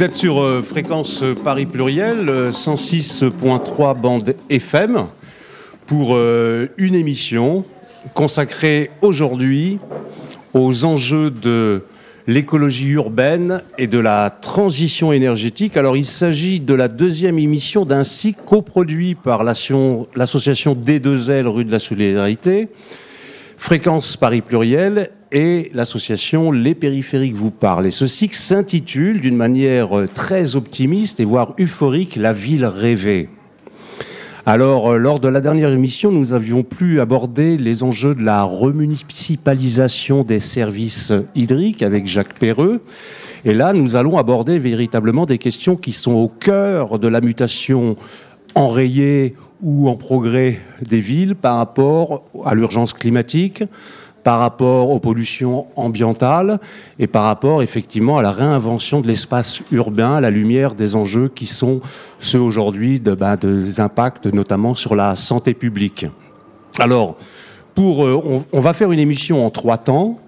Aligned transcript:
Vous 0.00 0.06
êtes 0.06 0.14
sur 0.14 0.40
euh, 0.40 0.62
fréquence 0.62 1.22
Paris 1.44 1.66
Pluriel, 1.66 2.48
106.3 2.52 4.00
bande 4.00 4.34
FM, 4.48 5.08
pour 5.86 6.16
euh, 6.16 6.68
une 6.78 6.94
émission 6.94 7.66
consacrée 8.14 8.90
aujourd'hui 9.02 9.78
aux 10.54 10.86
enjeux 10.86 11.30
de 11.30 11.84
l'écologie 12.26 12.88
urbaine 12.88 13.60
et 13.76 13.88
de 13.88 13.98
la 13.98 14.30
transition 14.30 15.12
énergétique. 15.12 15.76
Alors 15.76 15.98
il 15.98 16.06
s'agit 16.06 16.60
de 16.60 16.72
la 16.72 16.88
deuxième 16.88 17.38
émission 17.38 17.84
d'un 17.84 18.02
cycle 18.02 18.40
coproduit 18.46 19.14
par 19.14 19.44
l'association 19.44 20.74
D2L 20.74 21.46
rue 21.46 21.66
de 21.66 21.72
la 21.72 21.78
Solidarité, 21.78 22.68
Fréquence 23.58 24.16
Paris 24.16 24.40
Pluriel 24.40 25.10
et 25.32 25.70
l'association 25.74 26.52
Les 26.52 26.74
Périphériques 26.74 27.36
vous 27.36 27.50
parlent. 27.50 27.86
Et 27.86 27.90
ce 27.90 28.06
cycle 28.06 28.36
s'intitule 28.36 29.20
d'une 29.20 29.36
manière 29.36 29.90
très 30.12 30.56
optimiste 30.56 31.20
et 31.20 31.24
voire 31.24 31.54
euphorique 31.58 32.16
La 32.16 32.32
ville 32.32 32.64
rêvée. 32.64 33.28
Alors, 34.46 34.92
euh, 34.92 34.96
lors 34.96 35.20
de 35.20 35.28
la 35.28 35.40
dernière 35.40 35.70
émission, 35.70 36.10
nous 36.10 36.32
avions 36.32 36.62
pu 36.62 37.00
aborder 37.00 37.58
les 37.58 37.82
enjeux 37.82 38.14
de 38.14 38.22
la 38.22 38.42
remunicipalisation 38.42 40.24
des 40.24 40.38
services 40.38 41.12
hydriques 41.34 41.82
avec 41.82 42.06
Jacques 42.06 42.38
Perreux. 42.38 42.80
Et 43.44 43.52
là, 43.52 43.72
nous 43.74 43.96
allons 43.96 44.16
aborder 44.16 44.58
véritablement 44.58 45.26
des 45.26 45.38
questions 45.38 45.76
qui 45.76 45.92
sont 45.92 46.14
au 46.14 46.28
cœur 46.28 46.98
de 46.98 47.06
la 47.06 47.20
mutation 47.20 47.96
enrayée 48.54 49.36
ou 49.62 49.88
en 49.88 49.94
progrès 49.94 50.58
des 50.80 51.00
villes 51.00 51.34
par 51.34 51.56
rapport 51.56 52.24
à 52.44 52.54
l'urgence 52.54 52.94
climatique, 52.94 53.62
par 54.22 54.38
rapport 54.38 54.90
aux 54.90 54.98
pollutions 54.98 55.66
ambientales 55.76 56.60
et 56.98 57.06
par 57.06 57.24
rapport 57.24 57.62
effectivement 57.62 58.18
à 58.18 58.22
la 58.22 58.32
réinvention 58.32 59.00
de 59.00 59.06
l'espace 59.06 59.62
urbain 59.72 60.16
à 60.16 60.20
la 60.20 60.30
lumière 60.30 60.74
des 60.74 60.96
enjeux 60.96 61.28
qui 61.34 61.46
sont 61.46 61.80
ceux 62.18 62.40
aujourd'hui 62.40 63.00
de, 63.00 63.14
ben, 63.14 63.36
des 63.36 63.80
impacts 63.80 64.26
notamment 64.26 64.74
sur 64.74 64.94
la 64.94 65.16
santé 65.16 65.54
publique. 65.54 66.06
Alors, 66.78 67.16
euh, 67.78 68.44
on, 68.52 68.60
va 68.60 68.72
faire 68.72 68.92
une 68.92 68.98
émission 68.98 69.44
en 69.44 69.50
trois 69.50 69.78
temps. 69.78 70.18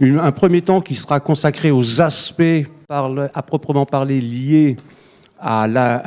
un 0.00 0.32
premier 0.32 0.62
temps 0.62 0.80
qui 0.80 0.94
sera 0.94 1.20
consacré 1.20 1.70
aux 1.70 2.00
aspects 2.00 2.66
à 2.88 3.42
proprement 3.42 3.86
parler 3.86 4.20
liés 4.20 4.76
à 5.40 5.66
la, 5.66 6.02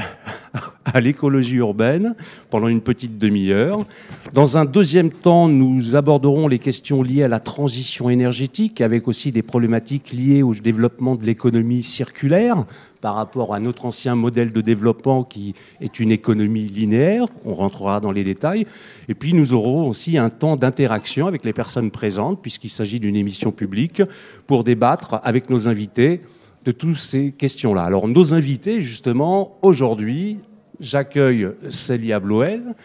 à 0.85 1.01
l'écologie 1.01 1.55
urbaine 1.55 2.15
pendant 2.49 2.67
une 2.67 2.81
petite 2.81 3.17
demi-heure. 3.17 3.85
Dans 4.33 4.57
un 4.57 4.65
deuxième 4.65 5.09
temps, 5.09 5.47
nous 5.47 5.95
aborderons 5.95 6.47
les 6.47 6.59
questions 6.59 7.01
liées 7.01 7.23
à 7.23 7.27
la 7.27 7.39
transition 7.39 8.09
énergétique, 8.09 8.81
avec 8.81 9.07
aussi 9.07 9.31
des 9.31 9.41
problématiques 9.41 10.11
liées 10.11 10.43
au 10.43 10.53
développement 10.53 11.15
de 11.15 11.25
l'économie 11.25 11.83
circulaire 11.83 12.65
par 13.01 13.15
rapport 13.15 13.53
à 13.53 13.59
notre 13.59 13.85
ancien 13.85 14.15
modèle 14.15 14.51
de 14.51 14.61
développement 14.61 15.23
qui 15.23 15.53
est 15.79 15.99
une 15.99 16.11
économie 16.11 16.63
linéaire. 16.63 17.27
On 17.45 17.53
rentrera 17.53 17.99
dans 17.99 18.11
les 18.11 18.23
détails. 18.23 18.65
Et 19.07 19.13
puis 19.13 19.33
nous 19.33 19.53
aurons 19.53 19.87
aussi 19.87 20.17
un 20.17 20.29
temps 20.29 20.55
d'interaction 20.55 21.27
avec 21.27 21.45
les 21.45 21.53
personnes 21.53 21.91
présentes, 21.91 22.41
puisqu'il 22.41 22.69
s'agit 22.69 22.99
d'une 22.99 23.15
émission 23.15 23.51
publique, 23.51 24.01
pour 24.47 24.63
débattre 24.63 25.19
avec 25.23 25.49
nos 25.49 25.67
invités 25.67 26.21
de 26.63 26.71
toutes 26.71 26.97
ces 26.97 27.31
questions-là. 27.31 27.83
Alors 27.83 28.07
nos 28.07 28.33
invités, 28.33 28.81
justement, 28.81 29.59
aujourd'hui, 29.61 30.39
j'accueille 30.79 31.49
Célia 31.69 32.19
Bloel, 32.19 32.75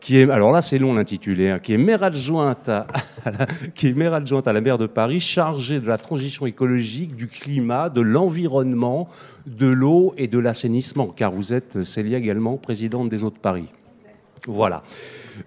qui 0.00 0.18
est, 0.18 0.30
alors 0.30 0.50
là 0.50 0.62
c'est 0.62 0.78
long 0.78 0.94
l'intitulé, 0.94 1.50
hein, 1.50 1.58
qui 1.58 1.74
est 1.74 1.78
maire 1.78 2.02
adjointe 2.02 2.68
à, 2.68 2.86
qui 3.74 3.88
est 3.88 3.92
maire 3.92 4.14
adjointe 4.14 4.48
à 4.48 4.52
la 4.52 4.60
maire 4.60 4.78
de 4.78 4.86
Paris, 4.86 5.20
chargée 5.20 5.78
de 5.80 5.86
la 5.86 5.98
transition 5.98 6.46
écologique, 6.46 7.14
du 7.14 7.28
climat, 7.28 7.90
de 7.90 8.00
l'environnement, 8.00 9.08
de 9.46 9.66
l'eau 9.66 10.14
et 10.16 10.26
de 10.26 10.38
l'assainissement, 10.38 11.08
car 11.08 11.30
vous 11.30 11.52
êtes 11.52 11.82
Célia 11.82 12.18
également 12.18 12.56
présidente 12.56 13.08
des 13.08 13.24
Eaux 13.24 13.30
de 13.30 13.38
Paris. 13.38 13.68
Voilà. 14.46 14.82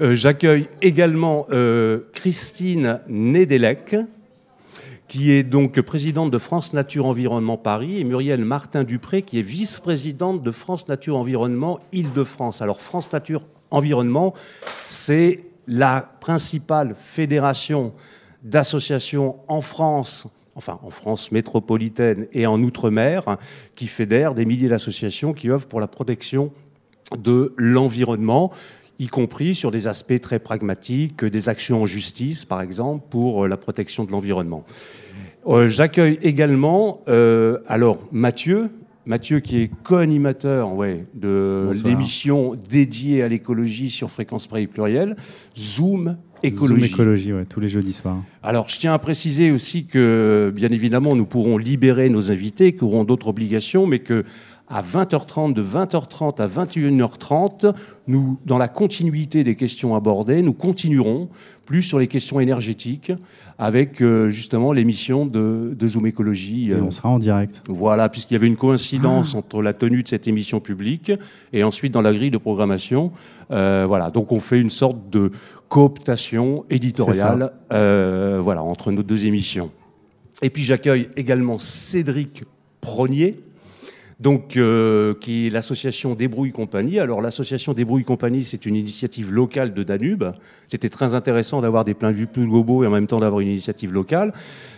Euh, 0.02 0.16
j'accueille 0.16 0.68
également 0.82 1.48
euh, 1.52 2.02
Christine 2.14 3.00
Nedelec, 3.08 3.96
qui 5.14 5.32
est 5.32 5.44
donc 5.44 5.80
présidente 5.82 6.32
de 6.32 6.40
France 6.40 6.74
Nature 6.74 7.06
Environnement 7.06 7.56
Paris, 7.56 8.00
et 8.00 8.04
Muriel 8.04 8.44
Martin-Dupré, 8.44 9.22
qui 9.22 9.38
est 9.38 9.44
vice-présidente 9.44 10.42
de 10.42 10.50
France 10.50 10.88
Nature 10.88 11.18
Environnement 11.18 11.80
Île-de-France. 11.92 12.64
Alors 12.64 12.82
France 12.82 13.14
Nature 13.14 13.44
Environnement, 13.70 14.34
c'est 14.88 15.44
la 15.68 16.02
principale 16.20 16.96
fédération 16.98 17.94
d'associations 18.42 19.36
en 19.48 19.62
France 19.62 20.28
enfin 20.56 20.80
en 20.82 20.90
France 20.90 21.32
métropolitaine 21.32 22.26
et 22.34 22.48
en 22.48 22.60
Outre-mer, 22.60 23.38
qui 23.76 23.86
fédère 23.86 24.34
des 24.34 24.46
milliers 24.46 24.68
d'associations 24.68 25.34
qui 25.34 25.52
œuvrent 25.52 25.68
pour 25.68 25.80
la 25.80 25.88
protection 25.88 26.52
de 27.16 27.54
l'environnement 27.58 28.52
y 29.04 29.08
compris 29.08 29.56
sur 29.56 29.72
des 29.72 29.88
aspects 29.88 30.20
très 30.22 30.40
pragmatiques, 30.40 31.26
des 31.26 31.50
actions 31.50 31.82
en 31.82 31.86
justice, 31.86 32.46
par 32.46 32.62
exemple, 32.62 33.06
pour 33.10 33.44
euh, 33.44 33.48
la 33.48 33.58
protection 33.58 34.06
de 34.06 34.12
l'environnement. 34.12 34.64
Euh, 35.48 35.68
j'accueille 35.68 36.20
également, 36.22 37.02
euh, 37.10 37.60
alors 37.68 38.00
Mathieu, 38.12 38.70
Mathieu 39.06 39.42
qui 39.42 39.62
est 39.62 39.72
co-animateur 39.84 40.74
ouais, 40.74 41.06
de 41.14 41.70
l'émission 41.84 42.56
dédiée 42.56 43.22
à 43.24 43.28
l'écologie 43.28 43.90
sur 43.90 44.10
Fréquence 44.10 44.48
Paris 44.48 44.68
Pluriel, 44.68 45.18
Zoom 45.58 46.16
Écologie. 46.42 46.88
Zoom 46.88 46.94
Écologie, 46.94 47.34
ouais, 47.34 47.46
tous 47.46 47.60
les 47.60 47.68
jeudis 47.68 47.92
soirs. 47.92 48.22
Alors, 48.42 48.70
je 48.70 48.80
tiens 48.80 48.94
à 48.94 49.00
préciser 49.00 49.52
aussi 49.52 49.86
que, 49.86 50.54
bien 50.56 50.70
évidemment, 50.70 51.16
nous 51.16 51.26
pourrons 51.26 51.58
libérer 51.58 52.10
nos 52.10 52.32
invités, 52.32 52.76
qui 52.76 52.84
auront 52.84 53.04
d'autres 53.04 53.28
obligations, 53.28 53.88
mais 53.88 54.00
que 54.00 54.24
à 54.74 54.82
20h30, 54.82 55.54
de 55.54 55.64
20h30 55.64 56.42
à 56.42 56.48
21h30, 56.48 57.76
nous, 58.08 58.40
dans 58.44 58.58
la 58.58 58.68
continuité 58.68 59.44
des 59.44 59.56
questions 59.56 59.96
abordées, 59.96 60.42
nous 60.42 60.54
continuerons 60.54 61.30
plus 61.66 61.84
sur 61.84 62.00
les 62.00 62.08
questions 62.08 62.40
énergétiques 62.40 63.12
avec 63.60 64.02
euh, 64.02 64.30
justement 64.30 64.74
l'émission 64.74 65.28
de, 65.28 65.76
Zoom 65.86 66.08
Écologie. 66.08 66.72
Et 66.72 66.76
on 66.76 66.90
sera 66.90 67.10
en 67.10 67.20
direct. 67.20 67.62
Voilà, 67.70 68.10
puisqu'il 68.10 68.34
y 68.34 68.38
avait 68.38 68.48
une 68.48 68.58
coïncidence 68.58 69.34
ah. 69.36 69.38
entre 69.38 69.62
la 69.62 69.74
tenue 69.74 70.02
de 70.02 70.08
cette 70.08 70.28
émission 70.28 70.60
publique 70.60 71.12
et 71.54 71.64
ensuite 71.64 71.94
dans 71.94 72.02
la 72.02 72.12
grille 72.12 72.32
de 72.32 72.40
programmation. 72.40 73.12
Euh, 73.52 73.86
voilà, 73.88 74.10
donc 74.10 74.32
on 74.32 74.40
fait 74.40 74.60
une 74.60 74.72
sorte 74.72 75.10
de 75.12 75.32
cooptation 75.70 76.66
éditoriale 76.72 77.54
euh, 77.72 78.40
voilà, 78.42 78.64
entre 78.64 78.92
nos 78.92 79.04
deux 79.04 79.28
émissions. 79.28 79.70
Et 80.42 80.50
puis 80.50 80.64
j'accueille 80.64 81.10
également 81.16 81.60
Cédric 81.60 82.44
Pronier, 82.82 83.40
donc, 84.24 84.56
euh, 84.56 85.14
qui 85.20 85.48
est 85.48 85.50
l'association 85.50 86.16
Débrouille 86.16 86.54
Compagnie. 86.54 86.98
Alors, 86.98 87.22
l'association 87.22 87.74
Débrouille 87.74 88.06
Compagnie, 88.06 88.46
c'est 88.46 88.66
une 88.66 88.78
initiative 88.78 89.34
locale 89.34 89.74
de 89.74 89.84
Danube. 89.84 90.24
C'était 90.70 90.88
très 90.88 91.14
intéressant 91.14 91.60
d'avoir 91.60 91.84
des 91.84 91.94
pleins 91.94 92.14
de 92.14 92.18
vue 92.18 92.26
plus 92.26 92.48
globaux 92.48 92.86
et 92.86 92.88
en 92.88 92.90
même 92.90 93.06
temps 93.06 93.20
d'avoir 93.20 93.42
une 93.42 93.50
initiative 93.50 93.92
locale. 93.92 94.34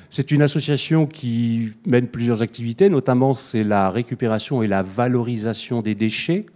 C'est 0.09 0.31
une 0.31 0.41
association 0.41 1.05
qui 1.05 1.73
mène 1.85 2.07
plusieurs 2.07 2.41
activités, 2.41 2.89
notamment 2.89 3.35
c'est 3.35 3.63
la 3.63 3.91
récupération 3.91 4.63
et 4.63 4.67
la 4.67 4.81
valorisation 4.81 5.83
des 5.83 5.93
déchets 5.93 6.47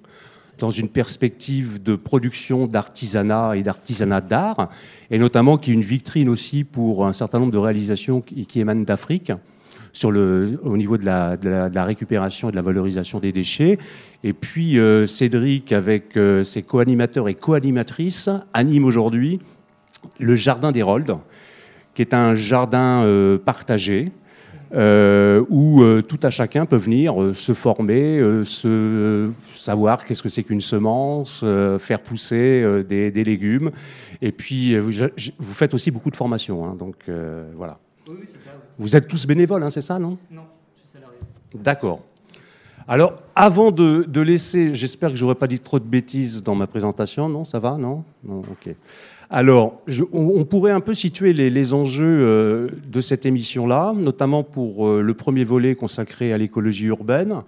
dans 0.58 0.72
une 0.72 0.90
perspective 0.90 1.82
de 1.84 1.96
production 1.96 2.66
d'artisanat 2.66 3.56
et 3.56 3.62
d'artisanat 3.62 4.22
d'art, 4.22 4.68
et 5.12 5.20
notamment 5.20 5.60
qui 5.60 5.70
est 5.70 5.74
une 5.76 5.84
vitrine 5.84 6.28
aussi 6.28 6.64
pour 6.64 7.06
un 7.06 7.14
certain 7.14 7.38
nombre 7.38 7.52
de 7.52 7.58
réalisations 7.60 8.20
qui 8.22 8.60
émanent 8.60 8.84
d'Afrique 8.84 9.32
sur 9.92 10.12
le, 10.12 10.60
au 10.64 10.78
niveau 10.78 10.98
de 10.98 11.06
la, 11.06 11.84
récupération 11.84 12.50
et 12.50 12.52
de 12.52 12.56
la 12.56 12.62
valorisation 12.62 13.20
des 13.20 13.32
déchets. 13.32 13.78
Et 14.24 14.34
puis 14.34 14.80
euh, 14.80 15.08
Cédric, 15.08 15.72
avec 15.72 16.18
euh, 16.18 16.44
ses 16.44 16.62
co-animateurs 16.62 17.30
et 17.30 17.36
co-animatrices, 17.36 18.30
anime 18.54 18.86
aujourd'hui 18.86 19.40
le 20.20 20.36
Jardin 20.36 20.72
d'Hérold, 20.72 21.18
qui 21.94 22.02
est 22.02 22.14
un 22.14 22.34
jardin 22.34 23.04
euh, 23.04 23.38
partagé. 23.38 24.12
où 25.50 25.84
tout 26.08 26.20
à 26.22 26.30
chacun 26.30 26.66
peut 26.68 26.78
venir 26.78 27.16
se 27.34 27.54
former, 27.54 28.22
se 28.44 29.30
savoir 29.52 30.06
qu'est-ce 30.06 30.22
que 30.22 30.30
c'est 30.30 30.44
qu'une 30.44 30.62
semence, 30.62 31.44
faire 31.80 32.02
pousser 32.02 32.84
des, 32.88 33.24
légumes. 33.24 33.72
Et 34.22 34.32
puis, 34.32 34.78
vous, 34.78 34.92
faites 35.54 35.74
aussi 35.74 35.90
beaucoup 35.90 36.12
de 36.12 36.16
formations. 36.16 36.66
Hein, 36.66 36.76
donc, 36.78 36.98
voilà. 37.58 37.80
Oui, 38.10 38.18
c'est 38.26 38.44
ça. 38.44 38.52
Vous 38.78 38.96
êtes 38.96 39.08
tous 39.08 39.28
bénévoles, 39.28 39.64
hein, 39.64 39.70
c'est 39.70 39.82
ça, 39.82 40.00
non? 40.00 40.18
Non, 40.32 40.44
je 40.76 40.82
suis 40.82 40.92
salarié. 40.94 41.20
D'accord. 41.54 42.02
Alors, 42.88 43.22
avant 43.36 43.70
de, 43.70 44.22
laisser, 44.22 44.74
j'espère 44.74 45.12
que 45.12 45.16
je 45.16 45.24
n'aurai 45.24 45.36
pas 45.36 45.46
dit 45.46 45.60
trop 45.60 45.78
de 45.78 45.86
bêtises 45.86 46.42
dans 46.42 46.56
ma 46.56 46.66
présentation, 46.66 47.30
non 47.30 47.46
Ça 47.46 47.60
va, 47.60 47.78
non? 47.78 48.04
Non, 48.24 48.40
ok. 48.40 48.74
Alors, 49.30 49.82
on, 50.12 50.44
pourrait 50.44 50.72
un 50.72 50.80
peu 50.80 50.96
situer 50.96 51.34
les, 51.34 51.74
enjeux 51.76 52.20
euh, 52.22 52.68
de 52.88 53.00
cette 53.00 53.28
émission-là, 53.28 53.94
notamment 53.96 54.42
pour 54.42 54.88
euh, 54.88 55.02
le 55.04 55.14
premier 55.14 55.44
volet 55.44 55.76
consacré 55.76 56.34
à 56.34 56.38
l'écologie 56.40 56.88
urbaine. 56.88 57.44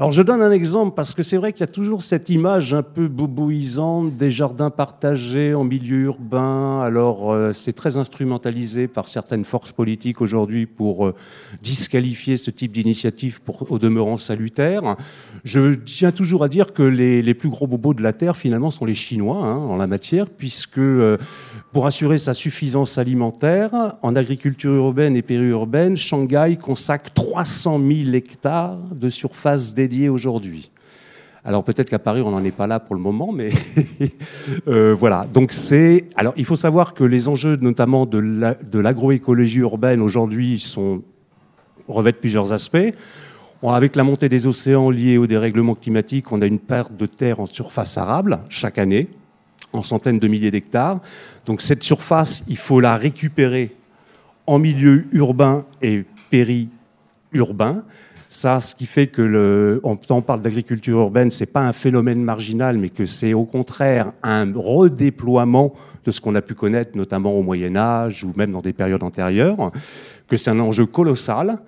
Alors 0.00 0.12
je 0.12 0.22
donne 0.22 0.40
un 0.40 0.50
exemple 0.50 0.94
parce 0.96 1.12
que 1.12 1.22
c'est 1.22 1.36
vrai 1.36 1.52
qu'il 1.52 1.60
y 1.60 1.64
a 1.64 1.66
toujours 1.66 2.02
cette 2.02 2.30
image 2.30 2.72
un 2.72 2.82
peu 2.82 3.06
boboisante 3.06 4.16
des 4.16 4.30
jardins 4.30 4.70
partagés 4.70 5.52
en 5.52 5.62
milieu 5.62 6.04
urbain. 6.04 6.80
Alors 6.80 7.30
euh, 7.30 7.52
c'est 7.52 7.74
très 7.74 7.98
instrumentalisé 7.98 8.88
par 8.88 9.08
certaines 9.08 9.44
forces 9.44 9.72
politiques 9.72 10.22
aujourd'hui 10.22 10.64
pour 10.64 11.06
euh, 11.06 11.14
disqualifier 11.60 12.38
ce 12.38 12.50
type 12.50 12.72
d'initiative 12.72 13.42
pour 13.42 13.70
au 13.70 13.78
demeurant 13.78 14.16
salutaire. 14.16 14.96
Je 15.44 15.74
tiens 15.74 16.12
toujours 16.12 16.44
à 16.44 16.48
dire 16.48 16.72
que 16.72 16.82
les, 16.82 17.34
plus 17.34 17.50
gros 17.50 17.66
bobos 17.66 17.92
de 17.92 18.02
la 18.02 18.14
Terre 18.14 18.38
finalement 18.38 18.70
sont 18.70 18.86
les 18.86 18.94
Chinois 18.94 19.44
hein, 19.44 19.58
en 19.58 19.76
la 19.76 19.86
matière 19.86 20.30
puisque 20.30 20.78
euh, 20.78 21.18
pour 21.72 21.84
assurer 21.84 22.16
sa 22.16 22.32
suffisance 22.32 22.96
alimentaire 22.96 23.98
en 24.00 24.16
agriculture 24.16 24.72
urbaine 24.72 25.14
et 25.14 25.20
périurbaine, 25.20 25.94
Shanghai 25.94 26.56
consacre 26.56 27.12
300 27.12 27.78
000 27.78 28.14
hectares 28.14 28.78
de 28.94 29.10
surface 29.10 29.74
dédiée 29.74 29.89
aujourd'hui. 30.08 30.70
Alors 31.44 31.64
peut-être 31.64 31.88
qu'à 31.88 31.98
Paris, 31.98 32.20
on 32.20 32.30
n'en 32.30 32.44
est 32.44 32.54
pas 32.54 32.66
là 32.66 32.80
pour 32.80 32.94
le 32.94 33.00
moment, 33.00 33.32
mais 33.32 33.48
euh, 34.68 34.94
voilà. 34.94 35.26
Donc 35.32 35.52
c'est. 35.52 36.04
Alors 36.14 36.34
il 36.36 36.44
faut 36.44 36.56
savoir 36.56 36.92
que 36.92 37.02
les 37.02 37.28
enjeux, 37.28 37.56
notamment 37.56 38.04
de 38.04 38.78
l'agroécologie 38.78 39.60
urbaine 39.60 40.02
aujourd'hui, 40.02 40.58
sont 40.58 41.02
revêtent 41.88 42.20
plusieurs 42.20 42.52
aspects. 42.52 42.94
Avec 43.62 43.94
la 43.94 44.04
montée 44.04 44.28
des 44.30 44.46
océans 44.46 44.88
liée 44.90 45.18
au 45.18 45.26
dérèglement 45.26 45.74
climatique, 45.74 46.32
on 46.32 46.40
a 46.40 46.46
une 46.46 46.58
perte 46.58 46.96
de 46.96 47.04
terre 47.04 47.40
en 47.40 47.46
surface 47.46 47.98
arable 47.98 48.40
chaque 48.48 48.78
année, 48.78 49.08
en 49.74 49.82
centaines 49.82 50.18
de 50.18 50.28
milliers 50.28 50.50
d'hectares. 50.50 51.00
Donc 51.44 51.60
cette 51.60 51.82
surface, 51.82 52.42
il 52.48 52.56
faut 52.56 52.80
la 52.80 52.96
récupérer 52.96 53.76
en 54.46 54.58
milieu 54.58 55.06
urbain 55.12 55.66
et 55.82 56.04
périurbain. 56.30 57.84
Ça, 58.32 58.60
ce 58.60 58.76
qui 58.76 58.86
fait 58.86 59.08
que 59.08 59.22
le, 59.22 59.80
on, 59.82 59.98
on 60.08 60.22
parle 60.22 60.40
d'agriculture 60.40 61.00
urbaine, 61.00 61.32
c'est 61.32 61.52
pas 61.52 61.66
un 61.66 61.72
phénomène 61.72 62.22
marginal, 62.22 62.78
mais 62.78 62.88
que 62.88 63.04
c'est 63.04 63.34
au 63.34 63.44
contraire 63.44 64.12
un 64.22 64.52
redéploiement 64.54 65.74
de 66.04 66.12
ce 66.12 66.20
qu'on 66.20 66.36
a 66.36 66.40
pu 66.40 66.54
connaître, 66.54 66.96
notamment 66.96 67.32
au 67.34 67.42
Moyen 67.42 67.74
Âge 67.74 68.22
ou 68.22 68.32
même 68.36 68.52
dans 68.52 68.60
des 68.60 68.72
périodes 68.72 69.02
antérieures, 69.02 69.72
que 70.28 70.36
c'est 70.36 70.50
un 70.50 70.60
enjeu 70.60 70.86
colossal, 70.86 71.58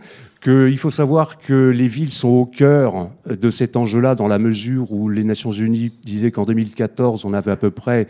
qu'il 0.40 0.78
faut 0.78 0.90
savoir 0.90 1.38
que 1.38 1.70
les 1.70 1.88
villes 1.88 2.12
sont 2.12 2.28
au 2.28 2.46
cœur 2.46 3.10
de 3.28 3.50
cet 3.50 3.76
enjeu-là 3.76 4.14
dans 4.14 4.28
la 4.28 4.38
mesure 4.38 4.92
où 4.92 5.08
les 5.08 5.24
Nations 5.24 5.50
Unies 5.50 5.92
disaient 6.04 6.30
qu'en 6.30 6.44
2014, 6.44 7.24
on 7.24 7.32
avait 7.32 7.50
à 7.50 7.56
peu 7.56 7.72
près 7.72 8.06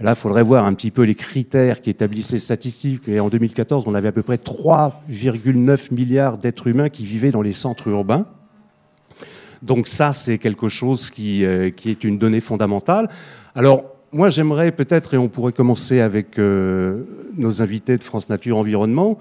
Là, 0.00 0.10
il 0.10 0.16
faudrait 0.16 0.42
voir 0.42 0.64
un 0.64 0.74
petit 0.74 0.90
peu 0.90 1.02
les 1.02 1.14
critères 1.14 1.80
qui 1.80 1.88
établissent 1.88 2.32
les 2.32 2.40
statistiques. 2.40 3.08
Et 3.08 3.20
en 3.20 3.28
2014, 3.28 3.84
on 3.86 3.94
avait 3.94 4.08
à 4.08 4.12
peu 4.12 4.22
près 4.22 4.36
3,9 4.36 5.94
milliards 5.94 6.36
d'êtres 6.36 6.66
humains 6.66 6.88
qui 6.88 7.04
vivaient 7.04 7.30
dans 7.30 7.42
les 7.42 7.52
centres 7.52 7.88
urbains. 7.88 8.26
Donc 9.62 9.86
ça, 9.86 10.12
c'est 10.12 10.38
quelque 10.38 10.68
chose 10.68 11.10
qui, 11.10 11.44
euh, 11.44 11.70
qui, 11.70 11.90
est 11.90 12.04
une 12.04 12.18
donnée 12.18 12.40
fondamentale. 12.40 13.08
Alors, 13.54 13.84
moi, 14.12 14.28
j'aimerais 14.28 14.72
peut-être, 14.72 15.14
et 15.14 15.16
on 15.16 15.28
pourrait 15.28 15.52
commencer 15.52 16.00
avec 16.00 16.38
euh, 16.38 17.04
nos 17.36 17.62
invités 17.62 17.96
de 17.96 18.04
France 18.04 18.28
Nature 18.28 18.58
Environnement, 18.58 19.18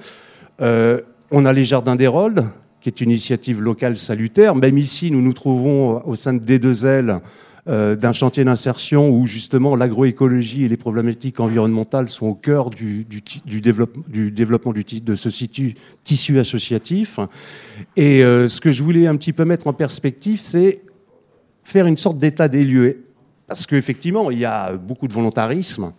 euh, 0.62 1.02
on 1.32 1.46
a 1.46 1.54
les 1.54 1.64
Jardins 1.64 1.96
d'Hérolde, 1.96 2.46
qui 2.82 2.90
est 2.90 3.00
une 3.00 3.12
initiative 3.12 3.62
locale 3.62 3.96
salutaire. 3.96 4.56
Même 4.56 4.78
ici, 4.78 5.12
nous 5.12 5.22
nous 5.22 5.34
trouvons 5.34 6.06
au 6.06 6.16
sein 6.16 6.34
de 6.34 6.40
D2L 6.40 7.22
euh, 7.70 7.96
d'un 7.96 8.12
chantier 8.12 8.44
d'insertion 8.44 9.10
où 9.10 9.26
justement 9.26 9.78
l'agroécologie 9.78 10.66
et 10.66 10.68
les 10.68 10.76
problématiques 10.76 11.40
environnementales 11.40 12.10
sont 12.10 12.28
au 12.28 12.34
cœur 12.34 12.70
du, 12.70 13.06
du, 13.06 13.22
du, 13.46 13.62
développement 13.62 14.74
de 14.74 15.16
ce 15.16 15.30
tissu 16.04 16.40
associatif. 16.40 17.20
Et 17.96 18.22
euh, 18.22 18.50
ce 18.50 18.60
que 18.60 18.72
je 18.72 18.84
voulais 18.84 19.08
un 19.08 19.16
petit 19.16 19.32
peu 19.32 19.46
mettre 19.46 19.68
en 19.68 19.74
perspective, 19.74 20.42
c'est 20.42 20.82
faire 21.64 21.88
une 21.88 21.96
sorte 21.96 22.18
d'état 22.18 22.50
des 22.50 22.66
lieux. 22.66 23.06
Parce 23.48 23.66
qu'effectivement, 23.66 24.30
il 24.30 24.40
y 24.40 24.46
a 24.46 24.74
beaucoup 24.74 25.08
de 25.08 25.14
volontarisme. 25.14 25.94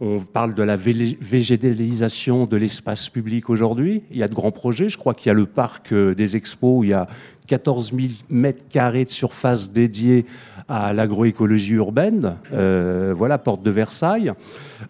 On 0.00 0.18
parle 0.18 0.54
de 0.54 0.62
la 0.62 0.76
végétalisation 0.76 2.44
de 2.44 2.56
l'espace 2.58 3.08
public 3.08 3.48
aujourd'hui. 3.48 4.02
Il 4.10 4.18
y 4.18 4.22
a 4.22 4.28
de 4.28 4.34
grands 4.34 4.50
projets. 4.50 4.90
Je 4.90 4.98
crois 4.98 5.14
qu'il 5.14 5.28
y 5.28 5.30
a 5.30 5.34
le 5.34 5.46
parc 5.46 5.92
euh, 5.92 6.14
des 6.14 6.36
expos 6.36 6.80
où 6.80 6.84
il 6.84 6.90
y 6.90 6.94
a 6.94 7.06
14 7.46 7.94
000 7.94 8.08
mètres 8.28 8.64
carrés 8.68 9.04
de 9.04 9.10
surface 9.10 9.72
dédiée 9.72 10.26
à 10.68 10.92
l'agroécologie 10.92 11.74
urbaine, 11.74 12.36
euh, 12.52 13.14
voilà, 13.16 13.38
porte 13.38 13.62
de 13.62 13.70
Versailles. 13.70 14.32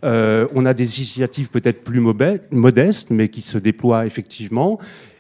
Euh, 0.05 0.47
on 0.55 0.65
a 0.65 0.73
des 0.73 0.99
initiatives 0.99 1.51
peut-être 1.51 1.85
plus 1.85 2.01
modestes, 2.51 3.11
mais 3.11 3.29
qui 3.29 3.43
se 3.43 3.59
déploient 3.59 4.07
effectivement. 4.07 4.79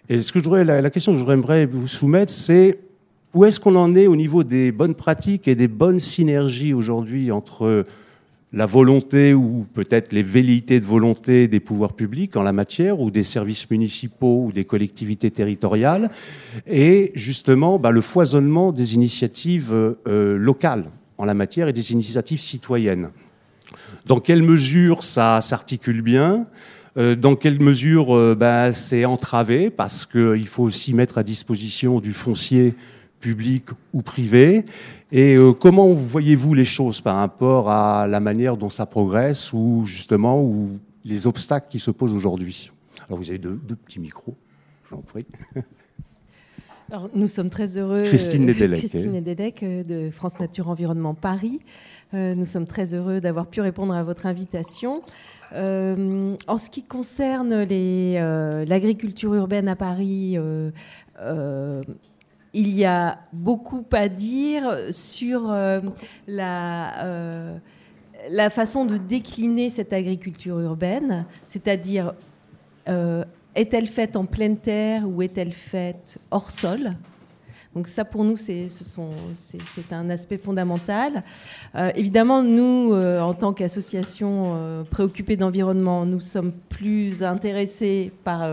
Et 0.08 0.18
ce 0.18 0.32
que 0.32 0.40
je 0.40 0.48
la, 0.48 0.80
la 0.80 0.90
question 0.90 1.12
que 1.12 1.18
j'aimerais 1.18 1.66
vous 1.66 1.86
soumettre, 1.86 2.32
c'est 2.32 2.78
où 3.34 3.44
est-ce 3.44 3.60
qu'on 3.60 3.76
en 3.76 3.94
est 3.94 4.06
au 4.06 4.16
niveau 4.16 4.44
des 4.44 4.72
bonnes 4.72 4.94
pratiques 4.94 5.46
et 5.46 5.54
des 5.54 5.68
bonnes 5.68 6.00
synergies 6.00 6.72
aujourd'hui 6.72 7.30
entre 7.30 7.84
la 8.52 8.66
volonté 8.66 9.34
ou 9.34 9.66
peut-être 9.74 10.12
les 10.12 10.22
velléités 10.22 10.80
de 10.80 10.84
volonté 10.84 11.48
des 11.48 11.60
pouvoirs 11.60 11.94
publics 11.94 12.36
en 12.36 12.42
la 12.42 12.52
matière 12.52 13.00
ou 13.00 13.10
des 13.10 13.24
services 13.24 13.68
municipaux 13.70 14.44
ou 14.46 14.52
des 14.52 14.64
collectivités 14.64 15.30
territoriales 15.30 16.10
et 16.66 17.12
justement 17.14 17.78
bah, 17.78 17.90
le 17.90 18.00
foisonnement 18.00 18.72
des 18.72 18.94
initiatives 18.94 19.72
euh, 19.72 20.38
locales 20.38 20.90
en 21.18 21.24
la 21.24 21.34
matière 21.34 21.68
et 21.68 21.72
des 21.72 21.92
initiatives 21.92 22.40
citoyennes. 22.40 23.10
Dans 24.06 24.20
quelle 24.20 24.42
mesure 24.42 25.02
ça 25.02 25.40
s'articule 25.40 26.02
bien? 26.02 26.46
Euh, 26.96 27.14
dans 27.14 27.36
quelle 27.36 27.60
mesure 27.60 28.16
euh, 28.16 28.34
bah, 28.34 28.72
c'est 28.72 29.04
entravé? 29.04 29.70
Parce 29.70 30.06
qu'il 30.06 30.46
faut 30.46 30.62
aussi 30.62 30.94
mettre 30.94 31.18
à 31.18 31.22
disposition 31.22 32.00
du 32.00 32.12
foncier 32.12 32.74
public 33.20 33.70
ou 33.92 34.02
privé 34.02 34.64
et 35.12 35.36
euh, 35.36 35.52
comment 35.52 35.92
voyez-vous 35.92 36.54
les 36.54 36.64
choses 36.64 37.00
par 37.00 37.16
rapport 37.16 37.70
à 37.70 38.08
la 38.08 38.18
manière 38.18 38.56
dont 38.56 38.70
ça 38.70 38.86
progresse 38.86 39.52
ou 39.52 39.84
justement 39.84 40.42
ou 40.42 40.78
les 41.04 41.26
obstacles 41.28 41.68
qui 41.70 41.78
se 41.78 41.92
posent 41.92 42.12
aujourd'hui? 42.12 42.72
Alors 43.08 43.18
vous 43.18 43.30
avez 43.30 43.38
deux, 43.38 43.56
petits 43.56 44.00
micros, 44.00 44.34
j'en 44.90 44.98
prie. 44.98 45.26
Alors, 46.90 47.10
nous 47.14 47.26
sommes 47.26 47.50
très 47.50 47.78
heureux. 47.78 48.04
Christine 48.04 48.46
Nedelec. 48.46 48.78
Christine 48.78 49.10
Nedelec 49.10 49.62
euh, 49.64 49.82
de 49.82 50.10
France 50.10 50.38
Nature 50.38 50.68
Environnement 50.68 51.14
Paris. 51.14 51.60
Euh, 52.14 52.36
nous 52.36 52.44
sommes 52.44 52.66
très 52.66 52.94
heureux 52.94 53.20
d'avoir 53.20 53.48
pu 53.48 53.60
répondre 53.60 53.92
à 53.92 54.04
votre 54.04 54.26
invitation. 54.26 55.00
en 55.52 56.58
ce 56.58 56.70
qui 56.70 56.82
concerne 56.84 57.64
l'agriculture 58.64 59.34
urbaine 59.34 59.68
à 59.68 59.74
Paris, 59.76 60.38
il 62.56 62.70
y 62.70 62.86
a 62.86 63.18
beaucoup 63.34 63.84
à 63.92 64.08
dire 64.08 64.78
sur 64.90 65.50
euh, 65.50 65.80
la, 66.26 67.04
euh, 67.04 67.58
la 68.30 68.48
façon 68.48 68.86
de 68.86 68.96
décliner 68.96 69.68
cette 69.68 69.92
agriculture 69.92 70.58
urbaine, 70.60 71.26
c'est-à-dire 71.46 72.14
euh, 72.88 73.24
est-elle 73.54 73.86
faite 73.86 74.16
en 74.16 74.24
pleine 74.24 74.56
terre 74.56 75.06
ou 75.06 75.20
est-elle 75.20 75.52
faite 75.52 76.16
hors 76.30 76.50
sol? 76.50 76.94
Donc 77.76 77.88
ça, 77.88 78.06
pour 78.06 78.24
nous, 78.24 78.38
c'est 78.38 78.70
un 79.90 80.08
aspect 80.08 80.38
fondamental. 80.38 81.22
Euh, 81.74 81.90
évidemment, 81.94 82.42
nous, 82.42 82.94
euh, 82.94 83.20
en 83.20 83.34
tant 83.34 83.52
qu'association 83.52 84.54
euh, 84.56 84.82
préoccupée 84.82 85.36
d'environnement, 85.36 86.06
nous 86.06 86.20
sommes 86.20 86.52
plus 86.70 87.22
intéressés 87.22 88.12
par 88.24 88.48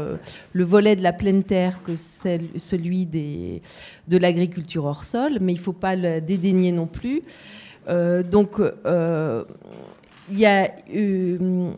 le 0.51 0.63
volet 0.65 0.98
de 0.98 1.03
la 1.03 1.13
pleine 1.13 1.42
terre 1.42 1.82
que 1.84 1.96
celui 1.96 3.06
des, 3.06 3.62
de 4.10 4.18
l'agriculture 4.18 4.84
hors 4.84 5.06
sol, 5.06 5.38
mais 5.39 5.53
il 5.53 5.58
ne 5.58 5.62
faut 5.62 5.72
pas 5.72 5.96
le 5.96 6.20
dédaigner 6.20 6.74
non 6.74 6.88
plus. 6.88 7.22
donc, 7.88 8.58
il 10.32 10.39
y 10.39 10.46
a 10.46 10.70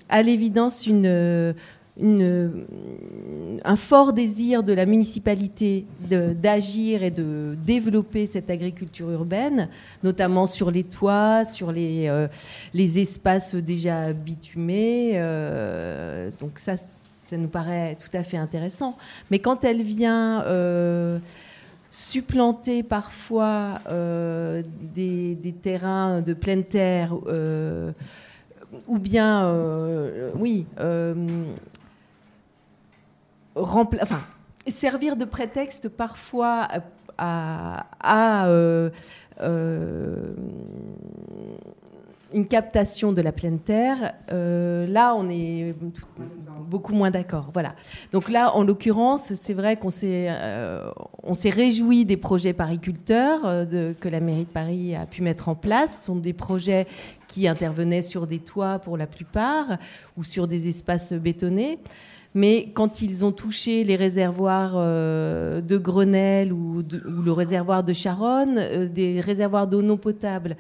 à 0.10 0.22
l'évidence 0.24 0.88
une 0.88 1.54
un 1.98 3.76
fort 3.78 4.12
désir 4.12 4.64
de 4.64 4.74
la 4.74 4.86
municipalité 4.86 5.86
d'agir 6.10 7.04
et 7.04 7.12
de 7.12 7.56
développer 7.66 8.28
cette 8.28 8.50
agriculture 8.50 9.10
urbaine, 9.12 9.70
notamment 10.04 10.46
sur 10.46 10.72
les 10.72 10.84
toits, 10.84 11.46
sur 11.46 11.72
les, 11.72 12.08
euh, 12.10 12.28
les 12.74 13.00
espaces 13.00 13.56
déjà 13.56 14.12
bitumés. 14.12 15.14
Euh, 15.16 16.32
donc 16.40 16.60
ça, 16.60 16.76
ça 17.16 17.38
nous 17.38 17.48
paraît 17.48 17.96
tout 17.96 18.16
à 18.16 18.24
fait 18.24 18.38
intéressant. 18.38 18.98
Mais 19.32 19.40
quand 19.40 19.64
elle 19.64 19.82
vient 19.82 20.44
euh, 20.44 21.18
supplanter 21.92 22.84
parfois 22.84 23.80
des, 23.90 25.36
des, 25.36 25.54
terrains 25.54 26.20
de 26.20 26.34
pleine 26.34 26.66
terre, 26.66 27.16
ou 28.88 29.00
bien, 29.00 29.50
oui, 30.38 30.66
enfin, 33.56 34.22
servir 34.68 35.16
de 35.16 35.26
prétexte 35.26 35.90
parfois 35.90 36.68
à, 37.18 38.48
euh, 38.48 38.90
euh, 39.42 40.34
une 42.34 42.48
captation 42.48 43.14
de 43.14 43.22
la 43.22 43.32
pleine 43.32 43.60
terre, 43.60 44.14
euh, 44.32 44.86
là, 44.88 45.16
on 45.16 45.30
est 45.30 45.74
beaucoup 46.68 46.94
moins 46.94 47.10
d'accord. 47.10 47.52
Voilà. 47.54 47.76
Donc 48.12 48.30
là, 48.30 48.54
en 48.54 48.64
l'occurrence, 48.64 49.34
c'est 49.36 49.54
vrai 49.54 49.78
qu'on 49.78 49.90
s'est, 49.90 50.30
on 51.24 51.34
s'est 51.34 51.50
réjoui 51.50 52.04
des 52.04 52.18
projets 52.18 52.52
pariculteurs 52.52 53.42
que 54.02 54.10
la 54.10 54.20
mairie 54.20 54.46
de 54.46 54.50
Paris 54.50 54.96
a 54.96 55.06
pu 55.06 55.22
mettre 55.22 55.48
en 55.48 55.56
place. 55.56 56.00
Ce 56.00 56.06
sont 56.08 56.18
des 56.18 56.34
projets 56.34 56.88
qui 57.28 57.48
intervenaient 57.48 58.02
sur 58.02 58.28
des 58.28 58.40
toits 58.40 58.80
pour 58.80 58.98
la 58.98 59.08
plupart 59.08 59.78
ou 60.18 60.24
sur 60.24 60.48
des 60.48 60.68
espaces 60.68 61.14
bétonnés. 61.14 61.80
Mais 62.36 62.70
quand 62.74 63.02
ils 63.02 63.26
ont 63.26 63.32
touché 63.32 63.84
les 63.84 63.96
réservoirs 63.96 64.74
de 64.76 65.78
Grenelle 65.78 66.52
ou, 66.52 66.84
le 66.92 67.32
réservoir 67.32 67.84
de 67.84 67.94
Charonne, 67.94 68.88
des 68.94 69.22
réservoirs 69.22 69.68
d'eau 69.68 69.82
non 69.82 69.98
potable 69.98 70.58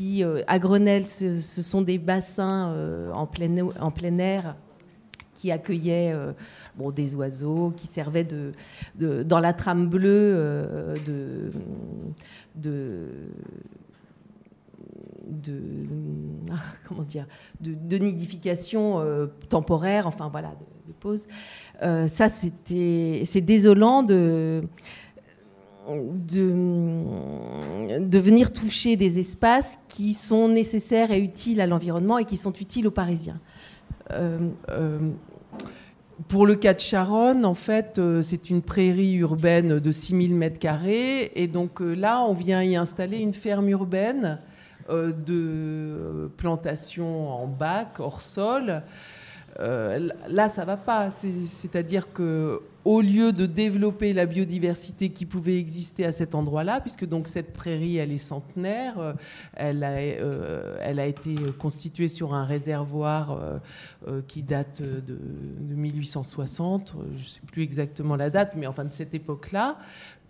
euh, 0.00 0.42
à 0.46 0.58
Grenelle, 0.58 1.06
ce, 1.06 1.40
sont 1.40 1.82
des 1.82 1.98
bassins 1.98 2.70
euh, 2.70 3.12
en, 3.12 3.26
plein, 3.26 3.68
en 3.80 3.90
plein 3.90 4.18
air 4.18 4.56
qui 5.34 5.50
accueillaient 5.50 6.12
euh, 6.12 6.32
bon, 6.76 6.90
des 6.90 7.14
oiseaux, 7.14 7.72
qui 7.76 7.86
servaient 7.86 8.24
de, 8.24 8.52
dans 9.22 9.40
la 9.40 9.52
trame 9.52 9.88
bleue 9.88 10.94
de, 11.06 11.50
de, 12.56 13.06
de 15.30 15.60
ah, 16.52 16.56
comment 16.86 17.02
dire 17.02 17.26
de, 17.60 17.98
nidification 17.98 19.28
temporaire, 19.48 20.06
enfin 20.06 20.28
voilà, 20.30 20.54
de, 20.86 20.92
pause. 20.92 21.26
ça, 21.80 22.28
c'était 22.28 23.22
c'est 23.24 23.40
désolant 23.40 24.02
de 24.02 24.62
de, 25.96 28.18
venir 28.18 28.52
toucher 28.52 28.96
des 28.96 29.18
espaces 29.18 29.78
qui 29.88 30.14
sont 30.14 30.48
nécessaires 30.48 31.10
et 31.10 31.20
utiles 31.20 31.60
à 31.60 31.66
l'environnement 31.66 32.18
et 32.18 32.24
qui 32.24 32.36
sont 32.36 32.52
utiles 32.52 32.86
aux 32.86 32.92
Parisiens. 32.92 33.40
Euh, 34.12 34.38
euh, 34.68 34.98
pour 36.28 36.46
le 36.46 36.54
cas 36.54 36.74
de 36.74 36.80
Charonne, 36.80 37.46
en 37.46 37.54
fait, 37.54 37.98
euh, 37.98 38.20
c'est 38.22 38.50
une 38.50 38.60
prairie 38.60 39.14
urbaine 39.14 39.78
de 39.78 39.92
6000 39.92 40.38
m2. 40.38 41.30
Et 41.34 41.46
donc 41.46 41.80
là, 41.80 42.22
on 42.22 42.34
vient 42.34 42.62
y 42.62 42.76
installer 42.76 43.18
une 43.18 43.32
ferme 43.32 43.70
urbaine 43.70 44.38
de 44.88 46.30
plantation 46.36 47.30
en 47.30 47.46
bac, 47.46 48.00
hors 48.00 48.22
sol. 48.22 48.82
Euh, 49.58 50.08
là, 50.28 50.48
ça 50.48 50.64
va 50.64 50.76
pas. 50.76 51.10
C'est-à-dire 51.10 52.12
que 52.12 52.60
au 52.86 53.02
lieu 53.02 53.32
de 53.32 53.44
développer 53.44 54.14
la 54.14 54.24
biodiversité 54.24 55.10
qui 55.10 55.26
pouvait 55.26 55.58
exister 55.58 56.06
à 56.06 56.12
cet 56.12 56.34
endroit-là, 56.34 56.80
puisque 56.80 57.04
donc 57.04 57.28
cette 57.28 57.52
prairie, 57.52 57.98
elle 57.98 58.10
est 58.10 58.16
centenaire, 58.18 58.98
euh, 58.98 59.12
elle 59.54 59.84
a, 59.84 59.90
euh, 59.90 60.78
elle 60.80 60.98
a 60.98 61.04
été 61.04 61.34
constituée 61.58 62.08
sur 62.08 62.32
un 62.32 62.44
réservoir 62.44 63.38
qui 64.28 64.42
date 64.42 64.80
de, 64.80 65.18
1860, 65.74 66.96
je 67.12 67.22
ne 67.22 67.28
sais 67.28 67.40
plus 67.52 67.62
exactement 67.62 68.16
la 68.16 68.30
date, 68.30 68.54
mais 68.56 68.66
enfin 68.66 68.84
de 68.84 68.92
cette 68.92 69.14
époque-là, 69.14 69.76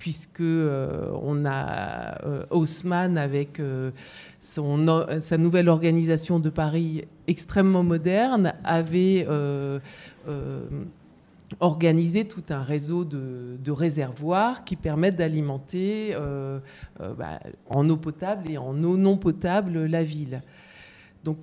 puisque 0.00 0.40
on 0.40 1.44
a 1.44 2.18
Haussmann 2.50 3.18
avec 3.18 3.60
son, 4.40 5.06
sa 5.20 5.36
nouvelle 5.36 5.68
organisation 5.68 6.40
de 6.40 6.48
Paris 6.48 7.04
extrêmement 7.28 7.82
moderne 7.82 8.54
avait 8.64 9.26
euh, 9.28 9.78
euh, 10.28 10.62
organisé 11.60 12.26
tout 12.26 12.42
un 12.48 12.62
réseau 12.62 13.04
de, 13.04 13.70
réservoirs 13.70 14.64
qui 14.64 14.76
permettent 14.76 15.16
d'alimenter 15.16 16.14
euh, 16.14 16.58
bah, 16.98 17.38
en 17.68 17.88
eau 17.88 17.96
potable 17.96 18.50
et 18.50 18.58
en 18.58 18.82
eau 18.82 18.96
non 18.96 19.16
potable 19.16 19.84
la 19.84 20.02
ville. 20.02 20.42
Donc, 21.24 21.38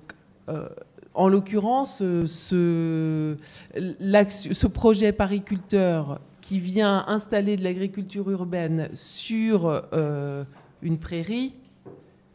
en 1.14 1.28
l'occurrence, 1.28 1.98
ce, 1.98 3.36
ce, 3.74 4.66
projet 4.66 5.12
pariculteur 5.12 6.20
qui 6.48 6.60
vient 6.60 7.04
installer 7.08 7.58
de 7.58 7.62
l'agriculture 7.62 8.30
urbaine 8.30 8.88
sur 8.94 9.82
une 10.80 10.98
prairie 10.98 11.52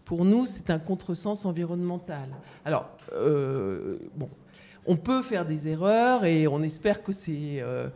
pour 0.06 0.26
nous, 0.26 0.46
c'est 0.46 0.70
un 0.70 0.80
contresens 0.80 1.46
environnemental. 1.46 2.30
Alors, 2.66 2.90
euh, 3.14 3.98
bon, 4.16 4.30
on 4.86 4.96
peut 4.96 5.22
faire 5.22 5.46
des 5.46 5.68
erreurs 5.68 6.26
et 6.26 6.48
on 6.48 6.62
espère 6.62 7.04
que 7.04 7.12
euh, 7.28 7.88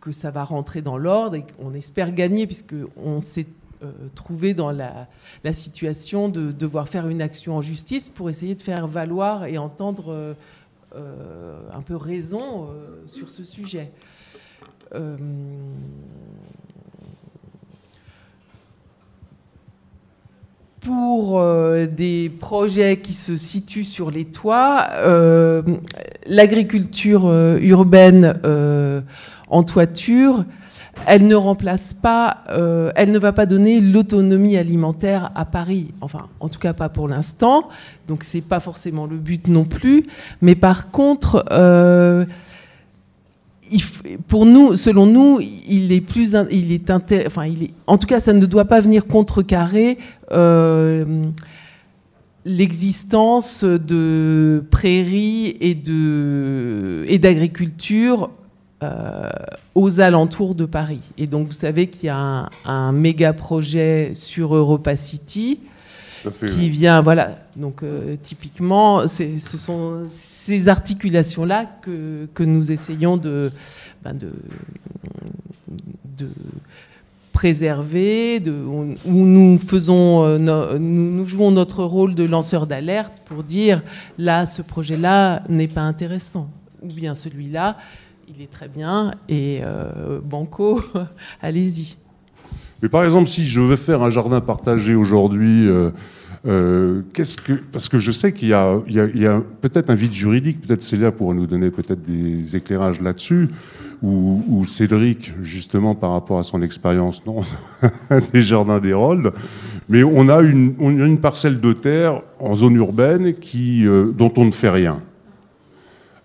que 0.00 0.12
ça 0.12 0.30
va 0.30 0.44
rentrer 0.44 0.82
dans 0.82 0.96
l'ordre 0.96 1.36
et 1.36 1.44
qu'on 1.44 1.74
espère 1.74 2.12
gagner 2.12 2.46
puisqu'on 2.46 3.20
s'est 3.20 3.46
euh, 3.82 3.90
trouvé 4.14 4.54
dans 4.54 4.70
la, 4.70 5.08
situation 5.52 6.28
de 6.28 6.52
devoir 6.52 6.88
faire 6.88 7.08
une 7.08 7.22
action 7.22 7.56
en 7.56 7.62
justice 7.62 8.08
pour 8.08 8.30
essayer 8.30 8.54
de 8.54 8.60
faire 8.60 8.86
valoir 8.86 9.46
et 9.46 9.58
entendre 9.58 10.36
un 10.94 11.82
peu 11.82 11.96
raison 11.96 12.68
sur 13.06 13.30
ce 13.30 13.44
sujet 13.44 13.90
pour 20.80 21.40
euh, 21.40 21.86
des 21.86 22.30
projets 22.30 22.98
qui 22.98 23.12
se 23.12 23.36
situent 23.36 23.84
sur 23.84 24.10
les 24.10 24.24
toits, 24.24 24.86
euh, 24.94 25.62
l'agriculture 26.26 27.26
euh, 27.26 27.58
urbaine 27.60 28.34
en 29.48 29.62
toiture, 29.62 30.44
elle 31.06 31.26
ne 31.26 31.34
remplace 31.34 31.92
pas, 31.92 32.44
elle 32.94 33.10
ne 33.10 33.18
va 33.18 33.32
pas 33.32 33.46
donner 33.46 33.80
l'autonomie 33.80 34.56
alimentaire 34.56 35.30
à 35.34 35.44
Paris. 35.44 35.92
Enfin, 36.00 36.28
en 36.40 36.48
tout 36.48 36.60
cas 36.60 36.72
pas 36.72 36.88
pour 36.88 37.08
l'instant. 37.08 37.68
Donc 38.06 38.22
c'est 38.22 38.42
pas 38.42 38.60
forcément 38.60 39.06
le 39.06 39.16
but 39.16 39.48
non 39.48 39.64
plus. 39.64 40.06
Mais 40.40 40.54
par 40.54 40.90
contre, 40.90 41.44
pour 44.26 44.46
nous, 44.46 44.76
selon 44.76 45.06
nous, 45.06 45.40
il 45.40 45.92
est 45.92 46.00
plus, 46.00 46.36
il 46.50 46.72
est, 46.72 46.90
enfin, 46.90 47.48
en 47.86 47.98
tout 47.98 48.06
cas, 48.06 48.20
ça 48.20 48.32
ne 48.32 48.46
doit 48.46 48.64
pas 48.64 48.80
venir 48.80 49.06
contrecarrer 49.06 49.98
euh, 50.32 51.24
l'existence 52.44 53.64
de 53.64 54.64
prairies 54.70 55.56
et 55.60 55.74
de 55.74 57.04
et 57.06 57.18
d'agriculture 57.18 58.30
euh, 58.82 59.28
aux 59.74 60.00
alentours 60.00 60.54
de 60.54 60.64
Paris. 60.64 61.00
Et 61.16 61.26
donc, 61.26 61.46
vous 61.46 61.52
savez 61.52 61.86
qu'il 61.86 62.06
y 62.06 62.10
a 62.10 62.48
un, 62.64 62.92
méga 62.92 63.32
projet 63.32 64.12
sur 64.14 64.56
Europa 64.56 64.96
City 64.96 65.60
qui 66.46 66.70
vient, 66.70 67.00
voilà. 67.00 67.38
Donc, 67.56 67.82
euh, 67.82 68.16
typiquement, 68.22 69.06
ce 69.08 69.38
sont 69.38 70.04
ces 70.08 70.68
articulations-là 70.68 71.66
que, 71.82 72.26
que, 72.34 72.42
nous 72.42 72.72
essayons 72.72 73.16
de, 73.16 73.50
ben 74.02 74.14
de, 74.14 74.32
de, 76.18 76.28
préserver, 77.32 78.40
de, 78.40 78.52
où 78.52 78.96
nous, 79.06 79.58
faisons, 79.58 80.24
euh, 80.24 80.38
nous, 80.38 80.78
nous, 80.78 81.26
jouons 81.26 81.50
notre 81.50 81.84
rôle 81.84 82.14
de 82.14 82.24
lanceur 82.24 82.66
d'alerte 82.66 83.22
pour 83.24 83.42
dire 83.42 83.82
là, 84.18 84.46
ce 84.46 84.62
projet-là 84.62 85.42
n'est 85.48 85.68
pas 85.68 85.82
intéressant, 85.82 86.50
ou 86.82 86.88
bien 86.88 87.14
celui-là, 87.14 87.78
il 88.28 88.42
est 88.42 88.50
très 88.50 88.68
bien, 88.68 89.12
et 89.28 89.60
euh, 89.62 90.20
Banco, 90.22 90.82
allez-y. 91.42 91.96
Mais 92.82 92.88
par 92.88 93.04
exemple, 93.04 93.28
si 93.28 93.46
je 93.46 93.60
veux 93.60 93.76
faire 93.76 94.02
un 94.02 94.10
jardin 94.10 94.40
partagé 94.40 94.94
aujourd'hui, 94.94 95.68
euh, 95.68 95.90
euh, 96.46 97.02
qu'est-ce 97.12 97.36
que, 97.36 97.52
parce 97.52 97.88
que 97.88 97.98
je 97.98 98.10
sais 98.10 98.32
qu'il 98.32 98.48
y 98.48 98.54
a, 98.54 99.42
peut-être 99.60 99.90
un 99.90 99.94
vide 99.94 100.12
juridique, 100.12 100.62
peut-être 100.62 100.82
Célia 100.82 101.12
pourra 101.12 101.34
nous 101.34 101.46
donner 101.46 101.70
peut-être 101.70 102.02
des 102.02 102.56
éclairages 102.56 103.02
là-dessus, 103.02 103.50
ou, 104.02 104.64
Cédric, 104.66 105.34
justement, 105.42 105.94
par 105.94 106.12
rapport 106.12 106.38
à 106.38 106.42
son 106.42 106.62
expérience 106.62 107.26
non, 107.26 107.42
des 108.32 108.40
jardins 108.40 108.78
d'Hérold. 108.78 109.30
Mais 109.90 110.02
on 110.02 110.30
a, 110.30 110.40
une, 110.40 111.18
parcelle 111.18 111.60
de 111.60 111.74
terre 111.74 112.22
en 112.38 112.54
zone 112.54 112.76
urbaine 112.76 113.34
qui, 113.34 113.86
euh, 113.86 114.10
dont 114.16 114.32
on 114.38 114.46
ne 114.46 114.52
fait 114.52 114.70
rien. 114.70 115.00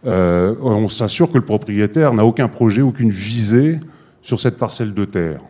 On 0.05 0.87
s'assure 0.87 1.31
que 1.31 1.37
le 1.37 1.43
propriétaire 1.43 2.13
n'a 2.13 2.23
aucun 2.23 2.47
projet, 2.47 2.81
aucune 2.81 3.09
visée 3.09 3.79
sur 4.21 4.39
cette 4.39 4.55
parcelle 4.55 4.93
de 4.93 5.03
terre 5.03 5.41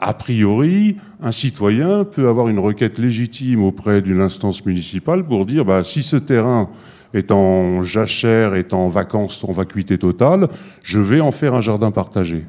a 0.00 0.14
priori, 0.14 0.96
un 1.22 1.32
citoyen 1.32 2.04
peut 2.04 2.28
avoir 2.28 2.48
une 2.48 2.58
requête 2.58 2.98
légitime 2.98 3.62
auprès 3.62 4.00
d'une 4.00 4.20
instance 4.20 4.64
municipale 4.64 5.24
pour 5.24 5.44
dire 5.44 5.64
bah, 5.64 5.84
si 5.84 6.02
ce 6.02 6.16
terrain 6.16 6.70
est 7.12 7.30
en 7.30 7.82
jachère, 7.82 8.54
est 8.54 8.72
en 8.72 8.88
vacances, 8.88 9.44
en 9.44 9.52
vacuité 9.52 9.98
totale, 9.98 10.48
je 10.84 11.00
vais 11.00 11.20
en 11.20 11.32
faire 11.32 11.54
un 11.54 11.60
jardin 11.60 11.90
partagé. 11.90 12.46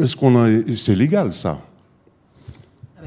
Est-ce 0.00 0.16
qu'on 0.16 0.62
c'est 0.74 0.94
légal 0.94 1.32
ça? 1.32 1.60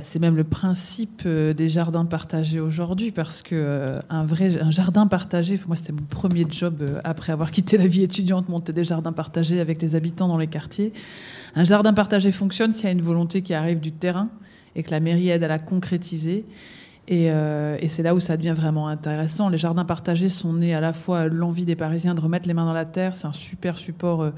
C'est 0.01 0.19
même 0.19 0.35
le 0.35 0.43
principe 0.43 1.23
euh, 1.25 1.53
des 1.53 1.69
jardins 1.69 2.05
partagés 2.05 2.59
aujourd'hui, 2.59 3.11
parce 3.11 3.41
que 3.41 3.55
euh, 3.55 3.99
un 4.09 4.23
vrai 4.23 4.61
un 4.61 4.71
jardin 4.71 5.07
partagé, 5.07 5.59
moi 5.67 5.75
c'était 5.75 5.93
mon 5.93 6.03
premier 6.09 6.45
job 6.49 6.81
euh, 6.81 6.99
après 7.03 7.31
avoir 7.31 7.51
quitté 7.51 7.77
la 7.77 7.87
vie 7.87 8.03
étudiante, 8.03 8.49
monter 8.49 8.73
des 8.73 8.83
jardins 8.83 9.11
partagés 9.11 9.59
avec 9.59 9.81
les 9.81 9.95
habitants 9.95 10.27
dans 10.27 10.37
les 10.37 10.47
quartiers. 10.47 10.93
Un 11.55 11.63
jardin 11.63 11.93
partagé 11.93 12.31
fonctionne 12.31 12.71
s'il 12.73 12.85
y 12.85 12.87
a 12.87 12.91
une 12.91 13.01
volonté 13.01 13.41
qui 13.41 13.53
arrive 13.53 13.79
du 13.79 13.91
terrain 13.91 14.29
et 14.75 14.83
que 14.83 14.91
la 14.91 14.99
mairie 14.99 15.29
aide 15.29 15.43
à 15.43 15.47
la 15.47 15.59
concrétiser. 15.59 16.45
Et, 17.07 17.29
euh, 17.29 17.77
et 17.81 17.89
c'est 17.89 18.03
là 18.03 18.15
où 18.15 18.19
ça 18.19 18.37
devient 18.37 18.53
vraiment 18.55 18.87
intéressant. 18.87 19.49
Les 19.49 19.57
jardins 19.57 19.83
partagés 19.83 20.29
sont 20.29 20.53
nés 20.53 20.73
à 20.73 20.79
la 20.79 20.93
fois 20.93 21.27
l'envie 21.27 21.65
des 21.65 21.75
Parisiens 21.75 22.15
de 22.15 22.21
remettre 22.21 22.47
les 22.47 22.53
mains 22.53 22.65
dans 22.65 22.73
la 22.73 22.85
terre, 22.85 23.15
c'est 23.15 23.27
un 23.27 23.33
super 23.33 23.77
support 23.77 24.21
euh, 24.21 24.31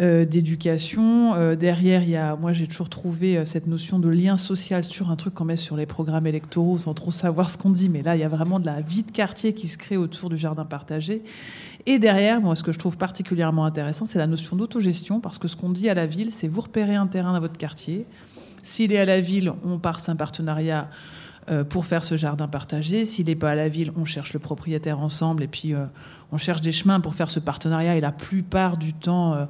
euh, 0.00 0.24
d'éducation. 0.26 1.54
Derrière, 1.54 2.02
il 2.02 2.10
y 2.10 2.16
a, 2.16 2.36
moi, 2.36 2.52
j'ai 2.52 2.66
toujours 2.66 2.90
trouvé 2.90 3.46
cette 3.46 3.66
notion 3.66 3.98
de 3.98 4.08
lien 4.08 4.36
social 4.36 4.84
sur 4.84 5.10
un 5.10 5.16
truc 5.16 5.34
qu'on 5.34 5.46
met 5.46 5.56
sur 5.56 5.76
les 5.76 5.86
programmes 5.86 6.26
électoraux 6.26 6.78
sans 6.78 6.92
trop 6.92 7.10
savoir 7.10 7.48
ce 7.48 7.56
qu'on 7.56 7.70
dit. 7.70 7.88
Mais 7.88 8.02
là, 8.02 8.16
il 8.16 8.20
y 8.20 8.24
a 8.24 8.28
vraiment 8.28 8.60
de 8.60 8.66
la 8.66 8.82
vie 8.82 9.02
de 9.02 9.10
quartier 9.10 9.54
qui 9.54 9.68
se 9.68 9.78
crée 9.78 9.96
autour 9.96 10.28
du 10.28 10.36
jardin 10.36 10.64
partagé. 10.64 11.22
Et 11.86 11.98
derrière, 11.98 12.40
moi, 12.40 12.56
ce 12.56 12.62
que 12.62 12.72
je 12.72 12.78
trouve 12.78 12.96
particulièrement 12.96 13.64
intéressant, 13.64 14.04
c'est 14.04 14.18
la 14.18 14.26
notion 14.26 14.56
d'autogestion, 14.56 15.20
parce 15.20 15.38
que 15.38 15.48
ce 15.48 15.56
qu'on 15.56 15.70
dit 15.70 15.88
à 15.88 15.94
la 15.94 16.06
ville, 16.06 16.30
c'est 16.32 16.48
vous 16.48 16.62
repérez 16.62 16.96
un 16.96 17.06
terrain 17.06 17.32
dans 17.32 17.40
votre 17.40 17.58
quartier. 17.58 18.04
S'il 18.62 18.92
est 18.92 18.98
à 18.98 19.04
la 19.04 19.20
ville, 19.20 19.52
on 19.64 19.78
part 19.78 20.00
un 20.08 20.16
partenariat 20.16 20.88
pour 21.68 21.86
faire 21.86 22.04
ce 22.04 22.16
jardin 22.16 22.48
partagé. 22.48 23.04
S'il 23.04 23.26
n'est 23.26 23.34
pas 23.34 23.50
à 23.50 23.54
la 23.54 23.68
ville, 23.68 23.92
on 23.96 24.04
cherche 24.04 24.32
le 24.32 24.38
propriétaire 24.38 25.00
ensemble 25.00 25.42
et 25.42 25.48
puis 25.48 25.74
on 26.32 26.38
cherche 26.38 26.60
des 26.60 26.72
chemins 26.72 27.00
pour 27.00 27.14
faire 27.14 27.30
ce 27.30 27.40
partenariat. 27.40 27.96
Et 27.96 28.00
la 28.00 28.12
plupart 28.12 28.76
du 28.76 28.92
temps, 28.92 29.46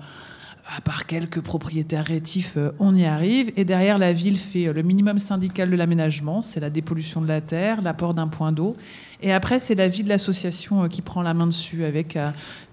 à 0.67 0.81
part 0.81 1.07
quelques 1.07 1.41
propriétaires 1.41 2.07
rétifs, 2.07 2.55
euh, 2.57 2.73
on 2.79 2.97
y 2.97 3.05
arrive. 3.05 3.53
Et 3.57 3.65
derrière, 3.65 3.99
la 3.99 4.13
ville 4.13 4.39
fait 4.39 4.69
euh, 4.69 4.73
le 4.73 4.83
minimum 4.83 5.19
syndical 5.19 5.71
de 5.71 5.77
l'aménagement, 5.77 6.43
c'est 6.43 6.61
la 6.61 6.71
dépollution 6.71 7.21
de 7.21 7.29
la 7.29 7.41
terre, 7.41 7.83
l'apport 7.83 8.15
d'un 8.15 8.29
point 8.29 8.53
d'eau. 8.53 8.77
Et 9.25 9.33
après, 9.33 9.59
c'est 9.59 9.75
la 9.75 9.89
vie 9.89 10.05
de 10.05 10.11
l'association 10.11 10.85
euh, 10.85 10.89
qui 10.89 11.03
prend 11.03 11.23
la 11.23 11.35
main 11.35 11.47
dessus 11.47 11.85
avec... 11.85 12.19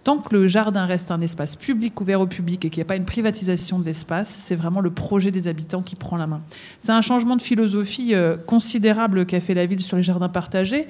Tant 0.04 0.18
que 0.18 0.36
le 0.36 0.48
jardin 0.48 0.88
reste 0.88 1.12
un 1.12 1.22
espace 1.22 1.56
public 1.56 2.02
ouvert 2.02 2.22
au 2.22 2.26
public 2.26 2.66
et 2.66 2.72
qu'il 2.72 2.80
n'y 2.80 2.86
a 2.86 2.86
pas 2.86 2.96
une 2.96 3.06
privatisation 3.06 3.78
de 3.78 3.86
l'espace, 3.86 4.30
c'est 4.30 4.56
vraiment 4.56 4.82
le 4.82 4.90
projet 4.90 5.30
des 5.30 5.48
habitants 5.48 5.84
qui 5.84 5.96
prend 5.96 6.18
la 6.18 6.26
main. 6.26 6.42
C'est 6.80 6.92
un 6.92 7.02
changement 7.02 7.36
de 7.36 7.42
philosophie 7.44 8.16
considérable 8.48 9.28
qu'a 9.28 9.40
fait 9.40 9.54
la 9.54 9.68
ville 9.68 9.84
sur 9.84 9.98
les 9.98 10.02
jardins 10.04 10.28
partagés. 10.28 10.88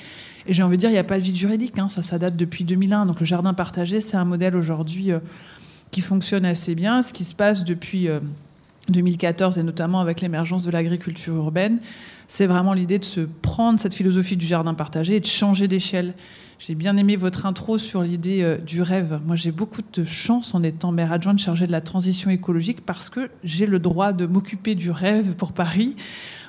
Et 0.47 0.53
j'ai 0.53 0.63
envie 0.63 0.77
de 0.77 0.79
dire, 0.79 0.89
il 0.89 0.93
n'y 0.93 0.97
a 0.97 1.03
pas 1.03 1.17
de 1.17 1.23
vide 1.23 1.35
juridique. 1.35 1.77
Hein. 1.77 1.89
Ça, 1.89 2.01
ça 2.03 2.17
date 2.17 2.37
depuis 2.37 2.63
2001. 2.63 3.05
Donc 3.05 3.19
le 3.19 3.25
jardin 3.25 3.53
partagé, 3.53 3.99
c'est 3.99 4.15
un 4.15 4.23
modèle 4.23 4.55
aujourd'hui 4.55 5.11
qui 5.91 5.99
fonctionne 5.99 6.45
assez 6.45 6.73
bien. 6.73 7.01
Ce 7.01 7.11
qui 7.11 7.25
se 7.25 7.35
passe 7.35 7.65
depuis 7.65 8.07
2014 8.91 9.57
euh, 9.57 9.61
et 9.61 9.63
notamment 9.63 9.99
avec 9.99 10.21
l'émergence 10.21 10.63
de 10.63 10.71
l'agriculture 10.71 11.35
urbaine, 11.35 11.79
c'est 12.27 12.45
vraiment 12.45 12.73
l'idée 12.73 12.99
de 12.99 13.05
se 13.05 13.21
prendre 13.21 13.79
cette 13.79 13.93
philosophie 13.93 14.37
du 14.37 14.45
jardin 14.45 14.73
partagé 14.73 15.15
et 15.15 15.19
de 15.19 15.25
changer 15.25 15.67
d'échelle. 15.67 16.13
J'ai 16.59 16.75
bien 16.75 16.95
aimé 16.95 17.15
votre 17.15 17.47
intro 17.47 17.79
sur 17.79 18.03
l'idée 18.03 18.43
euh, 18.43 18.57
du 18.57 18.83
rêve. 18.83 19.19
Moi, 19.25 19.35
j'ai 19.35 19.51
beaucoup 19.51 19.81
de 19.81 20.03
chance 20.03 20.53
en 20.53 20.61
étant 20.61 20.91
maire 20.91 21.11
adjointe 21.11 21.39
chargée 21.39 21.65
de 21.65 21.71
la 21.71 21.81
transition 21.81 22.29
écologique 22.29 22.85
parce 22.85 23.09
que 23.09 23.31
j'ai 23.43 23.65
le 23.65 23.79
droit 23.79 24.13
de 24.13 24.27
m'occuper 24.27 24.75
du 24.75 24.91
rêve 24.91 25.35
pour 25.35 25.53
Paris. 25.53 25.95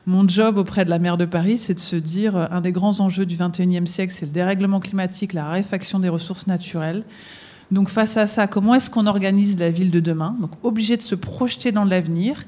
Mon 0.06 0.28
job 0.28 0.58
auprès 0.58 0.84
de 0.84 0.90
la 0.90 0.98
maire 0.98 1.16
de 1.16 1.24
Paris, 1.24 1.56
c'est 1.56 1.74
de 1.74 1.78
se 1.78 1.96
dire 1.96 2.36
euh, 2.36 2.46
un 2.50 2.60
des 2.60 2.72
grands 2.72 3.00
enjeux 3.00 3.24
du 3.24 3.36
21e 3.36 3.86
siècle, 3.86 4.12
c'est 4.12 4.26
le 4.26 4.32
dérèglement 4.32 4.80
climatique, 4.80 5.32
la 5.32 5.44
raréfaction 5.44 5.98
des 5.98 6.10
ressources 6.10 6.46
naturelles. 6.46 7.04
Donc 7.72 7.88
face 7.88 8.18
à 8.18 8.26
ça, 8.26 8.46
comment 8.46 8.74
est-ce 8.74 8.90
qu'on 8.90 9.06
organise 9.06 9.58
la 9.58 9.70
ville 9.70 9.90
de 9.90 9.98
demain 9.98 10.36
Donc 10.38 10.50
obligé 10.62 10.98
de 10.98 11.02
se 11.02 11.14
projeter 11.14 11.72
dans 11.72 11.86
l'avenir, 11.86 12.44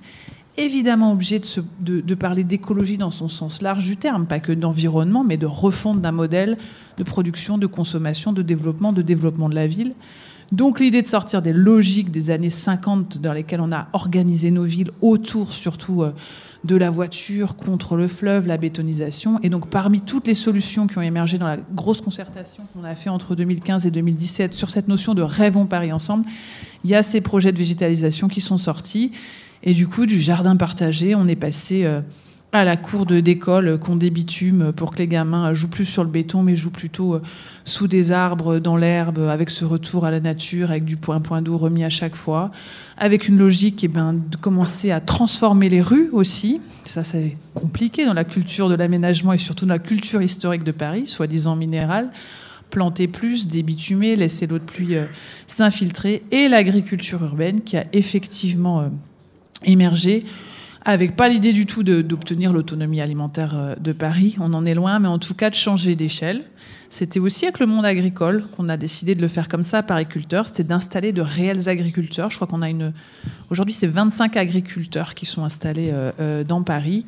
évidemment 0.58 1.12
obligé 1.12 1.40
de, 1.80 2.14
parler 2.14 2.44
d'écologie 2.44 2.98
dans 2.98 3.10
son 3.10 3.28
sens 3.28 3.62
large 3.62 3.86
du 3.86 3.96
terme, 3.96 4.26
pas 4.26 4.38
que 4.38 4.52
d'environnement, 4.52 5.24
mais 5.24 5.38
de 5.38 5.46
refonte 5.46 6.02
d'un 6.02 6.12
modèle 6.12 6.58
de 6.98 7.02
production, 7.04 7.56
de 7.56 7.66
consommation, 7.66 8.34
de 8.34 8.42
développement, 8.42 8.92
de 8.92 9.00
développement 9.00 9.48
de 9.48 9.54
la 9.54 9.66
ville. 9.66 9.94
Donc 10.52 10.80
l'idée 10.80 11.02
de 11.02 11.06
sortir 11.06 11.42
des 11.42 11.52
logiques 11.52 12.10
des 12.10 12.30
années 12.30 12.50
50 12.50 13.18
dans 13.18 13.32
lesquelles 13.32 13.60
on 13.60 13.72
a 13.72 13.88
organisé 13.92 14.50
nos 14.50 14.64
villes 14.64 14.90
autour 15.00 15.52
surtout 15.52 16.02
euh, 16.02 16.12
de 16.64 16.76
la 16.76 16.90
voiture 16.90 17.56
contre 17.56 17.96
le 17.96 18.08
fleuve, 18.08 18.46
la 18.46 18.56
bétonisation. 18.56 19.38
Et 19.42 19.50
donc, 19.50 19.68
parmi 19.68 20.00
toutes 20.00 20.26
les 20.26 20.34
solutions 20.34 20.86
qui 20.86 20.98
ont 20.98 21.02
émergé 21.02 21.36
dans 21.38 21.46
la 21.46 21.58
grosse 21.74 22.00
concertation 22.00 22.62
qu'on 22.72 22.84
a 22.84 22.94
fait 22.94 23.10
entre 23.10 23.34
2015 23.34 23.86
et 23.86 23.90
2017 23.90 24.54
sur 24.54 24.70
cette 24.70 24.88
notion 24.88 25.14
de 25.14 25.22
rêvons 25.22 25.66
Paris 25.66 25.92
ensemble, 25.92 26.24
il 26.82 26.90
y 26.90 26.94
a 26.94 27.02
ces 27.02 27.20
projets 27.20 27.52
de 27.52 27.58
végétalisation 27.58 28.28
qui 28.28 28.40
sont 28.40 28.58
sortis. 28.58 29.12
Et 29.62 29.74
du 29.74 29.86
coup, 29.86 30.06
du 30.06 30.18
jardin 30.18 30.56
partagé, 30.56 31.14
on 31.14 31.28
est 31.28 31.36
passé 31.36 31.84
euh, 31.84 32.00
à 32.54 32.64
la 32.64 32.76
cour 32.76 33.04
d'école 33.04 33.80
qu'on 33.80 33.96
débitume 33.96 34.72
pour 34.72 34.92
que 34.92 34.98
les 34.98 35.08
gamins 35.08 35.52
jouent 35.54 35.68
plus 35.68 35.84
sur 35.84 36.04
le 36.04 36.08
béton, 36.08 36.44
mais 36.44 36.54
jouent 36.54 36.70
plutôt 36.70 37.14
euh, 37.14 37.22
sous 37.64 37.88
des 37.88 38.12
arbres, 38.12 38.60
dans 38.60 38.76
l'herbe, 38.76 39.18
avec 39.18 39.50
ce 39.50 39.64
retour 39.64 40.04
à 40.04 40.12
la 40.12 40.20
nature, 40.20 40.70
avec 40.70 40.84
du 40.84 40.96
point 40.96 41.20
point 41.20 41.42
d'eau 41.42 41.58
remis 41.58 41.82
à 41.82 41.90
chaque 41.90 42.14
fois, 42.14 42.52
avec 42.96 43.26
une 43.26 43.38
logique 43.38 43.82
eh 43.82 43.88
ben, 43.88 44.12
de 44.12 44.36
commencer 44.36 44.92
à 44.92 45.00
transformer 45.00 45.68
les 45.68 45.82
rues 45.82 46.08
aussi. 46.12 46.60
Ça, 46.84 47.02
c'est 47.02 47.36
compliqué 47.54 48.06
dans 48.06 48.14
la 48.14 48.22
culture 48.22 48.68
de 48.68 48.76
l'aménagement 48.76 49.32
et 49.32 49.38
surtout 49.38 49.66
dans 49.66 49.74
la 49.74 49.80
culture 49.80 50.22
historique 50.22 50.62
de 50.62 50.72
Paris, 50.72 51.08
soi-disant 51.08 51.56
minérale. 51.56 52.12
Planter 52.70 53.08
plus, 53.08 53.48
débitumer, 53.48 54.14
laisser 54.14 54.46
l'eau 54.46 54.60
de 54.60 54.64
pluie 54.64 54.94
euh, 54.94 55.06
s'infiltrer, 55.48 56.22
et 56.30 56.48
l'agriculture 56.48 57.20
urbaine 57.24 57.62
qui 57.62 57.76
a 57.76 57.84
effectivement 57.92 58.80
euh, 58.80 58.88
émergé 59.64 60.22
avec 60.84 61.16
pas 61.16 61.28
l'idée 61.28 61.52
du 61.52 61.66
tout 61.66 61.82
d'obtenir 61.82 62.52
l'autonomie 62.52 63.00
alimentaire 63.00 63.52
euh, 63.54 63.74
de 63.76 63.92
Paris, 63.92 64.36
on 64.40 64.52
en 64.52 64.64
est 64.64 64.74
loin, 64.74 64.98
mais 64.98 65.08
en 65.08 65.18
tout 65.18 65.34
cas 65.34 65.50
de 65.50 65.54
changer 65.54 65.96
d'échelle. 65.96 66.44
C'était 66.90 67.18
aussi 67.18 67.44
avec 67.46 67.58
le 67.58 67.66
monde 67.66 67.84
agricole 67.84 68.44
qu'on 68.56 68.68
a 68.68 68.76
décidé 68.76 69.16
de 69.16 69.20
le 69.20 69.26
faire 69.26 69.48
comme 69.48 69.64
ça, 69.64 69.82
pariculteur, 69.82 70.46
c'était 70.46 70.62
d'installer 70.62 71.12
de 71.12 71.22
réels 71.22 71.68
agriculteurs. 71.68 72.30
Je 72.30 72.36
crois 72.36 72.46
qu'on 72.46 72.62
a 72.62 72.70
une... 72.70 72.92
Aujourd'hui, 73.50 73.74
c'est 73.74 73.88
25 73.88 74.36
agriculteurs 74.36 75.14
qui 75.14 75.26
sont 75.26 75.42
installés 75.42 75.90
euh, 75.92 76.12
euh, 76.20 76.44
dans 76.44 76.62
Paris, 76.62 77.04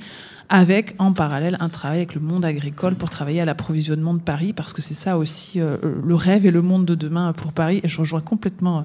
avec 0.48 0.94
en 0.98 1.12
parallèle 1.12 1.56
un 1.60 1.68
travail 1.68 1.98
avec 1.98 2.14
le 2.14 2.20
monde 2.20 2.44
agricole 2.44 2.94
pour 2.94 3.10
travailler 3.10 3.40
à 3.40 3.44
l'approvisionnement 3.44 4.14
de 4.14 4.20
Paris, 4.20 4.52
parce 4.52 4.72
que 4.72 4.82
c'est 4.82 4.94
ça 4.94 5.18
aussi 5.18 5.58
le 5.58 6.14
rêve 6.14 6.46
et 6.46 6.50
le 6.50 6.62
monde 6.62 6.84
de 6.84 6.94
demain 6.94 7.32
pour 7.32 7.52
Paris. 7.52 7.80
Et 7.82 7.88
je 7.88 7.98
rejoins 7.98 8.20
complètement 8.20 8.84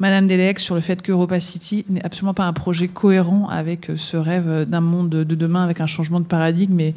Madame 0.00 0.26
Delec 0.26 0.58
sur 0.58 0.74
le 0.74 0.80
fait 0.80 1.00
qu'Europa 1.02 1.38
City 1.38 1.84
n'est 1.88 2.04
absolument 2.04 2.34
pas 2.34 2.46
un 2.46 2.52
projet 2.52 2.88
cohérent 2.88 3.48
avec 3.48 3.90
euh, 3.90 3.96
ce 3.96 4.16
rêve 4.16 4.64
d'un 4.68 4.80
monde 4.80 5.08
de 5.08 5.34
demain 5.36 5.62
avec 5.62 5.80
un 5.80 5.86
changement 5.86 6.18
de 6.18 6.26
paradigme. 6.26 6.80
Et 6.80 6.94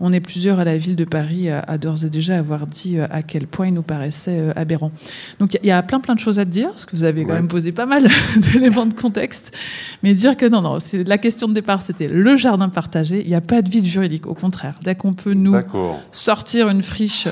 on 0.00 0.14
est 0.14 0.20
plusieurs 0.20 0.58
à 0.58 0.64
la 0.64 0.78
ville 0.78 0.96
de 0.96 1.04
Paris 1.04 1.50
à, 1.50 1.76
d'ores 1.76 2.04
et 2.04 2.08
déjà 2.08 2.38
avoir 2.38 2.66
dit 2.66 2.96
euh, 2.96 3.06
à 3.10 3.22
quel 3.22 3.46
point 3.46 3.66
il 3.66 3.74
nous 3.74 3.82
paraissait 3.82 4.38
euh, 4.38 4.52
aberrant. 4.56 4.92
Donc 5.40 5.58
il 5.62 5.66
y 5.66 5.70
a 5.70 5.82
plein 5.82 6.00
plein 6.00 6.14
de 6.14 6.20
choses 6.20 6.38
à 6.38 6.46
dire, 6.46 6.70
parce 6.70 6.86
que 6.86 6.96
vous 6.96 7.04
avez 7.04 7.24
quand 7.24 7.34
même 7.34 7.48
posé 7.48 7.70
pas 7.70 7.84
mal 7.84 8.08
d'éléments 8.36 8.86
de 8.86 8.94
contexte. 8.94 9.54
Mais 10.02 10.14
dire 10.14 10.36
que 10.36 10.46
non, 10.46 10.62
non, 10.62 10.78
la 11.06 11.18
question 11.18 11.48
de 11.48 11.52
départ, 11.52 11.82
c'était 11.82 12.08
le 12.08 12.36
jardin 12.38 12.70
partagé. 12.70 13.20
Il 13.20 13.28
n'y 13.28 13.34
a 13.34 13.37
pas 13.40 13.62
de 13.62 13.68
vide 13.68 13.84
juridique, 13.84 14.26
au 14.26 14.34
contraire. 14.34 14.78
Dès 14.82 14.94
qu'on 14.94 15.14
peut 15.14 15.34
nous 15.34 15.54
sortir 16.10 16.68
une 16.68 16.82
friche. 16.82 17.28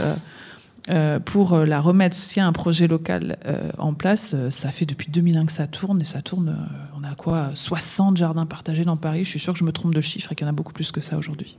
Euh, 0.89 1.19
pour 1.19 1.53
euh, 1.53 1.67
la 1.67 1.81
remettre, 1.81 2.15
s'il 2.15 2.39
y 2.39 2.41
a 2.41 2.47
un 2.47 2.53
projet 2.53 2.87
local 2.87 3.39
euh, 3.45 3.71
en 3.77 3.93
place, 3.93 4.37
ça 4.51 4.71
fait 4.71 4.87
depuis 4.87 5.11
2001 5.11 5.47
que 5.47 5.53
ça 5.53 5.67
tourne 5.67 6.01
et 6.01 6.05
ça 6.05 6.23
tourne, 6.23 6.57
on 6.97 7.03
a 7.03 7.15
quoi 7.17 7.51
60 7.55 8.17
jardins 8.17 8.47
partagés 8.47 8.85
dans 8.85 8.97
Paris. 8.97 9.25
Je 9.25 9.31
suis 9.31 9.41
sûr 9.41 9.53
que 9.53 9.59
je 9.59 9.65
me 9.65 9.73
trompe 9.73 9.95
de 9.95 10.01
chiffre 10.01 10.31
et 10.31 10.37
qu'il 10.37 10.45
y 10.45 10.49
en 10.49 10.51
a 10.51 10.55
beaucoup 10.55 10.73
plus 10.73 10.93
que 10.93 11.01
ça 11.01 11.19
aujourd'hui. 11.19 11.59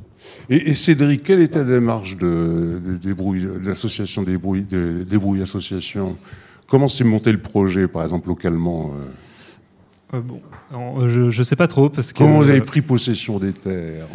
Et, 0.50 0.74
Cédric, 0.74 1.24
quelle 1.24 1.42
était 1.42 1.60
la 1.60 1.66
démarche 1.66 2.16
de, 2.16 2.80
de, 3.04 3.68
l'association 3.68 4.24
Débrouille, 4.24 4.64
de, 4.64 5.04
Débrouille 5.04 5.42
Association? 5.42 6.16
Comment 6.68 6.88
s'est 6.88 7.04
monté 7.04 7.32
le 7.32 7.42
projet, 7.42 7.88
par 7.88 8.04
exemple, 8.04 8.30
localement 8.30 8.92
euh, 8.94 9.06
bon, 10.14 10.42
euh, 10.74 11.30
je 11.32 11.38
ne 11.38 11.44
sais 11.44 11.56
pas 11.56 11.68
trop 11.68 11.90
parce 11.90 12.14
que. 12.14 12.20
Comment 12.20 12.38
vous 12.38 12.50
avez 12.50 12.62
pris 12.62 12.82
possession 12.82 13.40
des 13.40 13.54
terres? 13.54 14.06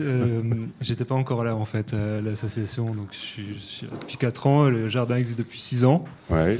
euh, 0.00 0.42
J'étais 0.80 1.04
pas 1.04 1.14
encore 1.14 1.44
là 1.44 1.54
en 1.56 1.64
fait, 1.64 1.92
l'association. 1.92 2.94
Donc 2.94 3.08
je 3.12 3.58
suis, 3.58 3.86
depuis 3.88 4.16
4 4.16 4.46
ans, 4.46 4.68
le 4.68 4.88
jardin 4.88 5.16
existe 5.16 5.38
depuis 5.38 5.60
6 5.60 5.84
ans. 5.84 6.04
Ouais. 6.30 6.58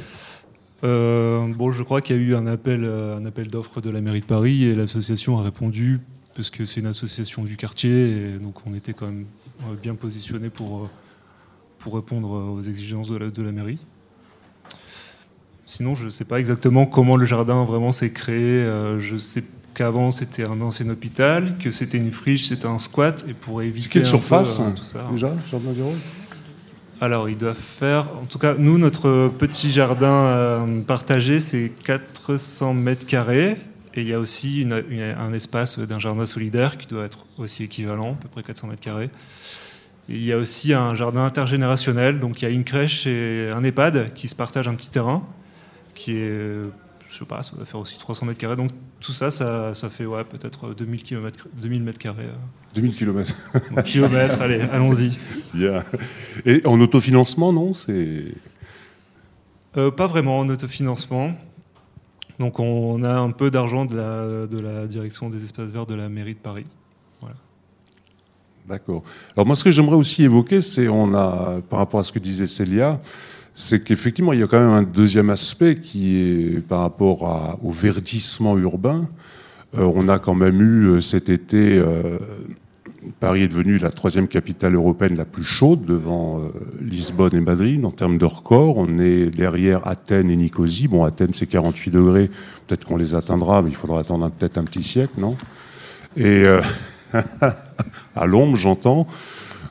bon, 0.81 1.71
je 1.71 1.83
crois 1.83 2.01
qu'il 2.01 2.15
y 2.15 2.19
a 2.19 2.21
eu 2.21 2.35
un 2.35 2.47
appel, 2.47 2.85
un 2.85 3.25
appel 3.25 3.47
d'offres 3.47 3.81
de 3.81 3.89
la 3.89 4.01
mairie 4.01 4.21
de 4.21 4.25
Paris 4.25 4.63
et 4.65 4.75
l'association 4.75 5.37
a 5.37 5.43
répondu 5.43 5.99
parce 6.35 6.49
que 6.49 6.63
c'est 6.63 6.79
une 6.79 6.85
association 6.87 7.43
du 7.43 7.57
quartier 7.57 8.11
et 8.35 8.37
donc 8.37 8.65
on 8.65 8.73
était 8.73 8.93
quand 8.93 9.07
même 9.07 9.25
bien 9.81 9.95
positionné 9.95 10.49
pour, 10.49 10.89
pour 11.79 11.95
répondre 11.95 12.29
aux 12.31 12.61
exigences 12.61 13.09
de 13.09 13.17
la, 13.17 13.29
de 13.29 13.41
la 13.43 13.51
mairie. 13.51 13.79
Sinon, 15.69 15.93
je 15.93 16.05
ne 16.05 16.09
sais 16.09 16.25
pas 16.25 16.39
exactement 16.39 16.87
comment 16.87 17.15
le 17.15 17.27
jardin 17.27 17.63
vraiment 17.63 17.91
s'est 17.91 18.09
créé. 18.09 18.41
Euh, 18.41 18.99
je 18.99 19.17
sais 19.17 19.43
qu'avant 19.75 20.09
c'était 20.09 20.43
un 20.47 20.61
ancien 20.61 20.89
hôpital, 20.89 21.59
que 21.59 21.69
c'était 21.69 21.99
une 21.99 22.11
friche, 22.11 22.47
c'était 22.47 22.65
un 22.65 22.79
squat, 22.79 23.23
et 23.29 23.35
pour 23.35 23.61
éviter. 23.61 23.87
Quelle 23.87 24.05
surface 24.07 24.59
euh, 24.59 24.71
tout 24.75 24.83
ça, 24.83 25.05
déjà, 25.11 25.31
jardin 25.51 25.71
du 25.71 25.81
Alors, 26.99 27.29
ils 27.29 27.37
doivent 27.37 27.55
faire. 27.55 28.07
En 28.19 28.25
tout 28.25 28.39
cas, 28.39 28.55
nous, 28.57 28.79
notre 28.79 29.27
petit 29.37 29.69
jardin 29.69 30.07
euh, 30.07 30.81
partagé, 30.81 31.39
c'est 31.39 31.71
400 31.85 32.73
mètres 32.73 33.05
carrés. 33.05 33.55
Et 33.93 34.01
il 34.01 34.07
y 34.07 34.13
a 34.15 34.19
aussi 34.19 34.67
un 34.71 35.33
espace 35.33 35.77
d'un 35.77 35.99
jardin 35.99 36.25
solidaire 36.25 36.79
qui 36.79 36.87
doit 36.87 37.05
être 37.05 37.27
aussi 37.37 37.63
équivalent, 37.63 38.13
à 38.13 38.15
peu 38.23 38.27
près 38.27 38.41
400 38.41 38.67
mètres 38.69 38.81
carrés. 38.81 39.11
il 40.07 40.23
y 40.23 40.33
a 40.33 40.37
aussi 40.37 40.73
un 40.73 40.95
jardin 40.95 41.25
intergénérationnel, 41.25 42.17
donc 42.17 42.41
il 42.41 42.45
y 42.45 42.47
a 42.47 42.51
une 42.51 42.63
crèche 42.63 43.05
et 43.05 43.51
un 43.53 43.63
EHPAD 43.63 44.13
qui 44.13 44.27
se 44.27 44.35
partagent 44.35 44.67
un 44.67 44.75
petit 44.75 44.89
terrain 44.89 45.27
qui 45.99 46.13
est, 46.15 46.69
je 47.07 47.19
sais 47.19 47.25
pas, 47.25 47.43
ça 47.43 47.51
va 47.57 47.65
faire 47.65 47.79
aussi 47.79 47.99
300 47.99 48.25
mètres 48.25 48.39
carrés. 48.39 48.55
Donc 48.55 48.71
tout 48.99 49.11
ça, 49.11 49.31
ça, 49.31 49.75
ça 49.75 49.89
fait 49.89 50.05
ouais, 50.05 50.23
peut-être 50.23 50.73
2000 50.73 51.03
km, 51.03 51.47
2000 51.61 51.83
mètres 51.83 51.99
carrés. 51.99 52.29
2000 52.75 52.95
km. 52.95 53.33
kilomètres, 53.83 54.41
allez, 54.41 54.61
allons-y. 54.71 55.17
Bien. 55.53 55.83
Et 56.45 56.61
en 56.65 56.79
autofinancement, 56.79 57.51
non 57.51 57.73
C'est 57.73 58.23
euh, 59.77 59.91
pas 59.91 60.07
vraiment 60.07 60.39
en 60.39 60.49
autofinancement. 60.49 61.33
Donc 62.39 62.59
on 62.59 63.03
a 63.03 63.19
un 63.19 63.31
peu 63.31 63.51
d'argent 63.51 63.83
de 63.85 63.95
la, 63.97 64.47
de 64.47 64.59
la 64.59 64.87
direction 64.87 65.29
des 65.29 65.43
espaces 65.43 65.71
verts 65.71 65.85
de 65.85 65.95
la 65.95 66.07
mairie 66.07 66.35
de 66.35 66.39
Paris. 66.39 66.65
Voilà. 67.19 67.35
D'accord. 68.65 69.03
Alors 69.35 69.45
moi, 69.45 69.57
ce 69.57 69.65
que 69.65 69.71
j'aimerais 69.71 69.97
aussi 69.97 70.23
évoquer, 70.23 70.61
c'est 70.61 70.87
on 70.87 71.13
a, 71.13 71.59
par 71.69 71.79
rapport 71.79 71.99
à 71.99 72.03
ce 72.03 72.13
que 72.13 72.19
disait 72.19 72.47
Célia, 72.47 73.01
c'est 73.59 73.83
qu'effectivement, 73.83 74.31
il 74.31 74.39
y 74.39 74.43
a 74.43 74.47
quand 74.47 74.59
même 74.59 74.69
un 74.69 74.83
deuxième 74.83 75.29
aspect 75.29 75.75
qui 75.75 76.15
est 76.15 76.61
par 76.61 76.79
rapport 76.79 77.59
au 77.61 77.71
verdissement 77.71 78.57
urbain. 78.57 79.09
Euh, 79.77 79.91
on 79.93 80.07
a 80.07 80.17
quand 80.17 80.33
même 80.33 80.61
eu 80.61 80.85
euh, 80.85 81.01
cet 81.01 81.27
été 81.27 81.77
euh, 81.77 82.17
Paris 83.19 83.43
est 83.43 83.49
devenu 83.49 83.77
la 83.77 83.91
troisième 83.91 84.29
capitale 84.29 84.75
européenne 84.75 85.17
la 85.17 85.25
plus 85.25 85.43
chaude 85.43 85.83
devant 85.83 86.41
Lisbonne 86.81 87.35
et 87.35 87.41
Madrid 87.41 87.83
en 87.83 87.91
termes 87.91 88.17
de 88.17 88.23
record. 88.23 88.77
On 88.77 88.97
est 88.97 89.25
derrière 89.25 89.85
Athènes 89.85 90.29
et 90.29 90.37
Nicosie. 90.37 90.87
Bon, 90.87 91.03
Athènes 91.03 91.33
c'est 91.33 91.47
48 91.47 91.91
degrés. 91.91 92.29
Peut-être 92.65 92.85
qu'on 92.85 92.97
les 92.97 93.13
atteindra, 93.13 93.61
mais 93.61 93.71
il 93.71 93.75
faudra 93.75 93.99
attendre 93.99 94.29
peut-être 94.29 94.57
un 94.57 94.63
petit 94.63 94.83
siècle, 94.83 95.13
non? 95.17 95.35
Et 96.15 96.45
à 98.15 98.25
l'ombre, 98.25 98.57
j'entends. 98.57 99.07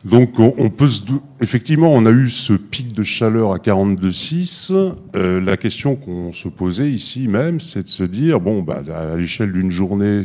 Donc 0.04 0.38
on, 0.38 0.70
peut 0.70 0.86
se 0.86 1.02
effectivement 1.40 1.92
on 1.92 2.06
a 2.06 2.10
eu 2.10 2.30
ce 2.30 2.52
pic 2.52 2.92
de 2.94 3.02
chaleur 3.02 3.52
à 3.52 3.58
42,6. 3.58 4.94
Euh, 5.16 5.40
la 5.40 5.56
question 5.56 5.96
qu'on 5.96 6.32
se 6.32 6.48
posait 6.48 6.90
ici 6.90 7.26
même, 7.26 7.58
c'est 7.58 7.82
de 7.82 7.88
se 7.88 8.04
dire 8.04 8.38
bon 8.38 8.62
bah 8.62 8.82
à 8.94 9.16
l'échelle 9.16 9.52
d'une 9.52 9.72
journée 9.72 10.24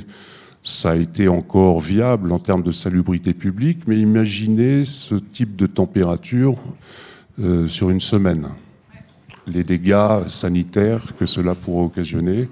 ça 0.64 0.92
a 0.92 0.96
été 0.96 1.28
encore 1.28 1.82
viable 1.82 2.32
en 2.32 2.40
termes 2.40 2.64
de 2.64 2.72
salubrité 2.72 3.34
publique, 3.34 3.80
mais 3.86 3.98
imaginez 3.98 4.86
ce 4.86 5.16
type 5.16 5.58
de 5.58 5.68
température 5.68 6.58
euh, 7.40 7.68
sur 7.68 7.90
une 7.90 8.00
semaine. 8.00 8.48
Les 9.46 9.66
dégâts 9.66 10.26
sanitaires 10.28 11.14
que 11.20 11.26
cela 11.26 11.54
pourrait 11.54 11.86
occasionner 11.86 12.48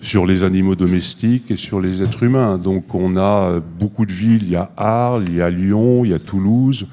sur 0.00 0.26
les 0.26 0.44
animaux 0.44 0.76
domestiques 0.76 1.50
et 1.50 1.56
sur 1.56 1.80
les 1.80 2.02
êtres 2.02 2.22
humains. 2.22 2.58
Donc 2.58 2.94
on 2.94 3.16
a 3.16 3.60
beaucoup 3.60 4.06
de 4.06 4.12
villes, 4.12 4.42
il 4.42 4.50
y 4.50 4.56
a 4.56 4.70
Arles, 4.76 5.24
il 5.28 5.36
y 5.36 5.42
a 5.42 5.50
Lyon, 5.50 6.04
il 6.04 6.10
y 6.10 6.14
a 6.14 6.18
Toulouse, 6.18 6.86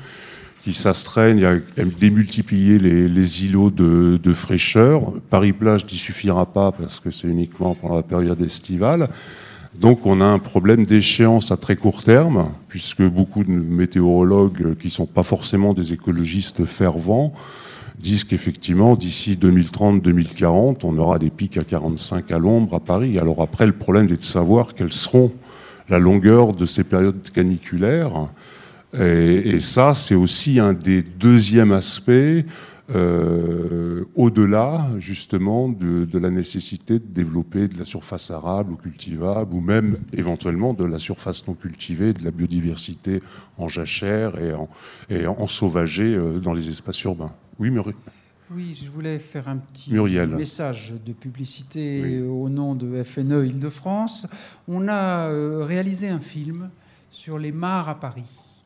qui 0.63 0.73
s'astreignent 0.73 1.45
à 1.45 1.83
démultiplier 1.99 2.79
les, 2.79 3.07
les 3.07 3.45
îlots 3.45 3.71
de, 3.71 4.19
de 4.21 4.33
fraîcheur. 4.33 5.13
Paris-Plage 5.29 5.85
n'y 5.85 5.97
suffira 5.97 6.45
pas 6.45 6.71
parce 6.73 6.99
que 6.99 7.09
c'est 7.09 7.29
uniquement 7.29 7.75
pendant 7.75 7.95
la 7.95 8.03
période 8.03 8.41
estivale. 8.41 9.07
Donc 9.79 10.05
on 10.05 10.21
a 10.21 10.25
un 10.25 10.39
problème 10.39 10.85
d'échéance 10.85 11.51
à 11.51 11.57
très 11.57 11.75
court 11.75 12.03
terme, 12.03 12.49
puisque 12.67 13.03
beaucoup 13.03 13.43
de 13.43 13.51
météorologues 13.51 14.75
qui 14.77 14.87
ne 14.87 14.91
sont 14.91 15.05
pas 15.05 15.23
forcément 15.23 15.71
des 15.73 15.93
écologistes 15.93 16.65
fervents 16.65 17.31
disent 17.99 18.23
qu'effectivement, 18.23 18.95
d'ici 18.95 19.37
2030-2040, 19.41 20.79
on 20.83 20.97
aura 20.97 21.19
des 21.19 21.29
pics 21.29 21.57
à 21.57 21.61
45 21.61 22.31
à 22.31 22.39
l'ombre 22.39 22.75
à 22.75 22.79
Paris. 22.79 23.17
Alors 23.19 23.41
après, 23.41 23.65
le 23.65 23.73
problème 23.73 24.05
est 24.05 24.17
de 24.17 24.23
savoir 24.23 24.75
quelles 24.75 24.93
seront 24.93 25.31
la 25.89 25.99
longueur 25.99 26.53
de 26.53 26.65
ces 26.65 26.83
périodes 26.83 27.29
caniculaires. 27.31 28.29
Et, 28.93 29.59
ça, 29.59 29.93
c'est 29.93 30.15
aussi 30.15 30.59
un 30.59 30.73
des 30.73 31.01
deuxièmes 31.01 31.71
aspects 31.71 32.11
euh, 32.95 34.05
au-delà 34.15 34.89
justement 34.97 35.67
de, 35.67 36.07
la 36.17 36.29
nécessité 36.29 36.93
de 36.99 37.05
développer 37.05 37.67
de 37.67 37.77
la 37.77 37.83
surface 37.83 38.31
arable 38.31 38.71
ou 38.71 38.75
cultivable, 38.77 39.53
ou 39.53 39.59
même 39.59 39.97
éventuellement 40.13 40.73
de 40.73 40.85
la 40.85 40.97
surface 40.97 41.45
non 41.47 41.53
cultivée, 41.53 42.13
de 42.13 42.23
la 42.23 42.31
biodiversité 42.31 43.21
en 43.57 43.67
jachère 43.67 44.39
et 44.39 44.53
en, 44.53 44.69
et 45.09 45.27
en 45.27 45.47
sauvagé 45.47 46.15
euh, 46.15 46.39
dans 46.39 46.53
les 46.53 46.69
espaces 46.69 47.03
urbains. 47.03 47.33
Oui, 47.59 47.71
Muriel 47.71 47.95
Oui, 48.51 48.79
je 48.79 48.89
voulais 48.91 49.17
faire 49.17 49.49
un 49.49 49.57
petit 49.57 49.91
Muriel. 49.91 50.29
message 50.29 50.93
de 51.03 51.11
publicité 51.11 52.01
oui. 52.03 52.21
au 52.21 52.49
nom 52.49 52.75
de 52.75 53.01
FNE 53.03 53.45
Île-de-France. 53.47 54.27
On 54.67 54.87
a 54.87 55.31
euh, 55.31 55.63
réalisé 55.63 56.07
un 56.09 56.19
film 56.19 56.69
sur 57.09 57.39
les 57.39 57.51
mares 57.51 57.89
à 57.89 57.99
Paris. 57.99 58.63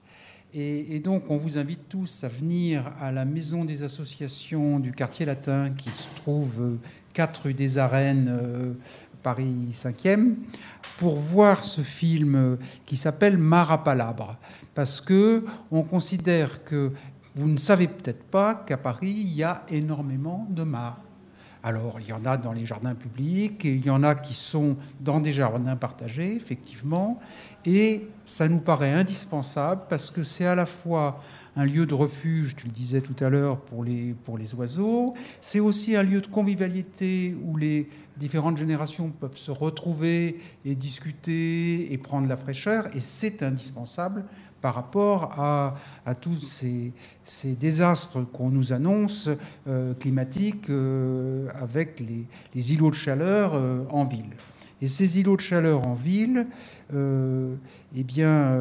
Et, 0.54 0.98
et, 0.98 1.00
donc, 1.00 1.24
on 1.30 1.38
vous 1.38 1.58
invite 1.58 1.88
tous 1.88 2.26
à 2.26 2.28
venir 2.28 2.92
à 3.00 3.14
la 3.14 3.24
Maison 3.24 3.64
des 3.64 3.84
associations 3.84 4.82
du 4.82 4.92
quartier 4.92 5.26
latin 5.26 5.70
qui 5.70 5.90
se 5.90 6.10
trouve 6.18 6.78
4 7.14 7.44
rue 7.44 7.54
des 7.54 7.78
Arènes, 7.78 8.28
euh, 8.30 8.74
Paris 9.24 9.70
5e, 9.72 10.34
pour 10.98 11.18
voir 11.18 11.64
ce 11.64 11.82
film 11.82 12.58
qui 12.86 12.98
s'appelle 12.98 13.38
Marapalabre. 13.38 14.38
Parce 14.74 15.00
que 15.00 15.44
on 15.72 15.84
considère 15.84 16.64
que 16.64 16.92
vous 17.36 17.48
ne 17.48 17.58
savez 17.58 17.88
peut-être 17.88 18.24
pas 18.24 18.56
qu'à 18.56 18.78
Paris, 18.78 19.12
il 19.12 19.34
y 19.34 19.44
a 19.44 19.64
énormément 19.70 20.48
de 20.50 20.64
mares. 20.64 21.02
Alors, 21.64 22.00
il 22.00 22.08
y 22.08 22.14
en 22.14 22.26
a 22.26 22.38
dans 22.38 22.54
les 22.54 22.66
jardins 22.66 22.96
publics, 22.96 23.66
et 23.66 23.76
il 23.76 23.86
y 23.86 23.92
en 23.92 24.02
a 24.02 24.16
qui 24.16 24.34
sont 24.34 24.78
dans 25.00 25.20
des 25.20 25.32
jardins 25.32 25.76
partagés, 25.76 26.36
effectivement, 26.36 27.20
et 27.66 28.08
ça 28.26 28.48
nous 28.48 28.60
paraît 28.60 28.92
indispensable 28.92 29.84
parce 29.88 30.10
que 30.10 30.24
c'est 30.24 30.48
à 30.48 30.56
la 30.56 30.66
fois 30.66 31.22
un 31.56 31.66
lieu 31.66 31.86
de 31.86 31.94
refuge, 31.94 32.56
tu 32.56 32.66
le 32.66 32.72
disais 32.72 33.02
tout 33.02 33.24
à 33.24 33.30
l'heure, 33.30 33.60
pour 33.60 33.84
les, 33.84 34.16
pour 34.24 34.40
les 34.40 34.56
oiseaux, 34.56 35.14
c'est 35.40 35.60
aussi 35.60 35.96
un 35.96 36.02
lieu 36.02 36.22
de 36.22 36.28
convivialité 36.28 37.36
où 37.44 37.56
les 37.58 37.88
différentes 38.18 38.58
générations 38.58 39.10
peuvent 39.10 39.38
se 39.38 39.52
retrouver 39.52 40.40
et 40.66 40.74
discuter 40.74 41.94
et 41.94 41.98
prendre 42.00 42.28
la 42.28 42.38
fraîcheur, 42.38 42.88
et 42.96 43.02
c'est 43.02 43.44
indispensable 43.44 44.26
par 44.62 44.76
rapport 44.76 45.40
à, 45.40 45.76
tous 46.16 46.38
ces, 47.24 47.56
désastres 47.56 48.20
qu'on 48.32 48.50
nous 48.50 48.74
annonce 48.74 49.30
euh, 49.68 49.94
climatiques 49.96 50.70
euh, 50.70 51.48
avec 51.60 52.00
les, 52.00 52.26
les, 52.54 52.74
îlots 52.74 52.92
de 52.92 52.96
chaleur 52.96 53.54
euh, 53.56 53.82
en 53.90 54.06
ville. 54.06 54.30
Et 54.82 54.88
ces 54.88 55.20
îlots 55.20 55.36
de 55.36 55.42
chaleur 55.42 55.86
en 55.86 55.94
ville, 55.94 56.48
eh 56.92 58.04
bien, 58.04 58.60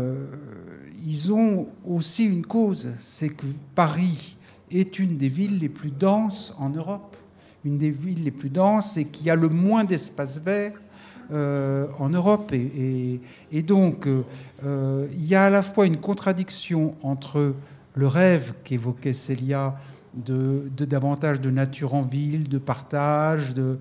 ils 1.06 1.32
ont 1.32 1.68
aussi 1.88 2.26
une 2.26 2.44
cause, 2.44 2.90
c'est 2.98 3.30
que 3.30 3.46
Paris 3.74 4.36
est 4.70 4.98
une 4.98 5.16
des 5.16 5.30
villes 5.30 5.58
les 5.58 5.70
plus 5.70 5.90
denses 5.90 6.54
en 6.58 6.68
Europe, 6.68 7.16
une 7.64 7.78
des 7.78 7.90
villes 7.90 8.22
les 8.22 8.30
plus 8.30 8.50
denses 8.50 8.98
et 8.98 9.06
qui 9.06 9.30
a 9.30 9.34
le 9.34 9.48
moins 9.48 9.84
d'espace 9.84 10.38
vert 10.38 10.74
euh, 11.32 11.86
en 11.98 12.08
Europe. 12.08 12.52
Et, 12.52 13.62
donc, 13.62 14.06
euh, 14.06 15.06
il 15.12 15.26
y 15.26 15.34
a 15.34 15.44
à 15.44 15.50
la 15.50 15.62
fois 15.62 15.86
une 15.86 15.98
contradiction 15.98 16.94
entre 17.02 17.54
le 17.94 18.06
rêve 18.06 18.54
qu'évoquait 18.64 19.12
Célia 19.12 19.76
de, 20.14 20.68
davantage 20.76 21.40
de 21.40 21.50
nature 21.50 21.94
en 21.94 22.02
ville, 22.02 22.48
de 22.48 22.58
partage, 22.58 23.54
de 23.54 23.78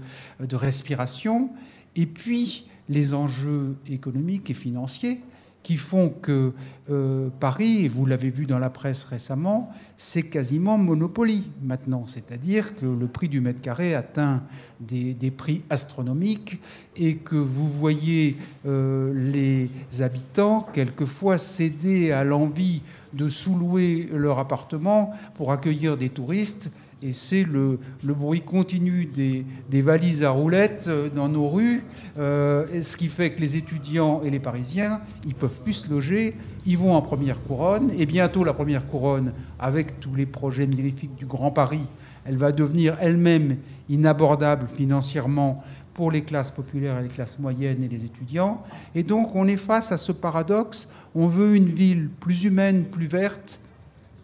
respiration, 0.56 1.50
et 1.96 2.06
puis 2.06 2.68
les 2.88 3.14
enjeux 3.14 3.76
économiques 3.88 4.50
et 4.50 4.54
financiers 4.54 5.22
qui 5.63 5.78
font 5.78 6.10
que 6.10 6.54
euh, 6.89 7.30
Paris, 7.39 7.86
et 7.86 7.88
vous 7.89 8.06
l'avez 8.06 8.30
vu 8.30 8.45
dans 8.45 8.60
la 8.60 8.69
presse 8.69 9.04
récemment, 9.04 9.72
c'est 9.98 10.24
quasiment 10.24 10.78
monopoly 10.78 11.52
maintenant. 11.62 12.06
C'est-à-dire 12.08 12.76
que 12.76 12.86
le 12.86 13.08
prix 13.08 13.30
du 13.30 13.41
mètre 13.41 13.62
carré 13.62 13.93
atteint 13.93 14.41
des, 14.80 15.13
des 15.13 15.32
prix 15.32 15.63
astronomiques 15.69 16.60
et 16.95 17.15
que 17.15 17.36
vous 17.36 17.67
voyez 17.67 18.38
euh, 18.65 19.13
les 19.13 19.69
habitants 20.02 20.65
quelquefois 20.74 21.38
céder 21.38 22.12
à 22.12 22.24
l'envie 22.24 22.82
de 23.13 23.28
sous-louer 23.28 24.10
leur 24.13 24.39
appartement 24.39 25.12
pour 25.36 25.52
accueillir 25.52 25.98
des 25.98 26.10
touristes 26.10 26.72
et 27.02 27.14
c'est 27.14 27.44
le, 27.44 27.80
bruit 28.04 28.42
continu 28.42 29.06
des, 29.06 29.82
valises 29.82 30.24
à 30.24 30.32
roulettes 30.32 30.90
dans 31.16 31.30
nos 31.30 31.48
rues, 31.48 31.84
euh, 32.18 32.82
ce 32.82 32.98
qui 32.98 33.08
fait 33.08 33.32
que 33.32 33.42
les 33.42 33.56
étudiants 33.56 34.22
et 34.24 34.30
les 34.30 34.40
Parisiens, 34.40 35.02
ils 35.26 35.36
peuvent 35.36 35.62
plus 35.62 35.74
se 35.74 35.90
loger, 35.90 36.36
ils 36.66 36.78
vont 36.78 36.94
en 36.94 37.02
première 37.02 37.42
couronne, 37.44 37.92
et 37.98 38.06
bientôt 38.06 38.44
la 38.44 38.54
première 38.54 38.86
couronne, 38.86 39.34
avec 39.60 40.00
tous 40.00 40.14
les 40.14 40.26
projets 40.26 40.68
mirifiques 40.68 41.16
du 41.16 41.26
Grand 41.26 41.52
Paris, 41.52 41.88
elle 42.26 42.38
va 42.38 42.52
devenir 42.52 42.98
elle-même 43.00 43.58
inabordable 43.88 44.68
financièrement 44.68 45.64
pour 45.94 46.12
les 46.12 46.22
classes 46.22 46.52
populaires 46.52 47.00
et 47.00 47.04
les 47.04 47.10
classes 47.10 47.40
moyennes 47.40 47.84
et 47.84 47.88
les 47.88 48.06
étudiants. 48.06 48.64
Et 48.96 49.04
donc 49.04 49.36
on 49.36 49.48
est 49.48 49.58
face 49.58 49.92
à 49.92 49.98
ce 49.98 50.12
paradoxe, 50.12 50.88
on 51.16 51.28
veut 51.28 51.56
une 51.56 51.70
ville 51.70 52.10
plus 52.20 52.44
humaine, 52.44 52.86
plus 52.86 53.08
verte, 53.08 53.60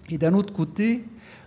et 0.10 0.18
d'un 0.18 0.34
autre 0.34 0.54
côté, 0.54 1.04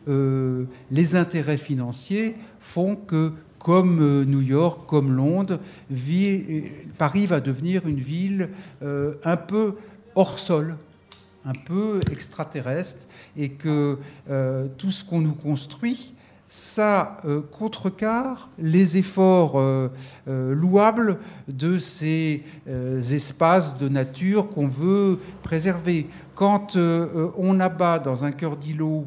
euh, 0.09 0.65
les 0.91 1.17
intérêts 1.17 1.59
financiers 1.59 2.35
font 2.61 2.97
que, 2.97 3.33
comme 3.59 4.01
euh, 4.01 4.25
New 4.25 4.41
York, 4.41 4.83
comme 4.87 5.13
Londres, 5.13 5.59
vie, 5.91 6.65
Paris 6.97 7.27
va 7.27 7.41
devenir 7.41 7.87
une 7.87 8.01
ville 8.01 8.51
euh, 8.83 9.15
un 9.25 9.37
peu 9.37 9.75
hors 10.15 10.39
sol, 10.39 10.77
un 11.45 11.53
peu 11.53 12.01
extraterrestre, 12.11 13.07
et 13.37 13.51
que 13.51 13.99
euh, 14.31 14.69
tout 14.79 14.91
ce 14.91 15.05
qu'on 15.05 15.21
nous 15.21 15.35
construit 15.35 16.15
ça 16.49 17.19
euh, 17.27 17.43
contrecarre 17.43 18.49
les 18.59 18.97
efforts 18.97 19.61
euh, 19.61 19.89
euh, 20.29 20.55
louables 20.55 21.19
de 21.47 21.79
ces 21.79 22.43
espaces 22.67 23.77
de 23.77 23.89
nature 23.89 24.49
qu'on 24.49 24.67
veut 24.67 25.19
préserver. 25.43 26.09
Quand 26.35 26.77
on 26.77 27.61
abat 27.61 27.99
dans 27.99 28.25
un 28.25 28.33
cœur 28.33 28.57
d'îlot 28.57 29.07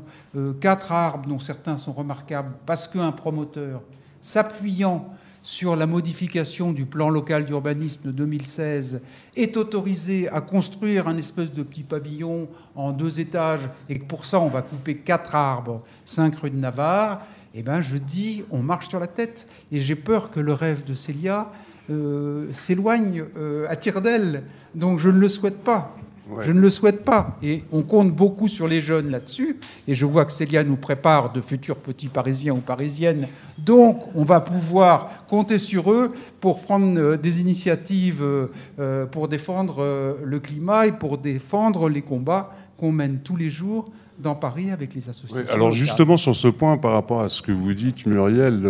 quatre 0.59 0.91
arbres, 0.91 1.27
dont 1.27 1.39
certains 1.39 1.77
sont 1.77 1.93
remarquables, 1.93 2.51
parce 2.65 2.87
qu'un 2.87 3.11
promoteur, 3.11 3.81
s'appuyant 4.19 5.09
sur 5.43 5.75
la 5.75 5.87
modification 5.87 6.71
du 6.71 6.85
plan 6.85 7.09
local 7.09 7.45
d'urbanisme 7.45 8.03
de 8.03 8.11
2016 8.11 9.01
est 9.35 9.57
autorisé 9.57 10.29
à 10.29 10.41
construire 10.41 11.07
un 11.07 11.17
espèce 11.17 11.51
de 11.51 11.63
petit 11.63 11.83
pavillon 11.83 12.47
en 12.75 12.91
deux 12.91 13.19
étages 13.19 13.69
et 13.89 13.99
que 13.99 14.05
pour 14.05 14.25
ça 14.25 14.39
on 14.39 14.49
va 14.49 14.61
couper 14.61 14.97
quatre 14.97 15.35
arbres, 15.35 15.83
cinq 16.05 16.35
rue 16.35 16.51
de 16.51 16.57
Navarre, 16.57 17.21
eh 17.53 17.63
ben 17.63 17.81
je 17.81 17.97
dis 17.97 18.43
on 18.51 18.59
marche 18.59 18.89
sur 18.89 18.99
la 18.99 19.07
tête 19.07 19.47
et 19.71 19.81
j'ai 19.81 19.95
peur 19.95 20.31
que 20.31 20.39
le 20.39 20.53
rêve 20.53 20.83
de 20.83 20.93
Célia 20.93 21.51
euh, 21.89 22.47
s'éloigne 22.53 23.25
euh, 23.37 23.65
à 23.69 23.75
tire 23.75 24.01
d'aile. 24.01 24.43
Donc 24.75 24.99
je 24.99 25.09
ne 25.09 25.19
le 25.19 25.27
souhaite 25.27 25.63
pas. 25.63 25.95
Je 26.43 26.51
ne 26.51 26.59
le 26.59 26.69
souhaite 26.69 27.03
pas. 27.03 27.37
Et 27.43 27.63
on 27.71 27.83
compte 27.83 28.11
beaucoup 28.11 28.47
sur 28.47 28.67
les 28.67 28.81
jeunes 28.81 29.09
là-dessus. 29.09 29.57
Et 29.87 29.95
je 29.95 30.05
vois 30.05 30.25
que 30.25 30.31
Célia 30.31 30.63
nous 30.63 30.75
prépare 30.75 31.33
de 31.33 31.41
futurs 31.41 31.77
petits 31.77 32.07
Parisiens 32.07 32.53
ou 32.53 32.59
Parisiennes. 32.59 33.27
Donc, 33.57 34.03
on 34.15 34.23
va 34.23 34.39
pouvoir 34.39 35.25
compter 35.27 35.57
sur 35.57 35.91
eux 35.91 36.13
pour 36.39 36.61
prendre 36.61 36.99
euh, 36.99 37.17
des 37.17 37.41
initiatives 37.41 38.23
euh, 38.23 39.05
pour 39.07 39.27
défendre 39.27 39.77
euh, 39.79 40.15
le 40.23 40.39
climat 40.39 40.87
et 40.87 40.91
pour 40.91 41.17
défendre 41.17 41.89
les 41.89 42.01
combats 42.01 42.53
qu'on 42.77 42.91
mène 42.91 43.19
tous 43.19 43.35
les 43.35 43.49
jours 43.49 43.91
dans 44.19 44.35
Paris 44.35 44.69
avec 44.69 44.93
les 44.93 45.09
associations. 45.09 45.53
alors 45.53 45.71
justement 45.71 46.15
sur 46.15 46.35
ce 46.35 46.47
point, 46.47 46.77
par 46.77 46.91
rapport 46.91 47.21
à 47.21 47.29
ce 47.29 47.41
que 47.41 47.51
vous 47.51 47.73
dites, 47.73 48.05
Muriel, 48.05 48.61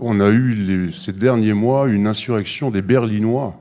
on 0.00 0.20
a 0.20 0.30
eu 0.30 0.88
ces 0.92 1.12
derniers 1.12 1.52
mois 1.52 1.88
une 1.88 2.06
insurrection 2.06 2.70
des 2.70 2.80
Berlinois 2.80 3.58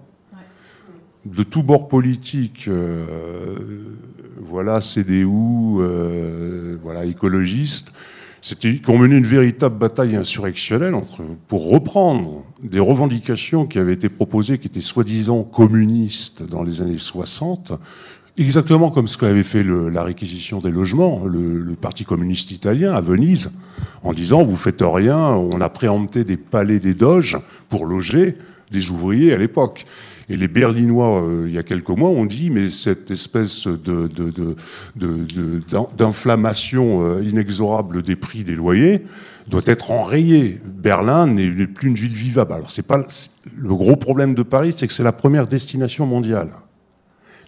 de 1.35 1.43
tous 1.43 1.63
bords 1.63 1.87
politiques, 1.87 2.65
euh, 2.67 3.55
voilà, 4.41 4.81
CDU, 4.81 5.27
euh, 5.27 6.77
voilà, 6.81 7.05
écologistes, 7.05 7.93
c'était 8.41 8.77
qu'on 8.77 8.97
mené 8.97 9.17
une 9.17 9.25
véritable 9.25 9.77
bataille 9.77 10.15
insurrectionnelle 10.15 10.95
entre, 10.95 11.21
pour 11.47 11.69
reprendre 11.69 12.45
des 12.63 12.79
revendications 12.79 13.65
qui 13.65 13.79
avaient 13.79 13.93
été 13.93 14.07
proposées, 14.09 14.57
qui 14.59 14.67
étaient 14.67 14.81
soi-disant 14.81 15.43
communistes 15.43 16.43
dans 16.43 16.63
les 16.63 16.81
années 16.81 16.97
60, 16.97 17.73
exactement 18.37 18.91
comme 18.91 19.09
ce 19.09 19.17
qu'avait 19.17 19.43
fait 19.43 19.63
la 19.63 20.03
réquisition 20.03 20.59
des 20.59 20.71
logements, 20.71 21.25
le, 21.25 21.59
le, 21.59 21.75
Parti 21.75 22.05
communiste 22.05 22.51
italien 22.51 22.93
à 22.93 23.01
Venise, 23.01 23.51
en 24.03 24.13
disant 24.13 24.43
vous 24.43 24.55
faites 24.55 24.81
rien, 24.81 25.17
on 25.17 25.59
a 25.59 25.69
préempté 25.69 26.23
des 26.23 26.37
palais 26.37 26.79
des 26.79 26.93
doges 26.93 27.37
pour 27.67 27.85
loger 27.85 28.35
des 28.71 28.89
ouvriers 28.89 29.33
à 29.33 29.37
l'époque. 29.37 29.85
Et 30.29 30.37
les 30.37 30.47
Berlinois, 30.47 31.23
euh, 31.23 31.45
il 31.47 31.53
y 31.53 31.57
a 31.57 31.63
quelques 31.63 31.89
mois, 31.89 32.09
ont 32.09 32.25
dit, 32.25 32.51
mais 32.51 32.69
cette 32.69 33.09
espèce 33.09 33.67
d'inflammation 35.97 37.03
euh, 37.03 37.23
inexorable 37.23 38.03
des 38.03 38.15
prix 38.15 38.43
des 38.43 38.53
loyers 38.53 39.01
doit 39.47 39.63
être 39.65 39.89
enrayée. 39.89 40.61
Berlin 40.63 41.25
n'est 41.25 41.65
plus 41.65 41.89
une 41.89 41.95
ville 41.95 42.13
vivable. 42.13 42.53
Alors, 42.53 42.69
c'est 42.69 42.85
pas 42.85 43.03
le 43.57 43.73
gros 43.73 43.95
problème 43.95 44.35
de 44.35 44.43
Paris, 44.43 44.75
c'est 44.77 44.87
que 44.87 44.93
c'est 44.93 45.01
la 45.03 45.11
première 45.11 45.47
destination 45.47 46.05
mondiale. 46.05 46.49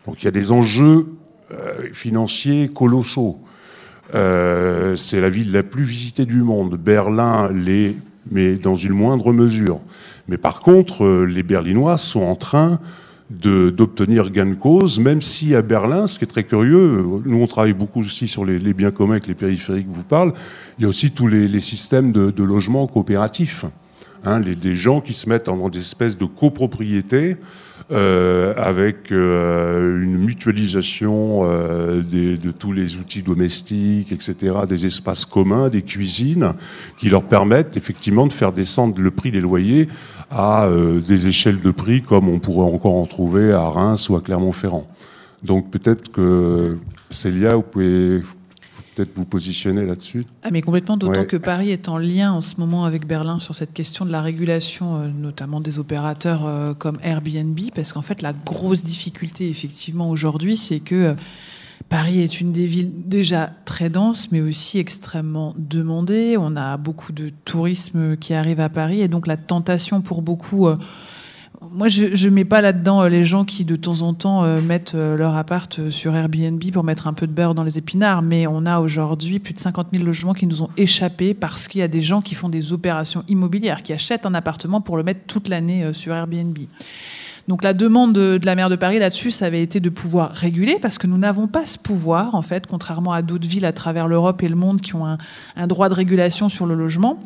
Donc, 0.07 0.23
il 0.23 0.25
y 0.25 0.27
a 0.27 0.31
des 0.31 0.51
enjeux 0.51 1.05
euh, 1.51 1.87
financiers 1.93 2.69
colossaux. 2.69 3.39
c'est 4.11 5.21
la 5.21 5.29
ville 5.29 5.51
la 5.51 5.61
plus 5.61 5.83
visitée 5.83 6.25
du 6.25 6.41
monde. 6.41 6.77
Berlin 6.77 7.51
l'est, 7.53 7.95
mais 8.31 8.55
dans 8.55 8.75
une 8.75 8.93
moindre 8.93 9.31
mesure. 9.31 9.79
Mais 10.31 10.37
par 10.37 10.61
contre, 10.61 11.03
euh, 11.03 11.25
les 11.25 11.43
Berlinois 11.43 11.97
sont 11.97 12.21
en 12.21 12.35
train 12.35 12.79
d'obtenir 13.29 14.29
gain 14.29 14.45
de 14.45 14.55
cause, 14.55 14.99
même 14.99 15.21
si 15.21 15.55
à 15.55 15.61
Berlin, 15.61 16.07
ce 16.07 16.17
qui 16.17 16.25
est 16.25 16.27
très 16.27 16.43
curieux, 16.43 17.01
nous 17.25 17.37
on 17.37 17.47
travaille 17.47 17.73
beaucoup 17.73 18.01
aussi 18.01 18.27
sur 18.27 18.43
les, 18.43 18.73
biens 18.73 18.91
communs 18.91 19.13
avec 19.13 19.27
les 19.27 19.35
périphériques 19.35 19.87
vous 19.89 20.03
parle, 20.03 20.33
il 20.77 20.81
y 20.81 20.85
a 20.85 20.89
aussi 20.89 21.11
tous 21.11 21.27
les, 21.27 21.59
systèmes 21.61 22.11
de, 22.11 22.43
logement 22.43 22.87
coopératifs. 22.87 23.63
Hein, 24.25 24.41
les, 24.41 24.75
gens 24.75 24.99
qui 24.99 25.13
se 25.13 25.29
mettent 25.29 25.47
en 25.47 25.69
des 25.69 25.79
espèces 25.79 26.17
de 26.17 26.25
copropriété 26.25 27.37
euh, 27.91 28.53
avec 28.55 29.11
euh, 29.11 30.01
une 30.01 30.17
mutualisation 30.17 31.41
euh, 31.43 32.01
de 32.01 32.51
tous 32.51 32.71
les 32.71 32.95
outils 32.97 33.21
domestiques, 33.21 34.13
etc., 34.13 34.59
des 34.69 34.85
espaces 34.85 35.25
communs, 35.25 35.67
des 35.67 35.81
cuisines, 35.81 36.53
qui 36.97 37.09
leur 37.09 37.23
permettent 37.23 37.75
effectivement 37.75 38.27
de 38.27 38.31
faire 38.31 38.53
descendre 38.53 39.01
le 39.01 39.11
prix 39.11 39.31
des 39.31 39.41
loyers 39.41 39.89
à 40.31 40.65
euh, 40.65 41.01
des 41.01 41.27
échelles 41.27 41.59
de 41.59 41.71
prix 41.71 42.01
comme 42.01 42.29
on 42.29 42.39
pourrait 42.39 42.71
encore 42.71 42.95
en 42.95 43.05
trouver 43.05 43.51
à 43.51 43.67
Reims 43.67 44.09
ou 44.09 44.15
à 44.15 44.21
Clermont-Ferrand. 44.21 44.87
Donc 45.43 45.69
peut-être 45.69 46.11
que 46.11 46.77
Célia, 47.09 47.55
vous 47.55 47.63
pouvez 47.63 48.21
peut-être 48.95 49.11
vous 49.15 49.25
positionner 49.25 49.85
là-dessus. 49.85 50.25
Ah 50.43 50.49
mais 50.51 50.61
complètement, 50.61 50.97
d'autant 50.97 51.25
que 51.25 51.37
Paris 51.37 51.71
est 51.71 51.89
en 51.89 51.97
lien 51.97 52.31
en 52.31 52.41
ce 52.41 52.55
moment 52.57 52.85
avec 52.85 53.05
Berlin 53.05 53.39
sur 53.39 53.55
cette 53.55 53.73
question 53.73 54.05
de 54.05 54.11
la 54.11 54.21
régulation, 54.21 54.97
euh, 54.97 55.07
notamment 55.07 55.59
des 55.59 55.79
opérateurs 55.79 56.45
euh, 56.45 56.73
comme 56.73 56.97
Airbnb, 57.03 57.59
parce 57.75 57.93
qu'en 57.93 58.01
fait 58.01 58.21
la 58.21 58.33
grosse 58.33 58.83
difficulté 58.83 59.49
effectivement 59.49 60.09
aujourd'hui, 60.09 60.57
c'est 60.57 60.79
que 60.79 61.15
Paris 61.89 62.21
est 62.21 62.41
une 62.41 62.51
des 62.51 62.65
villes 62.65 62.91
déjà 63.05 63.51
très 63.65 63.89
denses, 63.89 64.31
mais 64.31 64.41
aussi 64.41 64.79
extrêmement 64.79 65.53
demandée. 65.57 66.35
On 66.39 66.55
a 66.55 66.77
beaucoup 66.77 67.11
de 67.11 67.29
tourisme 67.45 68.17
qui 68.17 68.33
arrive 68.33 68.59
à 68.59 68.69
Paris, 68.69 69.01
et 69.01 69.07
donc 69.07 69.27
la 69.27 69.37
tentation 69.37 70.01
pour 70.01 70.21
beaucoup 70.21 70.67
euh, 70.67 70.77
moi, 71.69 71.89
je 71.89 72.07
ne 72.07 72.33
mets 72.33 72.43
pas 72.43 72.59
là-dedans 72.61 73.03
euh, 73.03 73.07
les 73.07 73.23
gens 73.23 73.45
qui, 73.45 73.65
de 73.65 73.75
temps 73.75 74.01
en 74.01 74.15
temps, 74.15 74.43
euh, 74.43 74.59
mettent 74.61 74.95
leur 74.95 75.35
appart 75.35 75.91
sur 75.91 76.15
Airbnb 76.15 76.59
pour 76.71 76.83
mettre 76.83 77.07
un 77.07 77.13
peu 77.13 77.27
de 77.27 77.31
beurre 77.31 77.53
dans 77.53 77.63
les 77.63 77.77
épinards. 77.77 78.23
Mais 78.23 78.47
on 78.47 78.65
a 78.65 78.79
aujourd'hui 78.79 79.37
plus 79.37 79.53
de 79.53 79.59
50 79.59 79.89
000 79.93 80.03
logements 80.03 80.33
qui 80.33 80.47
nous 80.47 80.63
ont 80.63 80.69
échappé 80.75 81.35
parce 81.35 81.67
qu'il 81.67 81.79
y 81.79 81.83
a 81.83 81.87
des 81.87 82.01
gens 82.01 82.21
qui 82.21 82.33
font 82.33 82.49
des 82.49 82.73
opérations 82.73 83.23
immobilières, 83.27 83.83
qui 83.83 83.93
achètent 83.93 84.25
un 84.25 84.33
appartement 84.33 84.81
pour 84.81 84.97
le 84.97 85.03
mettre 85.03 85.21
toute 85.27 85.49
l'année 85.49 85.93
sur 85.93 86.15
Airbnb. 86.15 86.57
Donc 87.47 87.63
la 87.63 87.73
demande 87.73 88.13
de, 88.13 88.39
la 88.43 88.55
maire 88.55 88.69
de 88.69 88.75
Paris 88.75 88.99
là-dessus, 88.99 89.31
ça 89.31 89.45
avait 89.45 89.61
été 89.61 89.79
de 89.79 89.89
pouvoir 89.89 90.31
réguler, 90.31 90.77
parce 90.81 90.97
que 90.97 91.07
nous 91.07 91.17
n'avons 91.17 91.47
pas 91.47 91.65
ce 91.65 91.77
pouvoir, 91.77 92.35
en 92.35 92.41
fait, 92.41 92.67
contrairement 92.67 93.13
à 93.13 93.21
d'autres 93.21 93.47
villes 93.47 93.65
à 93.65 93.73
travers 93.73 94.07
l'Europe 94.07 94.43
et 94.43 94.47
le 94.47 94.55
monde 94.55 94.81
qui 94.81 94.95
ont 94.95 95.05
un, 95.05 95.67
droit 95.67 95.89
de 95.89 95.93
régulation 95.93 96.49
sur 96.49 96.65
le 96.65 96.75
logement. 96.75 97.19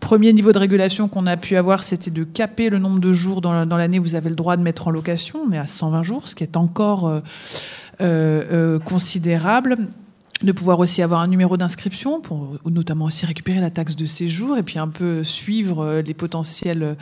Premier 0.00 0.32
niveau 0.32 0.52
de 0.52 0.58
régulation 0.58 1.08
qu'on 1.08 1.26
a 1.26 1.36
pu 1.36 1.56
avoir, 1.56 1.82
c'était 1.82 2.10
de 2.10 2.24
caper 2.24 2.70
le 2.70 2.78
nombre 2.78 3.00
de 3.00 3.12
jours 3.12 3.40
dans, 3.40 3.64
l'année 3.64 3.98
où 3.98 4.02
vous 4.02 4.14
avez 4.14 4.28
le 4.28 4.36
droit 4.36 4.56
de 4.56 4.62
mettre 4.62 4.88
en 4.88 4.90
location, 4.90 5.46
mais 5.48 5.58
à 5.58 5.66
120 5.66 6.02
jours, 6.02 6.28
ce 6.28 6.34
qui 6.34 6.44
est 6.44 6.56
encore 6.56 7.06
euh, 7.06 7.20
euh, 8.00 8.44
euh, 8.52 8.78
considérable 8.78 9.76
de 10.42 10.52
pouvoir 10.52 10.78
aussi 10.80 11.00
avoir 11.00 11.20
un 11.20 11.28
numéro 11.28 11.56
d'inscription 11.56 12.20
pour 12.20 12.58
notamment 12.66 13.06
aussi 13.06 13.24
récupérer 13.24 13.58
la 13.58 13.70
taxe 13.70 13.96
de 13.96 14.04
séjour 14.04 14.58
et 14.58 14.62
puis 14.62 14.78
un 14.78 14.88
peu 14.88 15.24
suivre 15.24 16.02
les 16.04 16.12
potentiels 16.12 16.96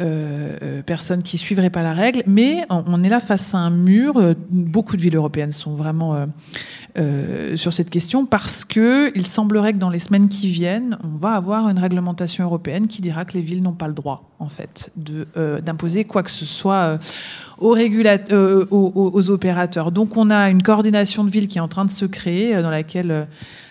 euh, 0.00 0.56
euh, 0.62 0.82
personnes 0.82 1.24
qui 1.24 1.38
suivraient 1.38 1.70
pas 1.70 1.82
la 1.82 1.92
règle, 1.92 2.22
mais 2.24 2.64
on, 2.70 3.02
est 3.02 3.08
là 3.08 3.18
face 3.18 3.52
à 3.52 3.58
un 3.58 3.70
mur. 3.70 4.16
Euh, 4.16 4.34
beaucoup 4.48 4.96
de 4.96 5.02
villes 5.02 5.16
européennes 5.16 5.50
sont 5.50 5.74
vraiment 5.74 6.26
sur 7.54 7.72
cette 7.72 7.90
question 7.90 8.24
parce 8.26 8.64
que 8.64 9.10
il 9.16 9.26
semblerait 9.26 9.72
que 9.72 9.78
dans 9.78 9.90
les 9.90 9.98
semaines 9.98 10.28
qui 10.28 10.48
viennent, 10.48 10.98
on 11.02 11.16
va 11.16 11.32
avoir 11.32 11.68
une 11.68 11.78
réglementation 11.78 12.44
européenne 12.44 12.86
qui 12.86 13.02
dira 13.02 13.24
que 13.24 13.34
les 13.34 13.40
villes 13.40 13.62
n'ont 13.62 13.72
pas 13.72 13.88
le 13.88 13.94
droit, 13.94 14.30
en 14.38 14.48
fait, 14.48 14.92
d'imposer 15.64 16.04
quoi 16.04 16.22
que 16.22 16.30
ce 16.30 16.44
soit 16.44 16.98
aux, 17.58 17.76
aux, 17.76 19.10
aux, 19.14 19.30
opérateurs. 19.30 19.92
Donc 19.92 20.16
on 20.16 20.30
a 20.30 20.48
une 20.48 20.62
coordination 20.62 21.24
de 21.24 21.30
villes 21.30 21.48
qui 21.48 21.58
est 21.58 21.62
en 21.62 21.68
train 21.68 21.84
de 21.84 21.90
se 21.90 22.04
créer, 22.04 22.60
dans 22.62 22.70
laquelle 22.70 23.28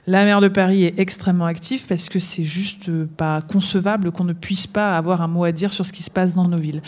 la 0.08 0.24
maire 0.24 0.40
de 0.40 0.48
Paris 0.48 0.86
est 0.86 0.98
extrêmement 0.98 1.46
active 1.46 1.86
parce 1.86 2.08
que 2.08 2.18
c'est 2.18 2.46
juste 2.46 2.88
euh, 2.88 3.06
pas 3.18 3.42
concevable 3.42 4.12
qu'on 4.12 4.24
ne 4.24 4.32
puisse 4.32 4.66
pas 4.66 4.98
avoir 4.98 5.22
un 5.22 5.28
mot 5.28 5.44
à 5.44 5.52
dire 5.52 5.74
sur 5.74 5.86
ce 5.86 5.92
qui 5.92 6.02
se 6.02 6.10
passe 6.10 6.34
dans 6.34 6.48
nos 6.48 6.58
villes. 6.58 6.82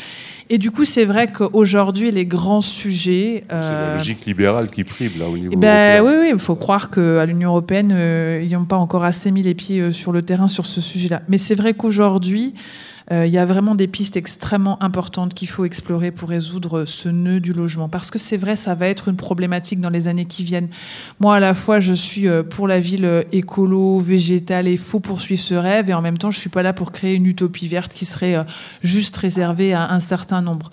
Et 0.50 0.58
du 0.58 0.72
coup, 0.72 0.86
c'est 0.86 1.04
vrai 1.04 1.28
qu'aujourd'hui, 1.28 2.12
les 2.12 2.26
grands 2.26 2.62
sujets. 2.62 3.44
c'est 3.50 3.56
la 3.56 3.62
euh, 3.62 3.98
logique 3.98 4.26
libérale 4.26 4.70
qui 4.70 4.86
prive 4.86 5.20
là 5.20 5.28
au 5.28 5.38
niveau. 5.38 5.58
Ben, 5.58 6.02
oui, 6.02 6.14
oui, 6.22 6.30
il 6.32 6.40
faut 6.40 6.56
croire 6.56 6.90
qu'à 6.90 7.26
l'Union 7.26 7.50
européenne, 7.50 7.92
euh, 7.94 8.42
ils 8.42 8.54
n'ont 8.54 8.64
pas 8.64 8.78
encore 8.78 9.04
assez 9.04 9.32
mis 9.32 9.42
les 9.42 9.54
pieds 9.54 9.92
sur 9.92 10.14
le 10.14 10.22
terrain 10.22 10.48
sur 10.48 10.66
ce 10.66 10.80
sujet-là. 10.80 11.22
Mais 11.28 11.38
c'est 11.38 11.56
vrai 11.56 11.74
qu'aujourd'hui, 11.74 12.54
euh, 13.12 13.26
il 13.26 13.34
y 13.34 13.38
a 13.38 13.45
vraiment 13.45 13.76
des 13.76 13.88
pistes 13.88 14.17
extrêmement 14.17 14.82
importantes 14.84 15.34
qu'il 15.34 15.50
faut 15.50 15.65
explorer 15.65 16.12
pour 16.12 16.30
résoudre 16.30 16.86
ce 16.86 17.10
nœud 17.10 17.39
du 17.39 17.54
logement. 17.54 17.89
Parce 17.89 18.12
que 18.12 18.19
c'est 18.19 18.38
vrai, 18.38 18.56
ça 18.56 18.76
va 18.76 18.88
être 18.88 19.08
une 19.08 19.15
problématique 19.15 19.82
dans 19.82 19.89
les 19.89 20.08
années 20.08 20.26
qui 20.26 20.43
viennent. 20.43 20.69
Moi, 21.19 21.36
à 21.36 21.39
la 21.39 21.54
fois, 21.54 21.80
je 21.80 21.93
suis 21.93 22.28
euh, 22.28 22.43
pour 22.43 22.67
la 22.67 22.80
ville 22.80 23.06
euh, 23.06 23.24
écolo, 23.32 24.00
végétale 24.00 24.67
et 24.67 24.78
faut 24.78 25.00
poursuivre 25.00 25.41
ce 25.41 25.56
rêve. 25.56 25.89
Et 25.89 25.93
en 25.93 26.02
même 26.02 26.17
temps, 26.17 26.32
je 26.32 26.39
suis 26.39 26.50
pas 26.50 26.63
là 26.63 26.74
pour 26.74 26.91
créer 26.91 27.15
une 27.15 27.26
utopie 27.26 27.67
verte 27.67 27.93
qui 27.93 28.06
serait 28.06 28.45
juste 28.84 29.15
réservée 29.17 29.74
à 29.74 29.91
un 29.91 30.00
certain 30.00 30.41
nombre. 30.41 30.72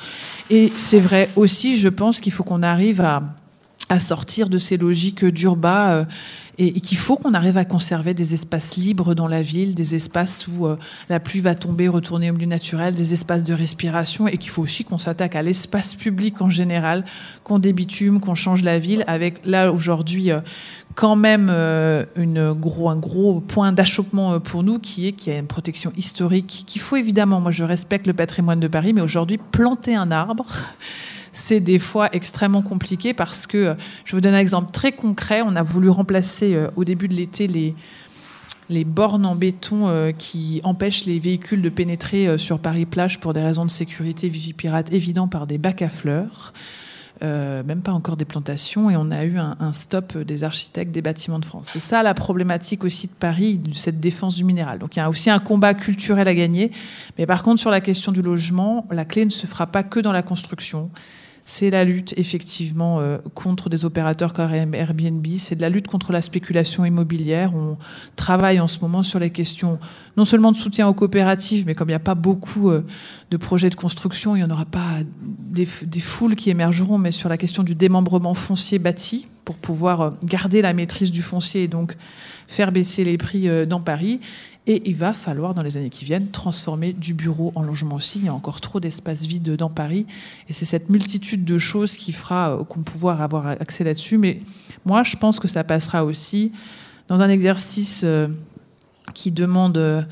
Et 0.50 0.72
c'est 0.76 1.00
vrai 1.00 1.30
aussi, 1.36 1.78
je 1.78 1.88
pense 1.88 2.20
qu'il 2.20 2.32
faut 2.32 2.44
qu'on 2.44 2.62
arrive 2.62 3.00
à 3.00 3.22
à 3.88 4.00
sortir 4.00 4.48
de 4.48 4.58
ces 4.58 4.76
logiques 4.76 5.24
d'urba 5.24 5.92
euh, 5.92 6.04
et, 6.58 6.80
qu'il 6.80 6.98
faut 6.98 7.16
qu'on 7.16 7.34
arrive 7.34 7.56
à 7.56 7.64
conserver 7.64 8.14
des 8.14 8.34
espaces 8.34 8.76
libres 8.76 9.14
dans 9.14 9.28
la 9.28 9.42
ville, 9.42 9.74
des 9.74 9.94
espaces 9.94 10.48
où 10.48 10.66
euh, 10.66 10.76
la 11.08 11.20
pluie 11.20 11.40
va 11.40 11.54
tomber, 11.54 11.86
retourner 11.86 12.30
au 12.30 12.34
milieu 12.34 12.46
naturel, 12.46 12.96
des 12.96 13.12
espaces 13.12 13.44
de 13.44 13.54
respiration 13.54 14.26
et 14.26 14.38
qu'il 14.38 14.50
faut 14.50 14.62
aussi 14.62 14.82
qu'on 14.82 14.98
s'attaque 14.98 15.36
à 15.36 15.42
l'espace 15.42 15.94
public 15.94 16.40
en 16.40 16.50
général, 16.50 17.04
qu'on 17.44 17.60
débitume, 17.60 18.20
qu'on 18.20 18.34
change 18.34 18.64
la 18.64 18.80
ville 18.80 19.04
avec 19.06 19.46
là 19.46 19.70
aujourd'hui 19.70 20.32
euh, 20.32 20.40
quand 20.96 21.14
même 21.14 21.50
une 22.16 22.54
gros, 22.54 22.88
un 22.88 22.96
gros 22.96 23.40
point 23.40 23.70
d'achoppement 23.70 24.40
pour 24.40 24.62
nous 24.62 24.78
qui 24.78 25.06
est 25.06 25.12
qu'il 25.12 25.30
y 25.30 25.36
a 25.36 25.38
une 25.38 25.46
protection 25.46 25.92
historique 25.94 26.64
qu'il 26.66 26.80
faut 26.80 26.96
évidemment, 26.96 27.38
moi 27.38 27.50
je 27.50 27.64
respecte 27.64 28.06
le 28.06 28.14
patrimoine 28.14 28.60
de 28.60 28.68
Paris, 28.68 28.94
mais 28.94 29.02
aujourd'hui 29.02 29.36
planter 29.36 29.94
un 29.94 30.10
arbre 30.10 30.46
c'est 31.36 31.60
des 31.60 31.78
fois 31.78 32.08
extrêmement 32.14 32.62
compliqué 32.62 33.12
parce 33.12 33.46
que, 33.46 33.76
je 34.04 34.16
vous 34.16 34.22
donne 34.22 34.34
un 34.34 34.40
exemple 34.40 34.72
très 34.72 34.92
concret, 34.92 35.42
on 35.44 35.54
a 35.54 35.62
voulu 35.62 35.90
remplacer 35.90 36.54
euh, 36.54 36.68
au 36.76 36.84
début 36.84 37.08
de 37.08 37.14
l'été 37.14 37.46
les, 37.46 37.74
les 38.70 38.84
bornes 38.84 39.26
en 39.26 39.34
béton 39.34 39.86
euh, 39.86 40.12
qui 40.12 40.62
empêchent 40.64 41.04
les 41.04 41.18
véhicules 41.18 41.60
de 41.60 41.68
pénétrer 41.68 42.26
euh, 42.26 42.38
sur 42.38 42.58
Paris-Plage 42.58 43.20
pour 43.20 43.34
des 43.34 43.42
raisons 43.42 43.66
de 43.66 43.70
sécurité 43.70 44.30
Vigipirate 44.30 44.90
évident 44.94 45.28
par 45.28 45.46
des 45.46 45.58
bacs 45.58 45.82
à 45.82 45.90
fleurs. 45.90 46.54
même 47.20 47.82
pas 47.82 47.92
encore 47.92 48.16
des 48.16 48.24
plantations, 48.24 48.88
et 48.88 48.96
on 48.96 49.10
a 49.10 49.24
eu 49.24 49.36
un, 49.36 49.72
stop 49.74 50.16
des 50.16 50.42
architectes 50.42 50.90
des 50.90 51.02
bâtiments 51.02 51.38
de 51.38 51.44
France. 51.44 51.68
C'est 51.70 51.80
ça 51.80 52.02
la 52.02 52.14
problématique 52.14 52.82
aussi 52.82 53.08
de 53.08 53.12
Paris, 53.12 53.58
de 53.58 53.74
cette 53.74 54.00
défense 54.00 54.36
du 54.36 54.44
minéral. 54.44 54.78
Donc 54.78 54.96
il 54.96 55.00
y 55.00 55.02
a 55.02 55.10
aussi 55.10 55.28
un 55.28 55.38
combat 55.38 55.74
culturel 55.74 56.28
à 56.28 56.34
gagner, 56.34 56.72
mais 57.18 57.26
par 57.26 57.42
contre 57.42 57.60
sur 57.60 57.70
la 57.70 57.82
question 57.82 58.10
du 58.10 58.22
logement, 58.22 58.86
la 58.90 59.04
clé 59.04 59.26
ne 59.26 59.30
se 59.30 59.46
fera 59.46 59.66
pas 59.66 59.82
que 59.82 60.00
dans 60.00 60.12
la 60.12 60.22
construction 60.22 60.90
c'est 61.48 61.70
la 61.70 61.84
lutte 61.84 62.12
effectivement 62.16 62.98
euh, 62.98 63.18
contre 63.34 63.70
des 63.70 63.84
opérateurs 63.84 64.32
comme 64.32 64.74
Airbnb, 64.74 65.24
c'est 65.38 65.54
de 65.54 65.60
la 65.60 65.68
lutte 65.68 65.86
contre 65.86 66.10
la 66.10 66.20
spéculation 66.20 66.84
immobilière. 66.84 67.54
On 67.54 67.78
travaille 68.16 68.58
en 68.58 68.66
ce 68.66 68.80
moment 68.80 69.04
sur 69.04 69.20
les 69.20 69.30
questions 69.30 69.78
non 70.16 70.24
seulement 70.24 70.50
de 70.50 70.56
soutien 70.56 70.88
aux 70.88 70.92
coopératives, 70.92 71.64
mais 71.64 71.76
comme 71.76 71.88
il 71.88 71.92
n'y 71.92 71.96
a 71.96 72.00
pas 72.00 72.16
beaucoup 72.16 72.70
euh, 72.70 72.84
de 73.30 73.36
projets 73.36 73.70
de 73.70 73.76
construction, 73.76 74.34
il 74.34 74.40
n'y 74.40 74.44
en 74.44 74.50
aura 74.50 74.64
pas 74.64 74.98
des, 75.22 75.66
foules 75.66 76.34
qui 76.34 76.50
émergeront, 76.50 76.98
mais 76.98 77.12
sur 77.12 77.28
la 77.28 77.36
question 77.36 77.62
du 77.62 77.76
démembrement 77.76 78.34
foncier 78.34 78.80
bâti 78.80 79.28
pour 79.44 79.54
pouvoir 79.54 80.00
euh, 80.00 80.10
garder 80.24 80.62
la 80.62 80.72
maîtrise 80.72 81.12
du 81.12 81.22
foncier 81.22 81.62
et 81.62 81.68
donc 81.68 81.96
faire 82.48 82.72
baisser 82.72 83.04
les 83.04 83.18
prix 83.18 83.48
dans 83.66 83.80
Paris. 83.80 84.20
Et 84.68 84.82
il 84.84 84.96
va 84.96 85.12
falloir, 85.12 85.54
dans 85.54 85.62
les 85.62 85.76
années 85.76 85.90
qui 85.90 86.04
viennent, 86.04 86.28
transformer 86.28 86.92
du 86.92 87.14
bureau 87.14 87.52
en 87.54 87.62
logement 87.62 87.94
aussi. 87.94 88.18
Il 88.18 88.24
y 88.24 88.28
a 88.28 88.34
encore 88.34 88.60
trop 88.60 88.80
d'espace 88.80 89.24
vide 89.24 89.54
dans 89.54 89.70
Paris. 89.70 90.06
Et 90.48 90.52
c'est 90.52 90.64
cette 90.64 90.90
multitude 90.90 91.44
de 91.44 91.56
choses 91.56 91.96
qui 91.96 92.12
fera 92.12 92.50
euh, 92.50 92.64
qu'on 92.64 92.82
pourra 92.82 93.22
avoir 93.22 93.46
accès 93.46 93.84
là-dessus. 93.84 94.18
Mais 94.18 94.40
moi, 94.84 95.04
je 95.04 95.16
pense 95.16 95.38
que 95.38 95.46
ça 95.46 95.62
passera 95.62 96.04
aussi 96.04 96.50
dans 97.06 97.22
un 97.22 97.28
exercice 97.28 98.02
euh, 98.04 98.26
qui 99.14 99.30
demande 99.30 99.78
euh, 99.78 100.02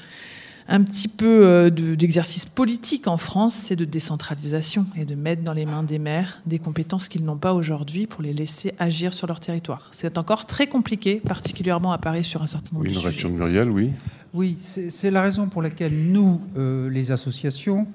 un 0.69 0.83
petit 0.83 1.09
peu 1.09 1.71
d'exercice 1.71 2.45
politique 2.47 3.07
en 3.07 3.17
France, 3.17 3.55
c'est 3.55 3.77
de 3.77 3.85
décentralisation 3.85 4.87
et 4.97 5.05
de 5.05 5.15
mettre 5.15 5.43
dans 5.43 5.53
les 5.53 5.67
mains 5.67 5.83
des 5.83 5.99
maires 5.99 6.41
des 6.47 6.59
compétences 6.59 7.09
qu'ils 7.09 7.25
n'ont 7.25 7.37
pas 7.37 7.53
aujourd'hui 7.55 8.07
pour 8.07 8.23
les 8.23 8.33
laisser 8.33 8.75
agir 8.79 9.13
sur 9.13 9.27
leur 9.27 9.41
territoire. 9.41 9.89
C'est 9.91 10.17
encore 10.19 10.47
très 10.47 10.67
compliqué, 10.67 11.17
particulièrement 11.17 11.93
à 11.93 11.99
Paris 11.99 12.25
sur 12.25 12.43
un 12.43 12.47
certain 12.47 12.71
nombre 12.73 12.83
oui, 12.83 12.89
de 12.89 12.95
une 12.95 12.99
sujets. 12.99 13.09
réaction 13.09 13.29
de 13.29 13.35
Muriel, 13.35 13.71
oui. 13.71 13.93
Oui, 14.33 14.57
c'est 14.59 15.11
la 15.11 15.23
raison 15.23 15.47
pour 15.47 15.63
laquelle 15.63 15.95
nous, 15.95 16.41
euh, 16.57 16.91
les 16.91 17.13
associations, 17.13 17.87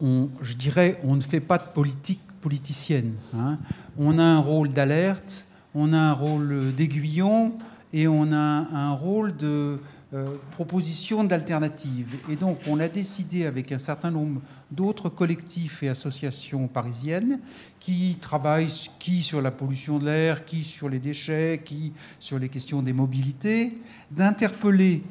on, 0.00 0.28
je 0.42 0.52
dirais, 0.52 1.00
on 1.02 1.16
ne 1.16 1.22
fait 1.22 1.40
pas 1.40 1.56
de 1.56 1.64
politique 1.72 2.20
politicienne. 2.42 3.12
Hein. 3.34 3.58
On 3.98 4.18
a 4.18 4.22
un 4.22 4.38
rôle 4.38 4.68
d'alerte, 4.68 5.46
on 5.74 5.92
a 5.92 5.98
un 5.98 6.12
rôle 6.12 6.74
d'aiguillon 6.76 7.52
et 7.94 8.06
on 8.06 8.32
a 8.32 8.36
un 8.36 8.92
rôle 8.92 9.34
de 9.36 9.78
euh, 10.16 10.36
proposition 10.52 11.24
d'alternatives. 11.24 12.16
Et 12.30 12.36
donc, 12.36 12.58
on 12.66 12.80
a 12.80 12.88
décidé 12.88 13.44
avec 13.44 13.70
un 13.70 13.78
certain 13.78 14.10
nombre 14.10 14.40
d'autres 14.70 15.10
collectifs 15.10 15.82
et 15.82 15.90
associations 15.90 16.68
parisiennes 16.68 17.38
qui 17.80 18.16
travaillent 18.18 18.72
qui 18.98 19.22
sur 19.22 19.42
la 19.42 19.50
pollution 19.50 19.98
de 19.98 20.06
l'air, 20.06 20.46
qui 20.46 20.62
sur 20.62 20.88
les 20.88 21.00
déchets, 21.00 21.60
qui 21.62 21.92
sur 22.18 22.38
les 22.38 22.48
questions 22.48 22.80
des 22.80 22.94
mobilités, 22.94 23.76
d'interpeller 24.10 25.02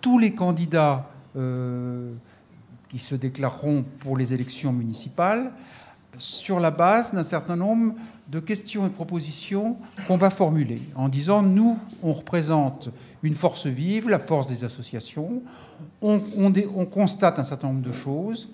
tous 0.00 0.20
les 0.20 0.34
candidats 0.34 1.10
euh, 1.34 2.12
qui 2.90 3.00
se 3.00 3.16
déclareront 3.16 3.84
pour 3.98 4.16
les 4.16 4.34
élections 4.34 4.72
municipales 4.72 5.50
sur 6.18 6.60
la 6.60 6.70
base 6.70 7.12
d'un 7.12 7.24
certain 7.24 7.56
nombre 7.56 7.94
de 8.28 8.40
questions 8.40 8.86
et 8.86 8.88
de 8.88 8.94
propositions 8.94 9.76
qu'on 10.06 10.16
va 10.16 10.30
formuler 10.30 10.82
en 10.94 11.08
disant 11.08 11.42
nous, 11.42 11.78
on 12.02 12.12
représente 12.12 12.90
une 13.22 13.34
force 13.34 13.66
vive, 13.66 14.08
la 14.08 14.18
force 14.18 14.46
des 14.46 14.64
associations, 14.64 15.42
on, 16.00 16.22
on 16.74 16.86
constate 16.86 17.38
un 17.38 17.44
certain 17.44 17.68
nombre 17.68 17.86
de 17.86 17.92
choses, 17.92 18.48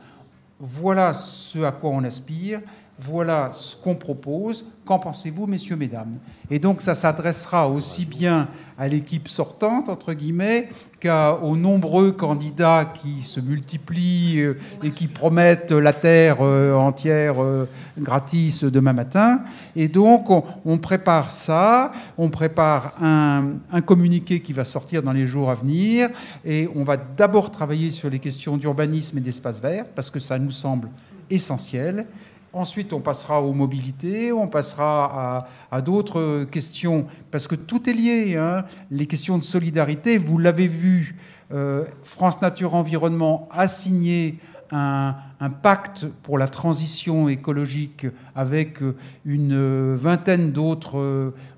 voilà 0.59 1.15
ce 1.15 1.61
à 1.61 1.73
quoi 1.73 1.91
on 1.91 2.05
aspire, 2.05 2.61
voilà 3.01 3.51
ce 3.53 3.77
qu'on 3.77 3.95
propose. 3.95 4.65
Qu'en 4.85 4.99
pensez-vous, 4.99 5.47
messieurs, 5.47 5.77
mesdames? 5.77 6.19
Et 6.51 6.59
donc, 6.59 6.81
ça 6.81 6.95
s'adressera 6.95 7.69
aussi 7.69 8.07
bien 8.07 8.49
à 8.77 8.89
l'équipe 8.89 9.29
sortante, 9.29 9.89
entre 9.89 10.15
guillemets, 10.15 10.69
qu'aux 11.01 11.57
nombreux 11.57 12.13
candidats 12.13 12.85
qui 12.85 13.23
se 13.23 13.41
multiplient 13.41 14.41
euh, 14.41 14.59
et 14.83 14.91
qui 14.91 15.07
promettent 15.07 15.73
la 15.73 15.93
terre 15.93 16.39
euh, 16.41 16.75
entière 16.75 17.43
euh, 17.43 17.69
gratis 17.99 18.65
demain 18.65 18.93
matin. 18.93 19.43
Et 19.77 19.89
donc, 19.89 20.29
on 20.65 20.79
prépare 20.79 21.31
ça, 21.31 21.93
on 22.19 22.29
prépare 22.29 22.95
un, 23.01 23.59
un 23.71 23.81
communiqué 23.83 24.41
qui 24.41 24.53
va 24.53 24.65
sortir 24.65 25.03
dans 25.03 25.13
les 25.13 25.27
jours 25.27 25.51
à 25.51 25.55
venir, 25.55 26.09
et 26.45 26.69
on 26.75 26.85
va 26.85 26.97
d'abord 26.97 27.51
travailler 27.51 27.91
sur 27.91 28.11
les 28.11 28.19
questions 28.19 28.57
d'urbanisme 28.57 29.19
et 29.19 29.21
d'espace 29.21 29.61
vert, 29.61 29.85
parce 29.95 30.11
que 30.11 30.19
ça 30.19 30.39
nous 30.39 30.51
semble 30.51 30.89
essentiel. 31.31 32.07
Ensuite, 32.53 32.93
on 32.93 33.01
passera 33.01 33.41
aux 33.41 33.53
mobilités, 33.53 34.33
on 34.33 34.49
passera 34.49 35.47
à, 35.71 35.81
d'autres 35.83 36.45
questions, 36.51 37.07
parce 37.31 37.47
que 37.47 37.55
tout 37.55 37.89
est 37.89 37.93
lié. 37.93 38.37
Hein. 38.37 38.65
Les 38.91 39.07
questions 39.07 39.39
de 39.39 39.45
solidarité, 39.45 40.19
vous 40.19 40.37
l'avez 40.37 40.67
vu, 40.67 41.17
euh, 41.53 41.85
France 42.03 42.43
Nature 42.43 42.75
Environnement 42.75 43.49
a 43.53 43.69
signé 43.69 44.39
un, 44.73 45.15
pacte 45.63 46.07
pour 46.23 46.39
la 46.39 46.49
transition 46.49 47.29
écologique 47.29 48.07
avec 48.35 48.81
une 49.25 49.95
vingtaine 49.95 50.53
d'autres 50.53 50.99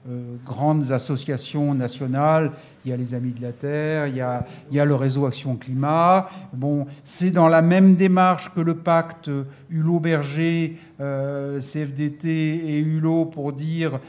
euh, 0.09 0.37
grandes 0.45 0.93
associations 0.93 1.75
nationales. 1.75 2.53
Il 2.85 2.91
y 2.91 2.95
a 2.95 2.97
les 2.97 3.15
Amis 3.15 3.33
de 3.33 3.43
la 3.43 3.53
Terre, 3.53 4.07
il 4.07 4.17
y 4.17 4.21
a, 4.21 4.85
le 4.85 4.95
réseau 4.95 5.27
Action 5.27 5.57
Climat. 5.57 6.27
Bon, 6.53 6.87
c'est 7.05 7.31
dans 7.31 7.49
la 7.49 7.63
même 7.63 7.95
démarche 7.95 8.53
que 8.55 8.61
le 8.61 8.75
pacte 8.75 9.31
Hulot-Berger, 9.71 10.79
euh, 11.01 11.61
CFDT 11.61 12.29
et 12.29 12.79
Hulot 12.81 13.27
pour 13.27 13.53
dire 13.53 14.01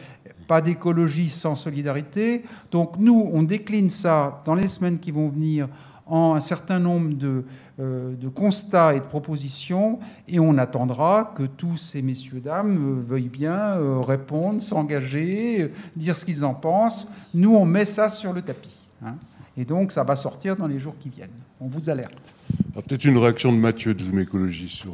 pas 0.48 0.62
d'écologie 0.62 1.30
sans 1.30 1.56
solidarité. 1.56 2.44
Donc 2.72 2.98
nous, 2.98 3.30
on 3.34 3.44
décline 3.44 3.90
ça 3.90 4.42
dans 4.46 4.56
les 4.56 4.68
semaines 4.68 5.00
qui 5.00 5.12
vont 5.12 5.30
venir 5.30 5.68
en 6.06 6.36
un 6.36 6.42
certain 6.42 6.80
nombre 6.80 7.14
de, 7.14 7.44
euh, 7.80 8.16
de, 8.16 8.28
constats 8.28 8.94
et 8.96 9.00
de 9.00 9.06
propositions, 9.06 10.00
et 10.28 10.40
on 10.40 10.58
attendra 10.58 11.34
que 11.36 11.44
tous 11.44 11.78
ces 11.78 12.02
messieurs, 12.02 12.42
dames 12.42 13.00
euh, 13.00 13.02
veuillent 13.02 13.30
bien 13.30 13.78
euh, 13.78 14.00
répondre, 14.00 14.62
s'engager, 14.62 15.72
dire 15.96 16.16
ce 16.16 16.26
qu'ils 16.26 16.44
en 16.44 16.54
pensent. 16.54 17.08
Nous, 17.34 17.56
on 17.56 17.66
met 17.66 17.86
ça 17.86 18.10
sur 18.10 18.34
le 18.34 18.42
tapis. 18.42 18.88
Hein. 19.06 19.16
et 19.58 19.66
donc, 19.66 19.92
ça 19.92 20.04
va 20.04 20.16
sortir 20.16 20.56
dans 20.56 20.68
les 20.68 20.80
jours 20.80 20.96
qui 21.00 21.10
viennent. 21.10 21.30
On 21.60 21.68
vous 21.68 21.90
alerte. 21.90 22.36
Peut-être 22.74 23.06
une 23.06 23.18
réaction 23.18 23.52
de 23.52 23.58
Mathieu 23.58 23.94
de 23.94 24.04
Zoom 24.04 24.20
Écologie 24.20 24.70
sur 24.70 24.94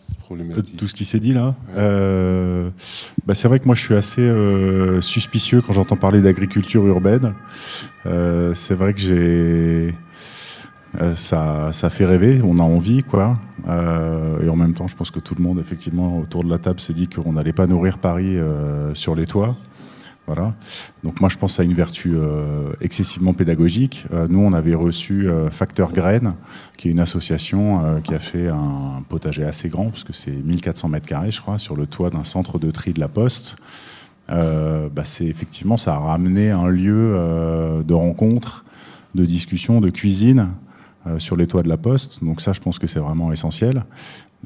cette 0.00 0.18
problématique. 0.18 0.76
Tout 0.76 0.86
ce 0.86 0.94
qui 0.94 1.04
s'est 1.04 1.20
dit 1.20 1.32
là. 1.32 1.54
bah 1.74 3.34
c'est 3.34 3.48
vrai 3.48 3.58
que 3.58 3.66
moi, 3.66 3.74
je 3.74 3.84
suis 3.84 3.94
assez 3.94 5.00
suspicieux 5.00 5.62
quand 5.62 5.72
j'entends 5.72 5.96
parler 5.96 6.20
d'agriculture 6.20 6.86
urbaine. 6.86 7.34
c'est 8.04 8.74
vrai 8.74 8.94
que 8.94 9.00
j'ai 9.00 9.94
euh, 11.00 11.14
ça, 11.14 11.72
fait 11.90 12.06
rêver, 12.06 12.40
on 12.42 12.58
a 12.58 12.62
envie, 12.62 13.02
quoi. 13.02 13.38
Euh, 13.68 14.42
et 14.42 14.48
en 14.48 14.56
même 14.56 14.74
temps, 14.74 14.86
je 14.86 14.96
pense 14.96 15.10
que 15.10 15.20
tout 15.20 15.34
le 15.36 15.42
monde, 15.42 15.58
effectivement, 15.58 16.18
autour 16.18 16.44
de 16.44 16.50
la 16.50 16.58
table, 16.58 16.80
s'est 16.80 16.94
dit 16.94 17.08
qu'on 17.08 17.32
n'allait 17.34 17.52
pas 17.52 17.66
nourrir 17.66 17.98
Paris 17.98 18.38
euh, 18.38 18.94
sur 18.94 19.14
les 19.14 19.26
toits. 19.26 19.56
Voilà. 20.26 20.54
Donc 21.04 21.20
moi, 21.20 21.30
je 21.30 21.38
pense 21.38 21.58
à 21.58 21.62
une 21.62 21.72
vertu 21.72 22.14
excessivement 22.82 23.32
pédagogique. 23.32 24.04
nous, 24.28 24.40
on 24.40 24.52
avait 24.52 24.74
reçu 24.74 25.26
Facteur 25.50 25.90
Graines, 25.90 26.34
qui 26.76 26.88
est 26.88 26.90
une 26.90 27.00
association 27.00 27.98
qui 28.04 28.12
a 28.12 28.18
fait 28.18 28.48
un 28.48 29.02
potager 29.08 29.44
assez 29.44 29.70
grand, 29.70 29.88
parce 29.88 30.04
que 30.04 30.12
c'est 30.12 30.30
1400 30.30 30.90
mètres 30.90 31.06
carrés, 31.06 31.30
je 31.30 31.40
crois, 31.40 31.56
sur 31.56 31.76
le 31.76 31.86
toit 31.86 32.10
d'un 32.10 32.24
centre 32.24 32.58
de 32.58 32.70
tri 32.70 32.92
de 32.92 33.00
la 33.00 33.08
Poste. 33.08 33.56
bah, 34.28 34.90
c'est 35.04 35.24
effectivement, 35.24 35.78
ça 35.78 35.94
a 35.94 35.98
ramené 35.98 36.50
un 36.50 36.68
lieu 36.68 37.82
de 37.82 37.94
rencontre, 37.94 38.66
de 39.14 39.24
discussion, 39.24 39.80
de 39.80 39.88
cuisine 39.88 40.48
sur 41.18 41.36
les 41.36 41.46
toits 41.46 41.62
de 41.62 41.68
la 41.68 41.76
poste. 41.76 42.22
Donc 42.22 42.40
ça, 42.40 42.52
je 42.52 42.60
pense 42.60 42.78
que 42.78 42.86
c'est 42.86 42.98
vraiment 42.98 43.32
essentiel. 43.32 43.84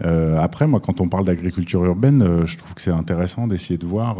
après, 0.00 0.66
moi, 0.66 0.80
quand 0.80 1.00
on 1.00 1.08
parle 1.08 1.24
d'agriculture 1.24 1.84
urbaine, 1.84 2.46
je 2.46 2.56
trouve 2.56 2.74
que 2.74 2.80
c'est 2.80 2.90
intéressant 2.90 3.46
d'essayer 3.46 3.78
de 3.78 3.86
voir 3.86 4.18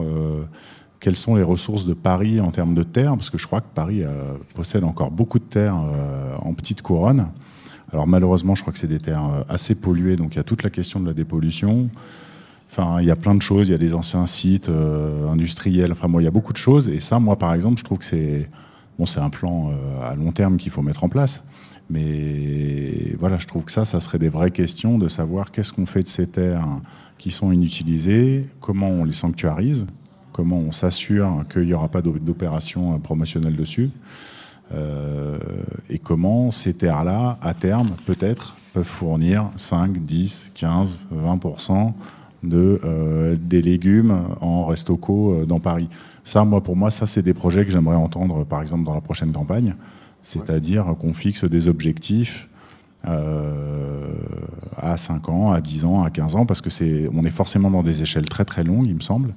quelles 0.98 1.16
sont 1.16 1.36
les 1.36 1.42
ressources 1.42 1.86
de 1.86 1.94
Paris 1.94 2.40
en 2.40 2.50
termes 2.50 2.74
de 2.74 2.82
terre, 2.82 3.14
parce 3.16 3.30
que 3.30 3.38
je 3.38 3.46
crois 3.46 3.60
que 3.60 3.72
Paris 3.74 4.02
possède 4.54 4.82
encore 4.82 5.10
beaucoup 5.10 5.38
de 5.38 5.44
terres 5.44 5.76
en 6.40 6.52
petite 6.54 6.82
couronne. 6.82 7.28
Alors 7.92 8.06
malheureusement, 8.06 8.54
je 8.54 8.62
crois 8.62 8.72
que 8.72 8.78
c'est 8.78 8.88
des 8.88 9.00
terres 9.00 9.44
assez 9.48 9.74
polluées, 9.74 10.16
donc 10.16 10.34
il 10.34 10.38
y 10.38 10.40
a 10.40 10.44
toute 10.44 10.62
la 10.62 10.70
question 10.70 10.98
de 10.98 11.06
la 11.06 11.12
dépollution. 11.12 11.90
Enfin, 12.72 13.02
il 13.02 13.06
y 13.06 13.10
a 13.10 13.16
plein 13.16 13.34
de 13.34 13.42
choses. 13.42 13.68
Il 13.68 13.72
y 13.72 13.74
a 13.74 13.78
des 13.78 13.92
anciens 13.92 14.26
sites 14.26 14.70
euh, 14.70 15.30
industriels. 15.30 15.92
Enfin, 15.92 16.08
moi, 16.08 16.22
il 16.22 16.24
y 16.24 16.28
a 16.28 16.30
beaucoup 16.30 16.54
de 16.54 16.58
choses. 16.58 16.88
Et 16.88 17.00
ça, 17.00 17.18
moi, 17.18 17.36
par 17.36 17.52
exemple, 17.52 17.78
je 17.78 17.84
trouve 17.84 17.98
que 17.98 18.04
c'est 18.06 18.48
bon, 18.98 19.04
un 19.16 19.28
plan 19.28 19.70
euh, 19.70 20.10
à 20.10 20.14
long 20.14 20.32
terme 20.32 20.56
qu'il 20.56 20.72
faut 20.72 20.80
mettre 20.80 21.04
en 21.04 21.10
place. 21.10 21.44
Mais 21.92 23.14
voilà, 23.18 23.38
je 23.38 23.46
trouve 23.46 23.64
que 23.64 23.72
ça, 23.72 23.84
ça 23.84 24.00
serait 24.00 24.18
des 24.18 24.28
vraies 24.28 24.50
questions 24.50 24.98
de 24.98 25.08
savoir 25.08 25.50
qu'est-ce 25.50 25.72
qu'on 25.72 25.86
fait 25.86 26.02
de 26.02 26.08
ces 26.08 26.26
terres 26.26 26.66
qui 27.18 27.30
sont 27.30 27.52
inutilisées, 27.52 28.46
comment 28.60 28.88
on 28.88 29.04
les 29.04 29.12
sanctuarise, 29.12 29.86
comment 30.32 30.58
on 30.58 30.72
s'assure 30.72 31.44
qu'il 31.52 31.66
n'y 31.66 31.74
aura 31.74 31.88
pas 31.88 32.02
d'opération 32.02 32.98
promotionnelle 32.98 33.56
dessus, 33.56 33.90
euh, 34.74 35.38
et 35.90 35.98
comment 35.98 36.50
ces 36.50 36.72
terres-là, 36.72 37.38
à 37.42 37.54
terme, 37.54 37.90
peut-être, 38.06 38.56
peuvent 38.72 38.84
fournir 38.84 39.50
5, 39.56 39.98
10, 39.98 40.50
15, 40.54 41.08
20% 41.14 41.92
de, 42.42 42.80
euh, 42.84 43.36
des 43.38 43.60
légumes 43.60 44.24
en 44.40 44.66
resto-co 44.66 45.32
euh, 45.32 45.44
dans 45.44 45.60
Paris. 45.60 45.88
Ça, 46.24 46.44
moi, 46.44 46.62
pour 46.62 46.76
moi, 46.76 46.90
ça, 46.90 47.06
c'est 47.06 47.22
des 47.22 47.34
projets 47.34 47.64
que 47.64 47.70
j'aimerais 47.70 47.96
entendre, 47.96 48.44
par 48.44 48.62
exemple, 48.62 48.84
dans 48.84 48.94
la 48.94 49.00
prochaine 49.00 49.32
campagne. 49.32 49.74
C'est-à-dire 50.22 50.94
qu'on 51.00 51.14
fixe 51.14 51.44
des 51.44 51.68
objectifs 51.68 52.48
euh, 53.08 54.06
à 54.76 54.96
5 54.96 55.28
ans, 55.28 55.52
à 55.52 55.60
10 55.60 55.84
ans, 55.84 56.04
à 56.04 56.10
15 56.10 56.36
ans, 56.36 56.46
parce 56.46 56.60
que 56.60 56.70
c'est, 56.70 57.08
on 57.12 57.24
est 57.24 57.30
forcément 57.30 57.70
dans 57.70 57.82
des 57.82 58.02
échelles 58.02 58.28
très 58.28 58.44
très 58.44 58.62
longues, 58.62 58.86
il 58.86 58.94
me 58.94 59.00
semble. 59.00 59.34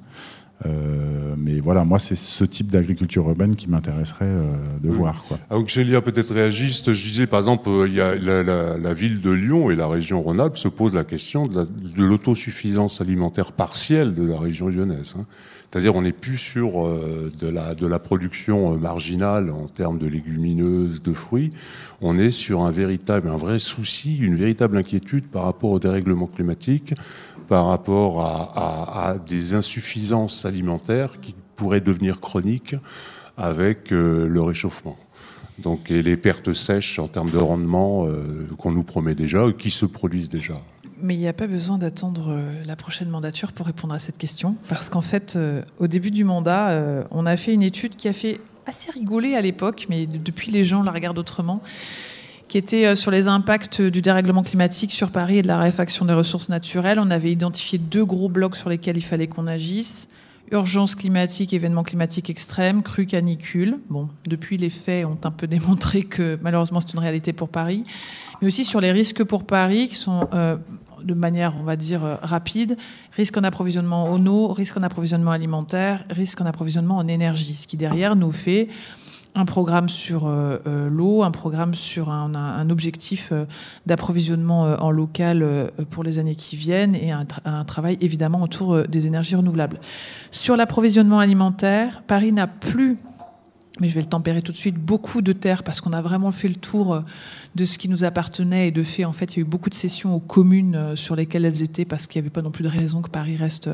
Euh, 0.64 1.34
mais 1.36 1.60
voilà, 1.60 1.84
moi, 1.84 1.98
c'est 1.98 2.14
ce 2.14 2.44
type 2.44 2.70
d'agriculture 2.70 3.28
urbaine 3.28 3.56
qui 3.56 3.68
m'intéresserait 3.68 4.24
euh, 4.24 4.56
de 4.82 4.88
voir. 4.88 5.24
Quoi. 5.24 5.38
Que 5.50 6.00
peut-être 6.00 6.32
réagiste, 6.32 6.94
je 6.94 7.06
disais 7.06 7.26
par 7.26 7.40
exemple, 7.40 7.68
il 7.86 7.92
y 7.92 8.00
a 8.00 8.14
la, 8.14 8.94
ville 8.94 9.20
de 9.20 9.30
Lyon 9.30 9.70
et 9.70 9.76
la 9.76 9.88
région 9.88 10.22
Rhône-Alpes 10.22 10.56
se 10.56 10.68
posent 10.68 10.94
la 10.94 11.04
question 11.04 11.46
de 11.46 11.66
l'autosuffisance 11.98 13.00
alimentaire 13.00 13.52
partielle 13.52 14.14
de 14.14 14.24
la 14.24 14.38
région 14.38 14.68
lyonnaise. 14.68 15.16
Hein. 15.18 15.26
C'est-à-dire 15.70 15.94
on 15.94 16.02
n'est 16.02 16.12
plus 16.12 16.38
sur 16.38 16.84
de, 16.86 17.48
la, 17.48 17.74
de 17.74 17.86
la 17.86 17.98
production 17.98 18.78
marginale 18.78 19.50
en 19.50 19.66
termes 19.66 19.98
de 19.98 20.06
légumineuses, 20.06 21.02
de 21.02 21.12
fruits. 21.12 21.50
On 22.00 22.18
est 22.18 22.30
sur 22.30 22.62
un 22.62 22.70
véritable, 22.70 23.28
un 23.28 23.36
vrai 23.36 23.58
souci, 23.58 24.16
une 24.18 24.36
véritable 24.36 24.76
inquiétude 24.78 25.26
par 25.26 25.44
rapport 25.44 25.70
au 25.70 25.78
dérèglement 25.78 26.26
climatique, 26.26 26.94
par 27.48 27.66
rapport 27.66 28.20
à, 28.22 29.16
des 29.26 29.54
insuffisances 29.54 30.44
alimentaires 30.44 31.20
qui 31.20 31.34
pourraient 31.56 31.80
devenir 31.80 32.20
chroniques 32.20 32.76
avec 33.36 33.92
euh, 33.92 34.26
le 34.26 34.42
réchauffement. 34.42 34.96
Donc, 35.58 35.90
et 35.90 36.02
les 36.02 36.16
pertes 36.16 36.52
sèches 36.52 36.98
en 36.98 37.08
termes 37.08 37.30
de 37.30 37.38
rendement 37.38 38.06
euh, 38.06 38.48
qu'on 38.58 38.72
nous 38.72 38.82
promet 38.82 39.14
déjà, 39.14 39.50
qui 39.58 39.70
se 39.70 39.86
produisent 39.86 40.28
déjà. 40.28 40.60
Mais 41.02 41.14
il 41.14 41.18
n'y 41.18 41.28
a 41.28 41.32
pas 41.32 41.46
besoin 41.46 41.78
d'attendre 41.78 42.30
euh, 42.30 42.64
la 42.64 42.76
prochaine 42.76 43.08
mandature 43.08 43.52
pour 43.52 43.66
répondre 43.66 43.94
à 43.94 43.98
cette 43.98 44.18
question, 44.18 44.56
parce 44.68 44.88
qu'en 44.88 45.02
fait, 45.02 45.38
au 45.78 45.86
début 45.86 46.10
du 46.10 46.24
mandat, 46.24 47.04
on 47.10 47.26
a 47.26 47.36
fait 47.36 47.52
une 47.52 47.62
étude 47.62 47.96
qui 47.96 48.08
a 48.08 48.12
fait 48.12 48.40
assez 48.66 48.90
rigoler 48.90 49.34
à 49.34 49.40
l'époque, 49.40 49.86
mais 49.88 50.06
depuis 50.06 50.50
les 50.50 50.64
gens 50.64 50.82
la 50.82 50.90
regardent 50.90 51.18
autrement 51.18 51.62
qui 52.48 52.58
était 52.58 52.86
euh, 52.86 52.94
sur 52.94 53.10
les 53.10 53.28
impacts 53.28 53.80
du 53.82 54.02
dérèglement 54.02 54.42
climatique 54.42 54.92
sur 54.92 55.10
Paris 55.10 55.38
et 55.38 55.42
de 55.42 55.48
la 55.48 55.56
raréfaction 55.56 56.04
des 56.04 56.12
ressources 56.12 56.48
naturelles. 56.48 56.98
On 57.00 57.10
avait 57.10 57.32
identifié 57.32 57.78
deux 57.78 58.04
gros 58.04 58.28
blocs 58.28 58.56
sur 58.56 58.68
lesquels 58.68 58.96
il 58.96 59.02
fallait 59.02 59.26
qu'on 59.26 59.46
agisse. 59.46 60.08
Urgence 60.52 60.94
climatique, 60.94 61.52
événements 61.52 61.82
climatiques 61.82 62.30
extrêmes, 62.30 62.82
crue 62.82 63.06
canicule. 63.06 63.78
Bon, 63.90 64.08
depuis 64.28 64.58
les 64.58 64.70
faits 64.70 65.04
ont 65.04 65.18
un 65.24 65.32
peu 65.32 65.46
démontré 65.48 66.04
que 66.04 66.38
malheureusement 66.40 66.80
c'est 66.80 66.92
une 66.92 67.00
réalité 67.00 67.32
pour 67.32 67.48
Paris, 67.48 67.82
mais 68.40 68.46
aussi 68.46 68.64
sur 68.64 68.80
les 68.80 68.92
risques 68.92 69.24
pour 69.24 69.44
Paris 69.44 69.88
qui 69.88 69.96
sont 69.96 70.28
euh, 70.32 70.56
de 71.06 71.14
manière, 71.14 71.54
on 71.58 71.62
va 71.62 71.76
dire, 71.76 72.04
euh, 72.04 72.16
rapide, 72.20 72.76
risque 73.12 73.36
en 73.36 73.44
approvisionnement 73.44 74.10
en 74.10 74.26
eau, 74.26 74.48
risque 74.48 74.76
en 74.76 74.82
approvisionnement 74.82 75.30
alimentaire, 75.30 76.04
risque 76.10 76.40
en 76.40 76.46
approvisionnement 76.46 76.96
en 76.96 77.06
énergie, 77.06 77.54
ce 77.54 77.66
qui 77.66 77.76
derrière 77.76 78.16
nous 78.16 78.32
fait 78.32 78.68
un 79.34 79.44
programme 79.44 79.88
sur 79.88 80.26
euh, 80.26 80.58
euh, 80.66 80.88
l'eau, 80.88 81.22
un 81.22 81.30
programme 81.30 81.74
sur 81.74 82.10
un, 82.10 82.70
objectif 82.70 83.32
d'approvisionnement 83.84 84.62
en 84.62 84.90
local 84.90 85.70
pour 85.90 86.02
les 86.02 86.18
années 86.18 86.34
qui 86.34 86.56
viennent 86.56 86.96
et 86.96 87.12
un 87.12 87.64
travail 87.64 87.96
évidemment 88.00 88.42
autour 88.42 88.88
des 88.88 89.06
énergies 89.06 89.36
renouvelables. 89.36 89.78
Sur 90.32 90.56
l'approvisionnement 90.56 91.20
alimentaire, 91.20 92.02
Paris 92.06 92.32
n'a 92.32 92.48
plus 92.48 92.98
mais 93.80 93.88
je 93.88 93.94
vais 93.94 94.00
le 94.00 94.08
tempérer 94.08 94.42
tout 94.42 94.52
de 94.52 94.56
suite, 94.56 94.76
beaucoup 94.76 95.22
de 95.22 95.32
terres 95.32 95.62
parce 95.62 95.80
qu'on 95.80 95.92
a 95.92 96.02
vraiment 96.02 96.32
fait 96.32 96.48
le 96.48 96.54
tour 96.54 97.02
de 97.54 97.64
ce 97.64 97.78
qui 97.78 97.88
nous 97.88 98.04
appartenait 98.04 98.68
et 98.68 98.70
de 98.70 98.82
fait, 98.82 99.04
en 99.04 99.12
fait, 99.12 99.34
il 99.34 99.36
y 99.38 99.40
a 99.40 99.42
eu 99.42 99.48
beaucoup 99.48 99.70
de 99.70 99.74
cessions 99.74 100.14
aux 100.14 100.20
communes 100.20 100.96
sur 100.96 101.16
lesquelles 101.16 101.44
elles 101.44 101.62
étaient 101.62 101.84
parce 101.84 102.06
qu'il 102.06 102.20
n'y 102.20 102.26
avait 102.26 102.32
pas 102.32 102.42
non 102.42 102.50
plus 102.50 102.64
de 102.64 102.68
raison 102.68 103.02
que 103.02 103.10
Paris 103.10 103.36
reste 103.36 103.68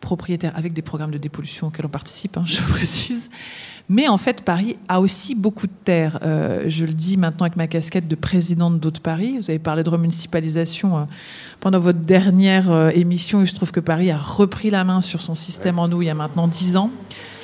propriétaire 0.00 0.52
avec 0.56 0.72
des 0.72 0.82
programmes 0.82 1.10
de 1.10 1.18
dépollution 1.18 1.68
auxquels 1.68 1.86
on 1.86 1.90
participe, 1.90 2.36
hein, 2.36 2.44
je 2.46 2.60
précise. 2.62 3.30
Mais 3.90 4.06
en 4.06 4.18
fait, 4.18 4.42
Paris 4.42 4.76
a 4.88 5.00
aussi 5.00 5.34
beaucoup 5.34 5.66
de 5.66 5.72
terres. 5.84 6.18
Euh, 6.22 6.64
je 6.66 6.84
le 6.84 6.92
dis 6.92 7.16
maintenant 7.16 7.46
avec 7.46 7.56
ma 7.56 7.66
casquette 7.66 8.06
de 8.06 8.14
présidente 8.14 8.78
d'Haute 8.80 9.00
Paris. 9.00 9.38
Vous 9.38 9.48
avez 9.48 9.58
parlé 9.58 9.82
de 9.82 9.88
remunicipalisation 9.88 10.98
euh, 10.98 11.04
pendant 11.60 11.78
votre 11.78 12.00
dernière 12.00 12.70
euh, 12.70 12.90
émission. 12.90 13.40
Il 13.40 13.46
se 13.46 13.54
trouve 13.54 13.72
que 13.72 13.80
Paris 13.80 14.10
a 14.10 14.18
repris 14.18 14.68
la 14.68 14.84
main 14.84 15.00
sur 15.00 15.22
son 15.22 15.34
système 15.34 15.78
en 15.78 15.86
eau 15.86 16.02
il 16.02 16.06
y 16.06 16.10
a 16.10 16.14
maintenant 16.14 16.48
10 16.48 16.76
ans. 16.76 16.90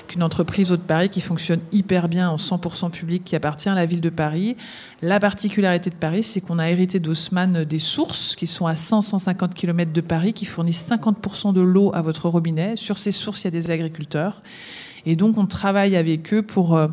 Qu'une 0.09 0.23
entreprise 0.23 0.71
Haute 0.71 0.83
Paris 0.83 1.09
qui 1.09 1.21
fonctionne 1.21 1.61
hyper 1.73 2.09
bien 2.09 2.29
en 2.31 2.37
100% 2.37 2.91
public, 2.91 3.25
qui 3.25 3.37
appartient 3.37 3.69
à 3.69 3.75
la 3.75 3.87
ville 3.87 4.01
de 4.01 4.11
Paris. 4.11 4.57
La 5.03 5.19
particularité 5.19 5.91
de 5.91 5.95
Paris, 5.95 6.23
c'est 6.23 6.41
qu'on 6.41 6.59
a 6.59 6.71
hérité 6.71 7.01
d'Haussmann 7.01 7.65
des 7.65 7.79
sources 7.79 8.37
qui 8.37 8.47
sont 8.47 8.67
à 8.67 8.75
100-150 8.75 9.55
km 9.55 9.93
de 9.93 10.01
Paris, 10.01 10.33
qui 10.33 10.45
fournissent 10.45 10.89
50% 10.89 11.53
de 11.53 11.61
l'eau 11.61 11.91
à 11.95 12.03
votre 12.03 12.29
robinet. 12.29 12.77
Sur 12.77 12.99
ces 12.99 13.13
sources, 13.13 13.43
il 13.43 13.45
y 13.45 13.49
a 13.49 13.51
des 13.53 13.71
agriculteurs. 13.71 14.43
Et 15.07 15.17
donc, 15.17 15.39
on 15.39 15.47
travaille 15.47 15.97
avec 15.97 16.33
eux 16.33 16.43
pour 16.43 16.77
euh, 16.77 16.89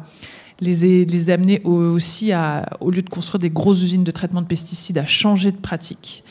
les, 0.61 1.29
amener 1.29 1.61
aussi 1.63 2.31
au 2.79 2.91
lieu 2.91 3.01
de 3.01 3.09
construire 3.09 3.39
des 3.39 3.49
grosses 3.49 3.81
usines 3.81 4.03
de 4.03 4.11
traitement 4.11 4.41
de 4.41 4.47
pesticides, 4.47 4.97
à 4.97 5.05
changer 5.05 5.51
de 5.51 5.57
pratique. 5.57 6.23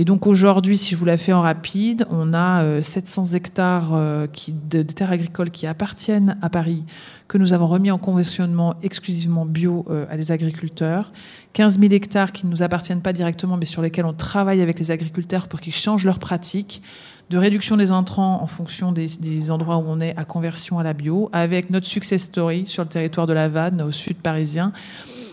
Et 0.00 0.04
donc 0.04 0.28
aujourd'hui, 0.28 0.78
si 0.78 0.92
je 0.92 0.96
vous 0.96 1.06
la 1.06 1.16
fais 1.16 1.32
en 1.32 1.40
rapide, 1.40 2.06
on 2.08 2.32
a 2.32 2.84
700 2.84 3.32
euh, 3.32 3.36
hectares 3.36 3.90
euh, 3.94 4.28
de, 4.70 4.82
terres 4.82 5.10
agricoles 5.10 5.50
qui 5.50 5.66
appartiennent 5.66 6.38
à 6.40 6.48
Paris, 6.48 6.84
que 7.26 7.36
nous 7.36 7.52
avons 7.52 7.66
remis 7.66 7.90
en 7.90 7.98
conventionnement 7.98 8.76
exclusivement 8.84 9.44
bio 9.44 9.84
à 10.08 10.16
des 10.16 10.30
agriculteurs. 10.30 11.12
15 11.54 11.80
000 11.80 11.92
hectares 11.92 12.30
qui 12.30 12.46
ne 12.46 12.52
nous 12.52 12.62
appartiennent 12.62 13.00
pas 13.00 13.12
directement, 13.12 13.56
mais 13.56 13.64
sur 13.64 13.82
lesquels 13.82 14.04
on 14.04 14.12
travaille 14.12 14.62
avec 14.62 14.78
les 14.78 14.92
agriculteurs 14.92 15.48
pour 15.48 15.60
qu'ils 15.60 15.74
changent 15.74 16.04
leurs 16.04 16.20
pratiques 16.20 16.80
de 17.28 17.36
réduction 17.36 17.76
des 17.76 17.90
entrants 17.90 18.40
en 18.40 18.46
fonction 18.46 18.92
des, 18.92 19.50
endroits 19.50 19.78
où 19.78 19.84
on 19.88 19.98
est 19.98 20.16
à 20.16 20.24
conversion 20.24 20.78
à 20.78 20.84
la 20.84 20.92
bio, 20.92 21.28
avec 21.32 21.70
notre 21.70 21.86
success 21.86 22.22
story 22.22 22.66
sur 22.66 22.84
le 22.84 22.88
territoire 22.88 23.26
de 23.26 23.32
la 23.32 23.48
Vanne, 23.48 23.82
au 23.82 23.90
sud 23.90 24.18
parisien, 24.18 24.72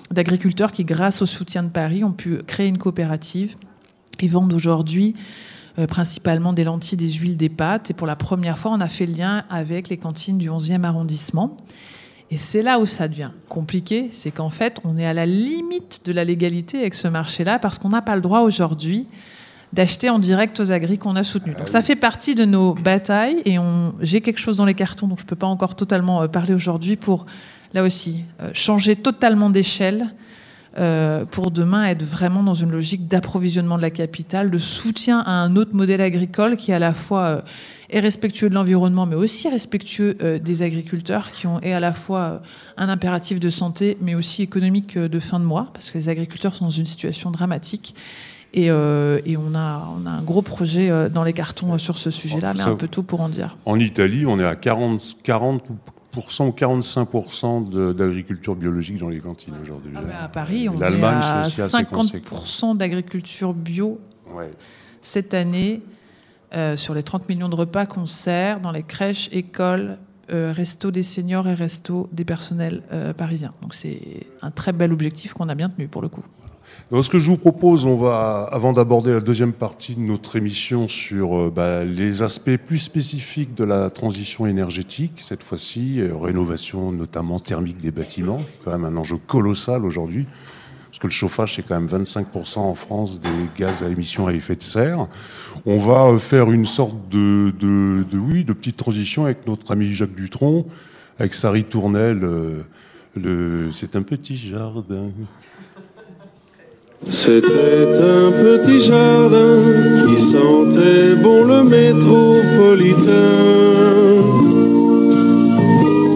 d'agriculteurs 0.10 0.72
qui, 0.72 0.86
grâce 0.86 1.22
au 1.22 1.28
soutien 1.28 1.62
de 1.62 1.70
Paris, 1.70 2.04
ont 2.04 2.14
pu 2.14 2.40
créer 2.48 2.68
une 2.68 2.80
coopérative 2.80 3.56
et 4.24 4.28
vendent 4.28 4.54
aujourd'hui 4.54 5.16
euh, 5.78 5.88
principalement 5.88 6.54
des 6.54 6.64
lentilles, 6.64 6.98
des 6.98 7.12
huiles, 7.12 7.36
des 7.36 7.50
pâtes. 7.50 7.92
Et 7.92 7.94
pour 7.94 8.08
la 8.08 8.16
première 8.16 8.58
fois, 8.58 8.72
on 8.72 8.80
a 8.80 8.88
fait 8.88 9.06
le 9.06 9.14
lien 9.14 9.44
avec 9.50 9.90
les 9.90 9.98
cantines 9.98 10.38
du 10.38 10.50
11e 10.50 10.84
arrondissement. 10.84 11.58
Et 12.32 12.38
c'est 12.38 12.62
là 12.62 12.80
où 12.80 12.86
ça 12.86 13.08
devient 13.08 13.32
compliqué, 13.50 14.08
c'est 14.10 14.32
qu'en 14.32 14.50
fait, 14.50 14.80
on 14.84 14.98
est 14.98 15.06
à 15.06 15.14
la 15.14 15.26
limite 15.26 16.02
de 16.06 16.14
la 16.14 16.24
légalité 16.24 16.80
avec 16.80 16.96
ce 16.96 17.08
marché-là 17.08 17.60
parce 17.60 17.78
qu'on 17.78 17.90
n'a 17.90 18.02
pas 18.02 18.16
le 18.16 18.22
droit 18.22 18.40
aujourd'hui 18.40 19.06
d'acheter 19.74 20.10
en 20.10 20.18
direct 20.18 20.60
aux 20.62 20.72
agris 20.72 20.98
qu'on 20.98 21.18
a 21.18 21.24
soutenus. 21.24 21.58
Donc 21.58 21.68
ça 21.68 21.82
fait 21.82 21.98
partie 21.98 22.34
de 22.34 22.46
nos 22.46 22.74
batailles 22.74 23.42
et 23.46 23.58
j'ai 24.00 24.22
quelque 24.22 24.40
chose 24.40 24.58
dans 24.58 24.66
les 24.66 24.74
cartons 24.74 25.08
dont 25.08 25.18
je 25.18 25.24
ne 25.24 25.28
peux 25.28 25.36
pas 25.36 25.48
encore 25.48 25.76
totalement 25.76 26.22
euh, 26.22 26.28
parler 26.28 26.54
aujourd'hui 26.54 26.96
pour, 26.96 27.26
là 27.74 27.84
aussi, 27.84 28.24
euh, 28.42 28.50
changer 28.54 28.96
totalement 28.96 29.50
d'échelle 29.50 30.08
euh, 30.78 31.26
pour 31.26 31.52
demain 31.52 31.86
être 31.86 32.04
vraiment 32.04 32.44
dans 32.44 32.54
une 32.54 32.72
logique 32.72 33.08
d'approvisionnement 33.08 33.78
de 33.78 33.82
la 33.82 33.92
capitale, 33.92 34.52
de 34.52 34.58
soutien 34.58 35.20
à 35.20 35.32
un 35.32 35.56
autre 35.56 35.74
modèle 35.74 36.02
agricole 36.02 36.58
qui 36.58 36.72
à 36.72 36.80
la 36.80 36.94
fois 36.94 37.44
est 37.90 38.00
respectueux 38.00 38.50
de 38.50 38.56
l'environnement, 38.56 39.06
mais 39.06 39.16
aussi 39.16 39.48
respectueux 39.48 40.18
des 40.44 40.62
agriculteurs 40.64 41.32
qui 41.32 41.46
ont 41.46 41.62
et 41.62 41.74
à 41.74 41.80
la 41.80 41.94
fois 41.94 42.42
un 42.78 42.90
impératif 42.90 43.40
de 43.40 43.50
santé, 43.50 43.98
mais 44.02 44.16
aussi 44.16 44.42
économique 44.42 44.98
de 44.98 45.20
fin 45.20 45.40
de 45.40 45.46
mois, 45.46 45.70
parce 45.72 45.92
que 45.92 45.98
les 45.98 46.10
agriculteurs 46.10 46.56
sont 46.56 46.66
dans 46.66 46.72
une 46.72 46.88
situation 46.88 47.30
dramatique 47.30 47.96
euh, 48.58 49.20
et, 49.26 49.38
on, 49.38 49.54
a, 49.54 49.88
on, 49.98 50.06
a, 50.06 50.10
un 50.10 50.22
gros 50.22 50.42
projet 50.42 50.90
euh, 50.90 51.10
dans 51.10 51.24
les 51.24 51.34
cartons 51.34 51.74
euh, 51.74 51.78
sur 51.78 51.98
ce 51.98 52.10
sujet-là, 52.10 52.54
mais 52.54 52.64
un 52.64 52.76
peu 52.76 52.88
tôt 52.88 53.04
pour 53.04 53.22
en 53.22 53.30
dire. 53.30 53.58
En 53.66 53.80
Italie, 53.80 54.26
on 54.26 54.40
est 54.40 54.46
à 54.46 54.56
40, 54.56 55.18
40 55.24 55.70
ou 55.70 55.74
45% 56.22 57.94
d'agriculture 57.94 58.56
biologique 58.56 58.98
dans 58.98 59.10
les 59.10 59.20
cantines 59.20 59.56
aujourd'hui. 59.62 59.92
Ah 59.96 60.02
bah, 60.02 60.24
à 60.24 60.28
Paris, 60.28 60.70
on 60.70 60.80
est 60.80 60.84
à 60.84 61.44
50% 61.44 62.78
d'agriculture 62.78 63.54
bio 63.54 64.00
Ouais. 64.36 64.52
cette 65.02 65.34
année 65.36 65.82
euh, 66.56 66.76
sur 66.76 66.94
les 66.94 67.04
30 67.04 67.30
millions 67.30 67.50
de 67.50 67.56
repas 67.56 67.86
qu'on 67.86 68.08
sert 68.08 68.60
dans 68.60 68.72
les 68.72 68.84
crèches, 68.84 69.30
écoles, 69.32 69.98
euh, 70.32 70.52
restos 70.52 70.90
des 70.90 71.04
seniors 71.04 71.48
et 71.48 71.54
restos 71.54 72.10
des 72.12 72.26
personnels 72.26 72.82
euh, 72.92 73.14
parisiens. 73.14 73.52
Donc 73.62 73.74
c'est 73.74 74.26
un 74.42 74.52
très 74.52 74.74
bel 74.74 74.92
objectif 74.92 75.34
qu'on 75.34 75.50
a 75.50 75.56
bien 75.56 75.70
tenu 75.70 75.88
pour 75.88 76.02
le 76.02 76.10
coup. 76.10 76.24
Donc, 76.92 77.04
ce 77.04 77.10
que 77.10 77.18
je 77.18 77.30
vous 77.32 77.38
propose, 77.38 77.86
on 77.86 77.96
va, 77.96 78.48
avant 78.52 78.72
d'aborder 78.72 79.12
la 79.12 79.20
deuxième 79.20 79.54
partie 79.54 79.96
de 79.96 80.02
notre 80.02 80.36
émission 80.36 80.88
sur 80.88 81.36
euh, 81.36 81.52
bah, 81.54 81.84
les 81.84 82.22
aspects 82.22 82.58
plus 82.58 82.78
spécifiques 82.78 83.56
de 83.56 83.64
la 83.64 83.90
transition 83.90 84.46
énergétique, 84.46 85.14
cette 85.22 85.42
fois-ci, 85.42 86.00
euh, 86.00 86.16
rénovation 86.16 86.92
notamment 86.92 87.40
thermique 87.40 87.80
des 87.82 87.92
bâtiments, 87.92 88.42
quand 88.64 88.72
même 88.72 88.86
un 88.86 88.96
enjeu 88.98 89.18
colossal 89.18 89.84
aujourd'hui, 89.84 90.28
parce 90.92 91.00
que 91.00 91.08
le 91.08 91.12
chauffage, 91.12 91.56
c'est 91.56 91.64
quand 91.68 91.80
même 91.80 91.90
25% 91.90 92.60
en 92.60 92.76
France 92.76 93.20
des 93.20 93.30
gaz 93.58 93.82
à 93.82 93.90
émissions 93.90 94.28
à 94.28 94.34
effet 94.34 94.56
de 94.56 94.64
serre. 94.64 95.08
On 95.66 95.78
va 95.78 96.06
euh, 96.06 96.20
faire 96.20 96.52
une 96.52 96.66
sorte 96.66 97.10
de, 97.10 97.52
de, 97.60 98.06
de, 98.10 98.18
oui, 98.20 98.46
de 98.46 98.54
petite 98.54 98.78
transition 98.78 99.26
avec 99.26 99.48
notre 99.48 99.72
ami 99.72 99.92
Jacques 99.92 100.16
Dutronc, 100.16 100.68
avec 101.18 101.34
sa 101.34 101.50
ritournelle. 101.50 102.24
euh, 102.24 102.62
le, 103.16 103.72
c'est 103.72 103.96
un 103.96 104.02
petit 104.04 104.36
jardin. 104.36 105.10
C'était 107.04 107.92
un 108.00 108.32
petit 108.32 108.80
jardin 108.80 109.58
qui 110.08 110.22
sentait 110.22 111.16
bon 111.22 111.44
le 111.44 111.64
métropolitain, 111.64 113.12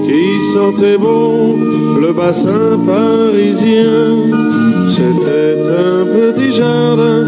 qui 0.05 0.41
sentait 0.53 0.97
bon 0.97 1.57
le 2.01 2.13
bassin 2.13 2.79
parisien. 2.85 4.17
C'était 4.87 5.61
un 5.69 6.05
petit 6.05 6.51
jardin 6.51 7.27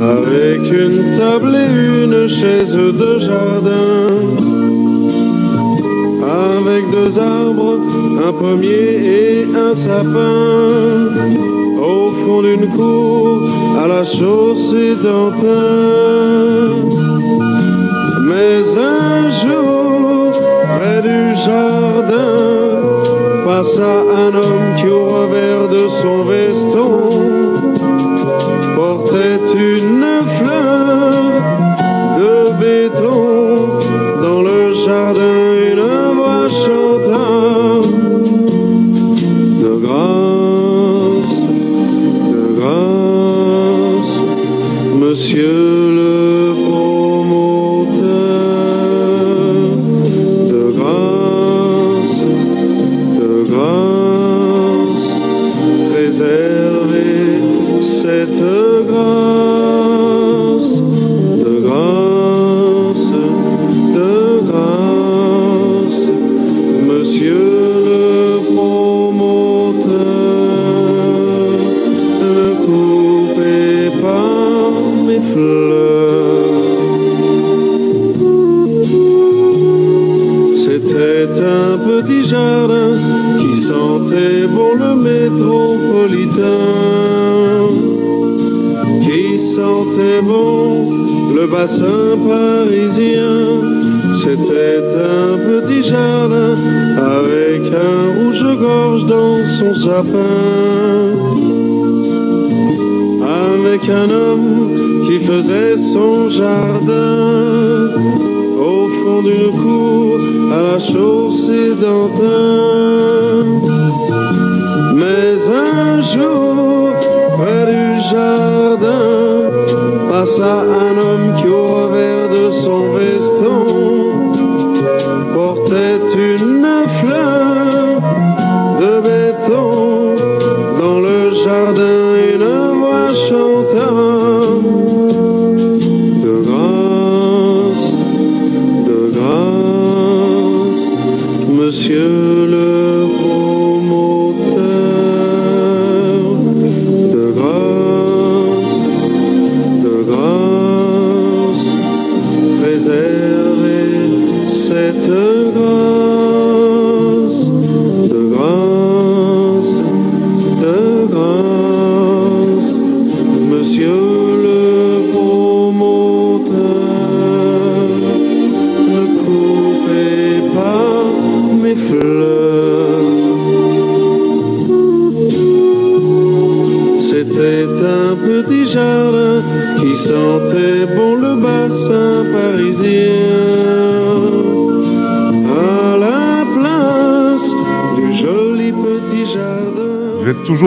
avec 0.00 0.70
une 0.70 1.16
table 1.16 1.56
et 1.56 2.04
une 2.04 2.28
chaise 2.28 2.76
de 2.76 3.18
jardin. 3.18 4.08
Avec 6.22 6.90
deux 6.90 7.18
arbres, 7.18 7.78
un 8.26 8.32
pommier 8.32 9.42
et 9.42 9.46
un 9.56 9.74
sapin 9.74 11.59
au 11.90 12.08
fond 12.10 12.42
d'une 12.42 12.68
cour 12.68 13.48
à 13.82 13.86
la 13.88 14.04
chaussée 14.04 14.94
d'Antin. 15.02 16.70
Mais 18.28 18.60
un 18.78 19.28
jour, 19.42 20.32
près 20.74 21.02
du 21.02 21.34
jardin, 21.34 22.30
passa 23.44 23.92
un 24.24 24.32
homme 24.34 24.68
qui 24.76 24.88
au 24.88 25.04
revers 25.16 25.68
de 25.76 25.88
son 25.88 26.24
veston 26.24 26.90
portait 28.76 29.42
une 29.54 30.06
fleur 30.26 31.22
de 32.18 32.32
béton 32.60 33.39
monsieur 45.20 45.52
le 45.52 45.79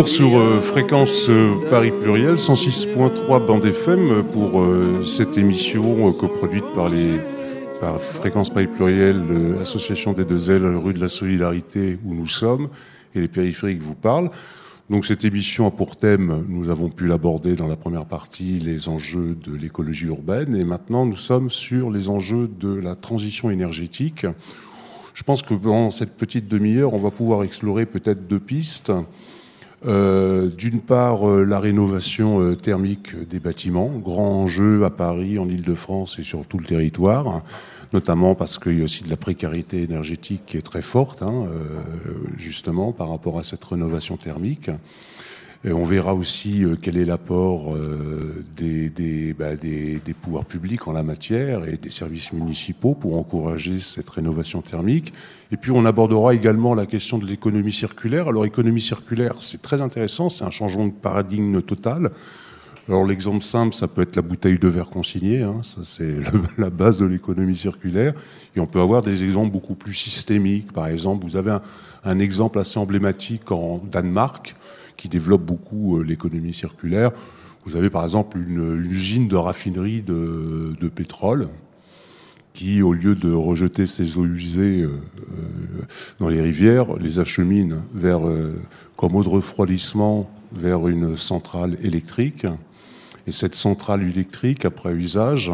sur 0.07 0.37
euh, 0.37 0.59
fréquence 0.59 1.29
euh, 1.29 1.55
Paris 1.69 1.91
Pluriel, 1.91 2.35
106.3 2.35 3.45
bande 3.45 3.65
FM 3.65 4.11
euh, 4.11 4.21
pour 4.23 4.61
euh, 4.61 5.01
cette 5.03 5.37
émission 5.37 6.11
coproduite 6.13 6.65
par 6.75 6.89
les 6.89 7.19
par 7.79 7.99
Fréquence 7.99 8.49
Paris 8.49 8.67
Pluriel, 8.67 9.21
Association 9.61 10.13
des 10.13 10.23
deux 10.23 10.51
ailes, 10.51 10.65
rue 10.65 10.93
de 10.93 10.99
la 10.99 11.09
Solidarité 11.09 11.97
où 12.05 12.13
nous 12.13 12.27
sommes, 12.27 12.69
et 13.13 13.19
les 13.19 13.27
périphériques 13.27 13.81
vous 13.81 13.95
parlent. 13.95 14.29
Donc 14.89 15.05
cette 15.05 15.25
émission 15.25 15.67
a 15.67 15.71
pour 15.71 15.97
thème, 15.97 16.45
nous 16.47 16.69
avons 16.69 16.89
pu 16.89 17.07
l'aborder 17.07 17.55
dans 17.55 17.67
la 17.67 17.75
première 17.75 18.05
partie, 18.05 18.59
les 18.59 18.87
enjeux 18.87 19.35
de 19.35 19.55
l'écologie 19.55 20.05
urbaine, 20.05 20.55
et 20.55 20.63
maintenant 20.63 21.05
nous 21.05 21.17
sommes 21.17 21.49
sur 21.49 21.91
les 21.91 22.07
enjeux 22.07 22.49
de 22.59 22.73
la 22.73 22.95
transition 22.95 23.49
énergétique. 23.49 24.25
Je 25.13 25.23
pense 25.23 25.41
que 25.41 25.53
pendant 25.53 25.91
cette 25.91 26.15
petite 26.15 26.47
demi-heure, 26.47 26.93
on 26.93 26.99
va 26.99 27.11
pouvoir 27.11 27.43
explorer 27.43 27.85
peut-être 27.85 28.27
deux 28.27 28.39
pistes. 28.39 28.91
Euh, 29.85 30.47
D'une 30.47 30.79
part, 30.79 31.29
euh, 31.29 31.43
la 31.43 31.59
rénovation 31.59 32.41
euh, 32.41 32.55
thermique 32.55 33.27
des 33.27 33.39
bâtiments, 33.39 33.89
grand 33.89 34.43
enjeu 34.43 34.85
à 34.85 34.89
Paris, 34.89 35.37
en 35.39 35.47
Ile-de-France 35.47 36.19
et 36.19 36.23
sur 36.23 36.45
tout 36.45 36.57
le 36.57 36.65
territoire, 36.65 37.43
notamment 37.91 38.33
parce 38.33 38.57
qu'il 38.57 38.77
y 38.77 38.81
a 38.81 38.85
aussi 38.85 39.03
de 39.03 39.09
la 39.09 39.17
précarité 39.17 39.81
énergétique 39.81 40.43
qui 40.45 40.57
est 40.57 40.61
très 40.61 40.81
forte, 40.81 41.21
hein, 41.21 41.47
justement, 42.37 42.91
par 42.91 43.09
rapport 43.09 43.37
à 43.37 43.43
cette 43.43 43.63
rénovation 43.63 44.17
thermique. 44.17 44.71
On 45.65 45.85
verra 45.85 46.13
aussi 46.13 46.65
euh, 46.65 46.75
quel 46.79 46.97
est 46.97 47.05
l'apport 47.05 47.73
euh, 47.73 48.43
des, 48.57 48.89
des, 48.89 49.33
bah, 49.33 49.55
des, 49.55 50.01
des 50.03 50.13
pouvoirs 50.13 50.43
publics 50.43 50.89
en 50.89 50.91
la 50.91 51.03
matière 51.03 51.65
et 51.65 51.77
des 51.77 51.89
services 51.89 52.33
municipaux 52.33 52.95
pour 52.95 53.17
encourager 53.17 53.79
cette 53.79 54.09
rénovation 54.09 54.61
thermique. 54.61 55.13
Et 55.53 55.57
puis 55.57 55.71
on 55.71 55.85
abordera 55.85 56.33
également 56.33 56.75
la 56.75 56.85
question 56.85 57.17
de 57.17 57.25
l'économie 57.25 57.71
circulaire. 57.71 58.27
Alors 58.27 58.45
économie 58.45 58.81
circulaire, 58.81 59.35
c'est 59.39 59.61
très 59.61 59.79
intéressant, 59.79 60.29
c'est 60.29 60.43
un 60.43 60.49
changement 60.49 60.87
de 60.87 60.91
paradigme 60.91 61.61
total. 61.61 62.11
Alors 62.89 63.05
l'exemple 63.05 63.41
simple, 63.41 63.73
ça 63.73 63.87
peut 63.87 64.01
être 64.01 64.17
la 64.17 64.21
bouteille 64.21 64.59
de 64.59 64.67
verre 64.67 64.89
consignée, 64.89 65.43
hein, 65.43 65.61
ça 65.61 65.81
c'est 65.85 66.17
la 66.57 66.71
base 66.71 66.99
de 66.99 67.05
l'économie 67.05 67.55
circulaire. 67.55 68.13
Et 68.57 68.59
on 68.59 68.65
peut 68.65 68.81
avoir 68.81 69.01
des 69.01 69.23
exemples 69.23 69.53
beaucoup 69.53 69.75
plus 69.75 69.93
systémiques. 69.93 70.73
Par 70.73 70.87
exemple, 70.87 71.23
vous 71.23 71.37
avez 71.37 71.51
un, 71.51 71.61
un 72.03 72.19
exemple 72.19 72.59
assez 72.59 72.77
emblématique 72.77 73.49
en 73.53 73.81
Danemark 73.89 74.57
qui 74.97 75.09
développe 75.09 75.43
beaucoup 75.43 75.97
euh, 75.97 76.03
l'économie 76.03 76.53
circulaire. 76.53 77.11
Vous 77.65 77.75
avez 77.75 77.89
par 77.89 78.03
exemple 78.03 78.37
une, 78.37 78.85
usine 78.89 79.27
de 79.27 79.35
raffinerie 79.35 80.01
de, 80.01 80.87
pétrole 80.93 81.47
qui, 82.53 82.81
au 82.81 82.93
lieu 82.93 83.15
de 83.15 83.31
rejeter 83.31 83.87
ses 83.87 84.17
eaux 84.17 84.25
usées 84.25 84.81
euh, 84.81 84.87
euh, 84.87 85.81
dans 86.19 86.29
les 86.29 86.41
rivières, 86.41 86.93
les 86.99 87.19
achemine 87.19 87.81
vers, 87.93 88.21
comme 88.95 89.15
eau 89.15 89.23
de 89.23 89.29
refroidissement 89.29 90.29
vers 90.53 90.87
une 90.87 91.15
centrale 91.15 91.77
électrique. 91.83 92.45
Et 93.25 93.31
cette 93.31 93.55
centrale 93.55 94.03
électrique, 94.03 94.65
après 94.65 94.93
usage, 94.93 95.51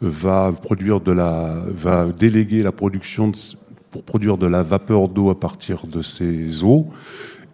va 0.00 0.52
produire 0.52 1.00
de 1.00 1.12
la, 1.12 1.62
va 1.68 2.06
déléguer 2.06 2.64
la 2.64 2.72
production 2.72 3.30
pour 3.92 4.02
produire 4.02 4.36
de 4.36 4.46
la 4.46 4.64
vapeur 4.64 5.08
d'eau 5.08 5.30
à 5.30 5.38
partir 5.38 5.86
de 5.86 6.02
ces 6.02 6.64
eaux 6.64 6.90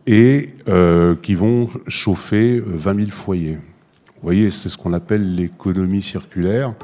et 0.06 0.50
euh, 0.68 1.14
qui 1.22 1.34
vont 1.34 1.68
chauffer 1.86 2.56
euh, 2.58 2.64
20 2.66 2.96
000 2.96 3.10
foyers. 3.10 3.56
Vous 3.56 4.22
voyez, 4.22 4.50
c'est 4.50 4.68
ce 4.68 4.76
qu'on 4.76 4.92
appelle 4.92 5.34
l'économie 5.34 6.02
circulaire, 6.02 6.74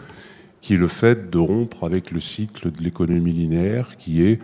qui 0.60 0.74
est 0.74 0.78
le 0.78 0.88
fait 0.88 1.30
de 1.30 1.38
rompre 1.38 1.84
avec 1.84 2.10
le 2.10 2.20
cycle 2.20 2.70
de 2.70 2.82
l'économie 2.82 3.32
linéaire, 3.32 3.96
qui 3.98 4.22
est 4.24 4.38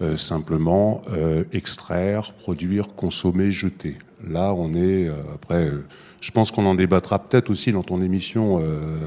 euh, 0.00 0.16
simplement 0.16 1.02
euh, 1.12 1.42
extraire, 1.52 2.32
produire, 2.34 2.88
consommer, 2.94 3.50
jeter. 3.50 3.98
Là, 4.28 4.54
on 4.54 4.72
est 4.72 5.08
euh, 5.08 5.14
après. 5.34 5.66
euh, 5.66 5.84
je 6.20 6.30
pense 6.32 6.50
qu'on 6.50 6.66
en 6.66 6.74
débattra 6.74 7.20
peut-être 7.20 7.50
aussi 7.50 7.72
dans 7.72 7.82
ton 7.84 8.02
émission, 8.02 8.60
euh, 8.60 8.98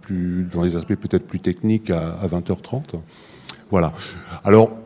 plus 0.00 0.46
dans 0.52 0.62
les 0.62 0.76
aspects 0.76 0.94
peut-être 0.94 1.26
plus 1.26 1.40
techniques 1.40 1.90
à, 1.90 2.12
à 2.14 2.26
20h30. 2.26 2.98
Voilà. 3.70 3.92
Alors, 4.44 4.76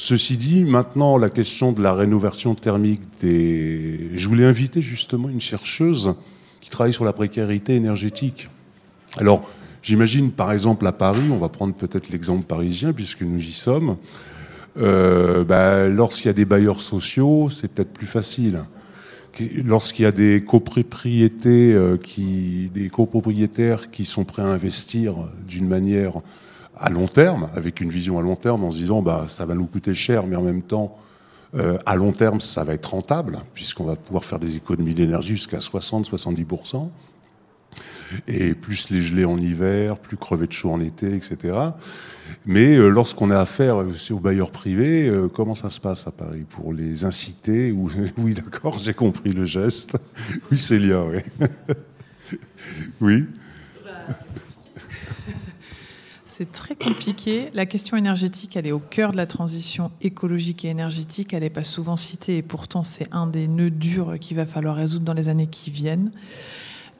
ceci 0.00 0.38
dit, 0.38 0.64
maintenant 0.64 1.18
la 1.18 1.28
question 1.28 1.72
de 1.72 1.82
la 1.82 1.92
rénovation 1.92 2.54
thermique 2.54 3.02
des. 3.20 4.08
Je 4.14 4.28
voulais 4.28 4.46
inviter 4.46 4.80
justement 4.80 5.28
une 5.28 5.42
chercheuse 5.42 6.14
qui 6.62 6.70
travaille 6.70 6.94
sur 6.94 7.04
la 7.04 7.12
précarité 7.12 7.74
énergétique. 7.76 8.48
Alors, 9.18 9.46
j'imagine 9.82 10.30
par 10.30 10.52
exemple 10.52 10.86
à 10.86 10.92
Paris, 10.92 11.28
on 11.30 11.36
va 11.36 11.50
prendre 11.50 11.74
peut-être 11.74 12.08
l'exemple 12.08 12.46
parisien 12.46 12.94
puisque 12.94 13.20
nous 13.20 13.40
y 13.40 13.52
sommes. 13.52 13.98
Euh, 14.78 15.44
bah, 15.44 15.86
lorsqu'il 15.88 16.28
y 16.28 16.30
a 16.30 16.34
des 16.34 16.46
bailleurs 16.46 16.80
sociaux, 16.80 17.50
c'est 17.50 17.68
peut-être 17.68 17.92
plus 17.92 18.06
facile. 18.06 18.60
Lorsqu'il 19.64 20.04
y 20.04 20.06
a 20.06 20.12
des 20.12 20.42
copropriétés, 20.42 21.74
euh, 21.74 21.98
des 22.72 22.88
copropriétaires 22.88 23.90
qui 23.90 24.06
sont 24.06 24.24
prêts 24.24 24.42
à 24.42 24.46
investir 24.46 25.14
d'une 25.46 25.68
manière 25.68 26.22
à 26.80 26.90
long 26.90 27.06
terme, 27.06 27.48
avec 27.54 27.80
une 27.80 27.90
vision 27.90 28.18
à 28.18 28.22
long 28.22 28.36
terme, 28.36 28.64
en 28.64 28.70
se 28.70 28.76
disant 28.76 29.02
bah 29.02 29.24
ça 29.26 29.44
va 29.44 29.54
nous 29.54 29.66
coûter 29.66 29.94
cher, 29.94 30.26
mais 30.26 30.36
en 30.36 30.42
même 30.42 30.62
temps 30.62 30.98
euh, 31.56 31.78
à 31.84 31.96
long 31.96 32.12
terme 32.12 32.40
ça 32.40 32.62
va 32.62 32.74
être 32.74 32.90
rentable 32.90 33.40
puisqu'on 33.54 33.82
va 33.82 33.96
pouvoir 33.96 34.24
faire 34.24 34.38
des 34.38 34.56
économies 34.56 34.94
d'énergie 34.94 35.32
jusqu'à 35.32 35.58
60-70%. 35.58 36.88
Et 38.26 38.54
plus 38.54 38.90
les 38.90 39.02
gelées 39.02 39.24
en 39.24 39.38
hiver, 39.38 39.96
plus 39.96 40.16
crever 40.16 40.48
de 40.48 40.52
chaud 40.52 40.72
en 40.72 40.80
été, 40.80 41.14
etc. 41.14 41.56
Mais 42.44 42.76
euh, 42.76 42.88
lorsqu'on 42.88 43.30
a 43.30 43.38
affaire 43.38 43.76
aussi 43.76 44.12
aux 44.12 44.18
bailleurs 44.18 44.50
privés, 44.50 45.08
euh, 45.08 45.28
comment 45.28 45.54
ça 45.54 45.70
se 45.70 45.78
passe 45.78 46.08
à 46.08 46.10
Paris? 46.10 46.44
Pour 46.48 46.72
les 46.72 47.04
inciter 47.04 47.70
ou... 47.70 47.88
Oui, 48.18 48.34
d'accord, 48.34 48.78
j'ai 48.78 48.94
compris 48.94 49.32
le 49.32 49.44
geste. 49.44 49.96
Oui, 50.50 50.58
Célia, 50.58 51.04
oui. 51.04 51.20
oui. 53.00 53.26
C'est 56.30 56.52
très 56.52 56.76
compliqué. 56.76 57.50
La 57.54 57.66
question 57.66 57.96
énergétique, 57.96 58.54
elle 58.54 58.64
est 58.64 58.70
au 58.70 58.78
cœur 58.78 59.10
de 59.10 59.16
la 59.16 59.26
transition 59.26 59.90
écologique 60.00 60.64
et 60.64 60.68
énergétique. 60.68 61.34
Elle 61.34 61.42
n'est 61.42 61.50
pas 61.50 61.64
souvent 61.64 61.96
citée 61.96 62.36
et 62.36 62.42
pourtant 62.42 62.84
c'est 62.84 63.08
un 63.10 63.26
des 63.26 63.48
nœuds 63.48 63.72
durs 63.72 64.16
qu'il 64.20 64.36
va 64.36 64.46
falloir 64.46 64.76
résoudre 64.76 65.04
dans 65.04 65.12
les 65.12 65.28
années 65.28 65.48
qui 65.48 65.72
viennent. 65.72 66.12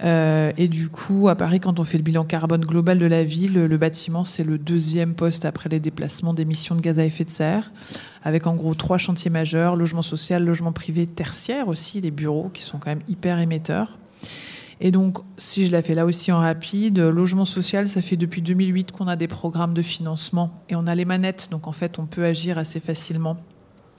Euh, 0.02 0.50
et 0.56 0.66
du 0.66 0.88
coup, 0.88 1.28
à 1.28 1.36
Paris, 1.36 1.60
quand 1.60 1.78
on 1.78 1.84
fait 1.84 1.96
le 1.96 2.02
bilan 2.02 2.24
carbone 2.24 2.62
global 2.62 2.98
de 2.98 3.06
la 3.06 3.22
ville, 3.22 3.54
le 3.54 3.78
bâtiment, 3.78 4.24
c'est 4.24 4.42
le 4.42 4.58
deuxième 4.58 5.14
poste 5.14 5.44
après 5.44 5.68
les 5.68 5.78
déplacements 5.78 6.34
d'émissions 6.34 6.74
de 6.74 6.80
gaz 6.80 6.98
à 6.98 7.04
effet 7.04 7.24
de 7.24 7.30
serre, 7.30 7.70
avec 8.24 8.48
en 8.48 8.56
gros 8.56 8.74
trois 8.74 8.98
chantiers 8.98 9.30
majeurs, 9.30 9.76
logement 9.76 10.02
social, 10.02 10.44
logement 10.44 10.72
privé, 10.72 11.06
tertiaire 11.06 11.68
aussi, 11.68 12.00
les 12.00 12.10
bureaux 12.10 12.50
qui 12.52 12.62
sont 12.62 12.78
quand 12.78 12.90
même 12.90 13.04
hyper 13.08 13.38
émetteurs. 13.38 13.96
Et 14.80 14.90
donc, 14.90 15.18
si 15.36 15.66
je 15.66 15.72
la 15.72 15.82
fais 15.82 15.94
là 15.94 16.06
aussi 16.06 16.32
en 16.32 16.38
rapide, 16.38 16.98
logement 16.98 17.44
social, 17.44 17.88
ça 17.88 18.00
fait 18.00 18.16
depuis 18.16 18.40
2008 18.40 18.92
qu'on 18.92 19.08
a 19.08 19.16
des 19.16 19.28
programmes 19.28 19.74
de 19.74 19.82
financement 19.82 20.62
et 20.70 20.74
on 20.74 20.86
a 20.86 20.94
les 20.94 21.04
manettes. 21.04 21.48
Donc, 21.50 21.68
en 21.68 21.72
fait, 21.72 21.98
on 21.98 22.06
peut 22.06 22.24
agir 22.24 22.56
assez 22.56 22.80
facilement 22.80 23.36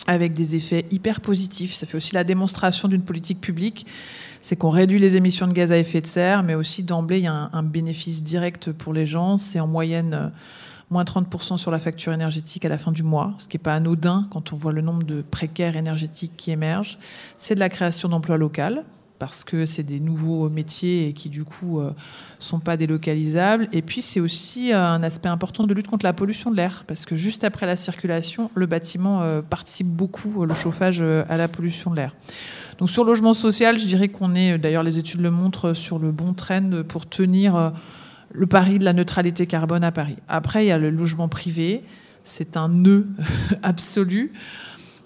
avec 0.07 0.33
des 0.33 0.55
effets 0.55 0.85
hyper 0.89 1.21
positifs. 1.21 1.73
Ça 1.73 1.85
fait 1.85 1.97
aussi 1.97 2.15
la 2.15 2.23
démonstration 2.23 2.87
d'une 2.87 3.03
politique 3.03 3.39
publique. 3.39 3.85
C'est 4.41 4.55
qu'on 4.55 4.71
réduit 4.71 4.97
les 4.97 5.15
émissions 5.15 5.47
de 5.47 5.53
gaz 5.53 5.71
à 5.71 5.77
effet 5.77 6.01
de 6.01 6.07
serre, 6.07 6.41
mais 6.41 6.55
aussi 6.55 6.81
d'emblée, 6.81 7.19
il 7.19 7.25
y 7.25 7.27
a 7.27 7.49
un, 7.53 7.63
bénéfice 7.63 8.23
direct 8.23 8.71
pour 8.71 8.91
les 8.91 9.05
gens. 9.05 9.37
C'est 9.37 9.59
en 9.59 9.67
moyenne 9.67 10.13
euh, 10.15 10.29
moins 10.89 11.03
30% 11.03 11.57
sur 11.57 11.69
la 11.69 11.77
facture 11.77 12.11
énergétique 12.11 12.65
à 12.65 12.69
la 12.69 12.79
fin 12.79 12.91
du 12.91 13.03
mois, 13.03 13.35
ce 13.37 13.47
qui 13.47 13.57
n'est 13.57 13.63
pas 13.63 13.75
anodin 13.75 14.27
quand 14.31 14.51
on 14.51 14.57
voit 14.57 14.73
le 14.73 14.81
nombre 14.81 15.03
de 15.03 15.21
précaires 15.21 15.77
énergétiques 15.77 16.33
qui 16.37 16.49
émergent. 16.49 16.97
C'est 17.37 17.53
de 17.53 17.59
la 17.59 17.69
création 17.69 18.09
d'emplois 18.09 18.37
locaux 18.37 18.81
parce 19.21 19.43
que 19.43 19.67
c'est 19.67 19.83
des 19.83 19.99
nouveaux 19.99 20.49
métiers 20.49 21.07
et 21.07 21.13
qui 21.13 21.29
du 21.29 21.43
coup 21.43 21.79
euh, 21.79 21.91
sont 22.39 22.59
pas 22.59 22.75
délocalisables. 22.75 23.69
Et 23.71 23.83
puis 23.83 24.01
c'est 24.01 24.19
aussi 24.19 24.73
euh, 24.73 24.83
un 24.83 25.03
aspect 25.03 25.29
important 25.29 25.67
de 25.67 25.75
lutte 25.75 25.87
contre 25.87 26.07
la 26.07 26.13
pollution 26.13 26.49
de 26.49 26.55
l'air, 26.55 26.85
parce 26.87 27.05
que 27.05 27.15
juste 27.15 27.43
après 27.43 27.67
la 27.67 27.75
circulation, 27.75 28.49
le 28.55 28.65
bâtiment 28.65 29.21
euh, 29.21 29.43
participe 29.43 29.85
beaucoup, 29.85 30.43
le 30.43 30.55
chauffage, 30.55 31.03
à 31.03 31.37
la 31.37 31.47
pollution 31.47 31.91
de 31.91 31.97
l'air. 31.97 32.15
Donc 32.79 32.89
sur 32.89 33.03
le 33.03 33.11
logement 33.11 33.35
social, 33.35 33.77
je 33.77 33.85
dirais 33.85 34.07
qu'on 34.07 34.33
est, 34.33 34.57
d'ailleurs 34.57 34.81
les 34.81 34.97
études 34.97 35.21
le 35.21 35.29
montrent, 35.29 35.75
sur 35.75 35.99
le 35.99 36.09
bon 36.11 36.33
trend 36.33 36.81
pour 36.87 37.07
tenir 37.07 37.73
le 38.31 38.47
pari 38.47 38.79
de 38.79 38.85
la 38.85 38.93
neutralité 38.93 39.45
carbone 39.45 39.83
à 39.83 39.91
Paris. 39.91 40.15
Après, 40.29 40.65
il 40.65 40.69
y 40.69 40.71
a 40.71 40.79
le 40.79 40.89
logement 40.89 41.27
privé, 41.27 41.83
c'est 42.23 42.57
un 42.57 42.69
nœud 42.69 43.05
absolu. 43.61 44.33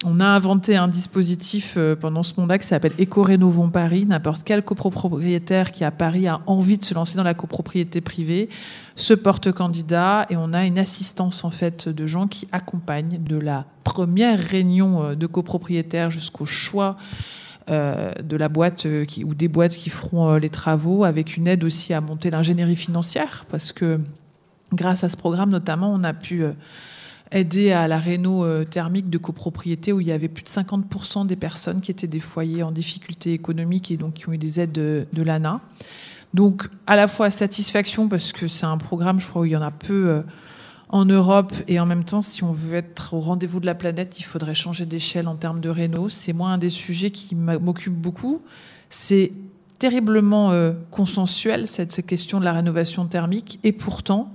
On 0.03 0.19
a 0.19 0.25
inventé 0.25 0.75
un 0.75 0.89
dispositif 0.89 1.75
euh, 1.77 1.95
pendant 1.95 2.21
ce 2.21 2.33
mandat 2.37 2.57
qui 2.57 2.67
s'appelle 2.67 2.91
Éco-Rénovons 2.97 3.69
Paris. 3.69 4.05
N'importe 4.05 4.43
quel 4.43 4.61
copropriétaire 4.61 5.71
qui 5.71 5.83
à 5.83 5.91
Paris 5.91 6.27
a 6.27 6.41
envie 6.47 6.77
de 6.77 6.83
se 6.83 6.93
lancer 6.93 7.15
dans 7.15 7.23
la 7.23 7.33
copropriété 7.33 8.01
privée 8.01 8.49
se 8.95 9.13
porte 9.13 9.51
candidat 9.51 10.25
et 10.29 10.35
on 10.35 10.53
a 10.53 10.65
une 10.65 10.77
assistance 10.77 11.43
en 11.45 11.49
fait 11.49 11.87
de 11.87 12.05
gens 12.07 12.27
qui 12.27 12.47
accompagnent 12.51 13.23
de 13.23 13.37
la 13.37 13.65
première 13.83 14.37
réunion 14.37 15.03
euh, 15.03 15.15
de 15.15 15.27
copropriétaires 15.27 16.11
jusqu'au 16.11 16.45
choix 16.45 16.97
euh, 17.69 18.11
de 18.21 18.35
la 18.35 18.49
boîte 18.49 18.85
ou 19.23 19.33
des 19.33 19.47
boîtes 19.47 19.77
qui 19.77 19.89
feront 19.89 20.35
les 20.35 20.49
travaux, 20.49 21.03
avec 21.05 21.37
une 21.37 21.47
aide 21.47 21.63
aussi 21.63 21.93
à 21.93 22.01
monter 22.01 22.29
l'ingénierie 22.29 22.75
financière, 22.75 23.45
parce 23.49 23.71
que 23.71 23.99
grâce 24.73 25.03
à 25.03 25.09
ce 25.09 25.17
programme 25.17 25.49
notamment, 25.49 25.91
on 25.91 26.03
a 26.03 26.13
pu 26.13 26.43
aider 27.31 27.71
à 27.71 27.87
la 27.87 27.97
réno 27.97 28.45
euh, 28.45 28.63
thermique 28.63 29.09
de 29.09 29.17
copropriété 29.17 29.91
où 29.91 30.01
il 30.01 30.07
y 30.07 30.11
avait 30.11 30.27
plus 30.27 30.43
de 30.43 30.49
50% 30.49 31.25
des 31.25 31.35
personnes 31.35 31.81
qui 31.81 31.91
étaient 31.91 32.07
des 32.07 32.19
foyers 32.19 32.63
en 32.63 32.71
difficulté 32.71 33.33
économique 33.33 33.91
et 33.91 33.97
donc 33.97 34.13
qui 34.15 34.29
ont 34.29 34.33
eu 34.33 34.37
des 34.37 34.59
aides 34.59 34.71
de, 34.71 35.05
l'ANA. 35.15 35.61
Donc 36.33 36.69
à 36.85 36.95
la 36.95 37.07
fois 37.07 37.31
satisfaction 37.31 38.07
parce 38.07 38.31
que 38.31 38.47
c'est 38.47 38.65
un 38.65 38.77
programme, 38.77 39.19
je 39.19 39.27
crois, 39.27 39.41
où 39.41 39.45
il 39.45 39.51
y 39.51 39.55
en 39.55 39.61
a 39.61 39.71
peu 39.71 40.09
euh, 40.09 40.21
en 40.89 41.05
Europe 41.05 41.53
et 41.67 41.79
en 41.79 41.85
même 41.85 42.03
temps, 42.03 42.21
si 42.21 42.43
on 42.43 42.51
veut 42.51 42.77
être 42.77 43.13
au 43.13 43.19
rendez-vous 43.19 43.59
de 43.59 43.65
la 43.65 43.75
planète, 43.75 44.19
il 44.19 44.23
faudrait 44.23 44.55
changer 44.55 44.85
d'échelle 44.85 45.27
en 45.27 45.35
termes 45.35 45.59
de 45.59 45.69
réno. 45.69 46.09
C'est 46.09 46.33
moi 46.33 46.49
un 46.49 46.57
des 46.57 46.69
sujets 46.69 47.11
qui 47.11 47.35
m'occupe 47.35 47.95
beaucoup. 47.95 48.41
C'est 48.89 49.33
terriblement 49.79 50.51
euh, 50.51 50.73
consensuel 50.91 51.67
cette 51.67 52.05
question 52.05 52.39
de 52.39 52.45
la 52.45 52.53
rénovation 52.53 53.05
thermique 53.07 53.59
et 53.63 53.71
pourtant, 53.71 54.31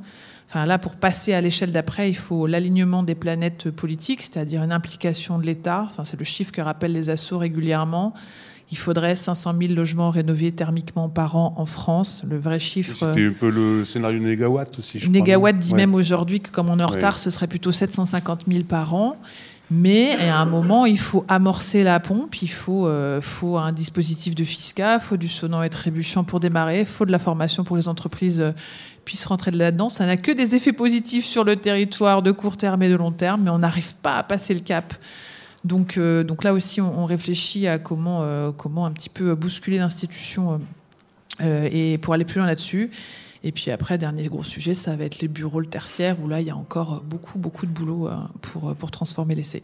Enfin, 0.53 0.65
là, 0.67 0.79
pour 0.79 0.97
passer 0.97 1.33
à 1.33 1.41
l'échelle 1.41 1.71
d'après, 1.71 2.11
il 2.11 2.17
faut 2.17 2.49
l'alignement 2.49 3.05
des 3.05 3.15
planètes 3.15 3.71
politiques, 3.71 4.21
c'est-à-dire 4.23 4.65
une 4.65 4.73
implication 4.73 5.39
de 5.39 5.47
l'État. 5.47 5.85
Enfin, 5.87 6.03
c'est 6.03 6.19
le 6.19 6.25
chiffre 6.25 6.51
que 6.51 6.61
rappellent 6.61 6.93
les 6.93 7.09
assos 7.09 7.39
régulièrement. 7.39 8.15
Il 8.73 8.77
faudrait 8.79 9.15
500 9.15 9.55
000 9.61 9.75
logements 9.75 10.11
rénovés 10.11 10.51
thermiquement 10.51 11.09
par 11.09 11.37
an 11.37 11.55
en 11.57 11.67
France. 11.67 12.23
Le 12.29 12.37
vrai 12.37 12.59
chiffre. 12.59 12.97
C'était 12.97 13.27
un 13.27 13.33
peu 13.33 13.51
le 13.51 13.85
scénario 13.85 14.19
Négawatt 14.19 14.77
aussi, 14.79 14.99
je 14.99 15.09
Négawatt 15.09 15.55
crois. 15.55 15.63
dit 15.65 15.71
Ouais. 15.73 15.77
même 15.77 15.95
aujourd'hui 15.95 16.41
que 16.41 16.51
comme 16.51 16.69
on 16.69 16.79
est 16.79 16.83
en 16.83 16.87
Ouais. 16.89 16.95
retard, 16.97 17.19
ce 17.19 17.31
serait 17.31 17.47
plutôt 17.49 17.71
750 17.73 18.43
000 18.49 18.65
par 18.65 18.93
an. 18.95 19.17
Mais 19.73 20.17
à 20.29 20.41
un 20.41 20.47
moment, 20.47 20.85
il 20.85 20.99
faut 20.99 21.25
amorcer 21.29 21.85
la 21.85 22.01
pompe, 22.01 22.43
il 22.43 22.49
faut, 22.51 22.89
euh, 22.89 23.21
faut 23.21 23.57
un 23.57 23.71
dispositif 23.71 24.35
de 24.35 24.43
fiscal, 24.43 24.99
il 25.01 25.05
faut 25.07 25.17
du 25.17 25.29
sonnant 25.29 25.63
et 25.63 25.71
trébuchant 25.71 26.25
pour 26.25 26.41
démarrer, 26.41 26.81
il 26.81 26.87
faut 26.87 27.07
de 27.07 27.13
la 27.13 27.21
formation 27.21 27.63
pour 27.63 27.77
les 27.77 27.87
entreprises 27.87 28.45
puissent 29.05 29.27
rentrer 29.27 29.51
de 29.51 29.59
là-dedans. 29.59 29.89
Ça 29.89 30.07
n'a 30.07 30.17
que 30.17 30.33
des 30.33 30.55
effets 30.55 30.73
positifs 30.73 31.25
sur 31.25 31.45
le 31.45 31.57
territoire 31.57 32.23
de 32.23 32.33
court 32.33 32.57
terme 32.57 32.83
et 32.83 32.89
de 32.89 32.97
long 32.97 33.13
terme, 33.13 33.43
mais 33.45 33.51
on 33.51 33.59
n'arrive 33.59 33.97
pas 33.97 34.17
à 34.17 34.23
passer 34.23 34.55
le 34.55 34.61
cap. 34.61 34.95
Donc, 35.65 35.99
euh, 35.99 36.25
donc 36.25 36.45
là 36.45 36.55
aussi, 36.55 36.81
on, 36.81 37.05
réfléchit 37.05 37.67
à 37.67 37.79
comment, 37.79 38.23
euh, 38.23 38.51
comment 38.51 38.87
un 38.87 38.93
petit 38.93 39.11
peu 39.11 39.35
bousculer 39.35 39.79
l'institution 39.79 40.61
euh, 41.41 41.69
et 41.71 41.99
pour 41.99 42.15
aller 42.15 42.25
plus 42.25 42.39
loin 42.39 42.47
là-dessus. 42.47 42.91
Et 43.43 43.53
puis 43.53 43.71
après, 43.71 43.99
dernier 43.99 44.27
gros 44.27 44.45
sujet, 44.45 44.75
ça 44.75 44.97
va 44.97 45.05
être 45.05 45.21
les 45.21 45.29
bureaux, 45.29 45.61
le 45.61 45.67
tertiaire, 45.67 46.17
où 46.23 46.29
là, 46.29 46.41
il 46.41 46.47
y 46.47 46.51
a 46.51 46.57
encore 46.57 47.03
beaucoup, 47.05 47.39
beaucoup 47.39 47.67
de 47.67 47.71
boulot 47.71 48.09
pour, 48.43 48.75
pour 48.75 48.91
transformer 48.91 49.35
l'essai. 49.35 49.63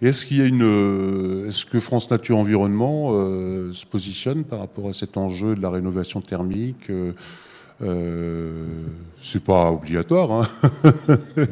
Est-ce 0.00 0.26
est-ce 0.26 1.64
que 1.64 1.80
France 1.80 2.10
Nature 2.10 2.38
Environnement 2.38 3.10
se 3.72 3.84
positionne 3.86 4.44
par 4.44 4.60
rapport 4.60 4.88
à 4.88 4.92
cet 4.92 5.16
enjeu 5.16 5.56
de 5.56 5.60
la 5.60 5.70
rénovation 5.70 6.20
thermique 6.20 6.88
euh, 7.84 8.66
C'est 9.20 9.42
pas 9.44 9.70
obligatoire, 9.70 10.32
hein 10.32 10.48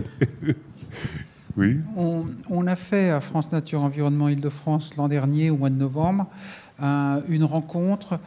Oui. 1.56 1.76
On, 1.96 2.24
on 2.48 2.66
a 2.66 2.76
fait 2.76 3.10
à 3.10 3.20
France 3.20 3.52
Nature 3.52 3.82
Environnement 3.82 4.28
Île-de-France 4.30 4.96
l'an 4.96 5.06
dernier, 5.08 5.50
au 5.50 5.56
mois 5.58 5.68
de 5.68 5.74
novembre, 5.76 6.26
un- 6.78 7.20
une 7.28 7.44
rencontre 7.44 8.18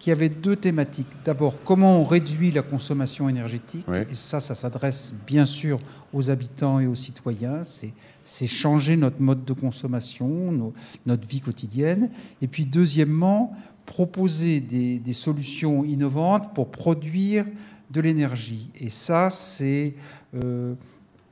qui 0.00 0.10
avait 0.10 0.28
deux 0.28 0.56
thématiques. 0.56 1.06
D'abord, 1.24 1.54
comment 1.64 2.00
on 2.00 2.04
réduit 2.04 2.50
la 2.50 2.62
consommation 2.62 3.28
énergétique. 3.28 3.86
Ouais. 3.86 4.06
Et 4.10 4.14
ça, 4.14 4.40
ça 4.40 4.56
s'adresse 4.56 5.14
bien 5.24 5.46
sûr 5.46 5.78
aux 6.12 6.30
habitants 6.30 6.80
et 6.80 6.86
aux 6.88 6.96
citoyens. 6.96 7.62
C'est 7.62 7.92
c'est 8.26 8.46
changer 8.46 8.96
notre 8.96 9.20
mode 9.20 9.44
de 9.44 9.52
consommation, 9.52 10.50
nos- 10.50 10.72
notre 11.06 11.28
vie 11.28 11.42
quotidienne. 11.42 12.08
Et 12.42 12.48
puis, 12.48 12.64
deuxièmement, 12.66 13.54
proposer 13.86 14.60
des, 14.60 15.12
solutions 15.12 15.84
innovantes 15.84 16.54
pour 16.54 16.70
produire 16.70 17.46
de 17.90 18.00
l'énergie. 18.00 18.70
Et 18.78 18.90
ça, 18.90 19.30
c'est... 19.30 19.94
euh, 20.34 20.74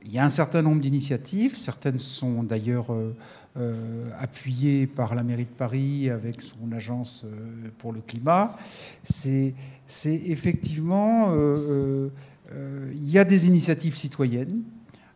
il 0.05 0.11
y 0.11 0.19
a 0.19 0.25
un 0.25 0.29
certain 0.29 0.61
nombre 0.61 0.81
d'initiatives, 0.81 1.55
certaines 1.55 1.97
sont 1.97 2.43
d'ailleurs 2.43 2.91
euh, 2.91 3.15
euh, 3.55 4.09
appuyées 4.19 4.85
par 4.85 5.15
la 5.15 5.23
mairie 5.23 5.45
de 5.45 5.49
Paris 5.49 6.09
avec 6.09 6.41
son 6.41 6.73
agence 6.73 7.25
pour 7.77 7.93
le 7.93 8.01
climat. 8.01 8.57
C'est 9.01 9.53
effectivement, 10.05 11.33
il 12.53 13.09
y 13.09 13.17
a 13.17 13.23
des 13.23 13.47
initiatives 13.47 13.95
citoyennes. 13.95 14.63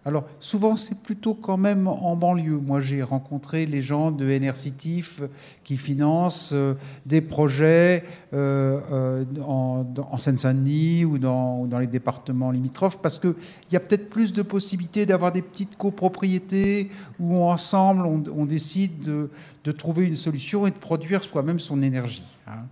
Alors 0.08 0.24
souvent 0.40 0.78
c'est 0.78 0.98
plutôt 0.98 1.34
quand 1.34 1.58
même 1.58 1.86
en 1.86 2.16
banlieue. 2.16 2.62
Moi 2.66 2.80
j'ai 2.80 3.04
rencontré 3.04 3.66
les 3.66 3.82
gens 3.82 4.10
de 4.10 4.26
Enercitif 4.26 5.22
qui 5.66 5.76
financent 5.76 6.52
euh, 6.54 6.76
des 7.06 7.20
projets 7.20 8.06
euh, 8.34 8.80
euh, 8.94 9.26
en, 9.46 10.18
Seine-Saint-Denis 10.18 11.04
ou 11.04 11.18
dans, 11.18 11.68
les 11.78 11.88
départements 11.88 12.52
limitrophes 12.52 13.02
parce 13.02 13.20
qu'il 13.20 13.36
y 13.74 13.76
a 13.76 13.82
peut-être 13.82 14.10
plus 14.10 14.32
de 14.32 14.44
possibilités 14.44 15.06
d'avoir 15.06 15.34
des 15.34 15.42
petites 15.42 15.76
copropriétés 15.76 16.90
où 17.20 17.44
ensemble 17.44 18.06
on, 18.06 18.46
décide 18.46 19.00
de, 19.00 19.30
de 19.66 19.72
trouver 19.74 20.06
une 20.06 20.16
solution 20.16 20.66
et 20.68 20.72
de 20.72 20.78
produire 20.78 21.22
soi-même 21.22 21.60
son 21.60 21.82
énergie. 21.82 22.38
hein. 22.48 22.64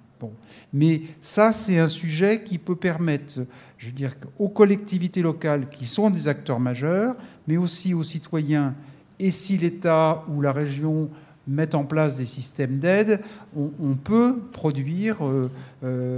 Mais 0.73 1.01
ça, 1.21 1.51
c'est 1.51 1.80
un 1.80 1.88
sujet 1.88 2.43
qui 2.43 2.57
peut 2.57 2.76
permettre, 2.76 3.41
je 3.78 3.88
veux 3.89 4.09
aux 4.39 4.49
collectivités 4.49 5.21
locales 5.21 5.69
qui 5.69 5.86
sont 5.86 6.09
des 6.09 6.28
acteurs 6.28 6.59
majeurs, 6.59 7.15
mais 7.47 7.57
aussi 7.57 7.93
aux 7.93 8.03
citoyens, 8.03 8.76
et 9.19 9.32
si 9.32 9.57
l'État 9.57 10.23
ou 10.28 10.41
la 10.41 10.51
région 10.51 11.09
mettent 11.47 11.76
en 11.76 11.84
place 11.86 12.17
des 12.17 12.26
systèmes 12.26 12.80
d'aide, 12.80 13.21
on, 13.55 13.71
on 13.80 13.95
peut 13.95 14.38
produire. 14.51 15.26
euh, 15.26 15.49
euh, 15.84 16.17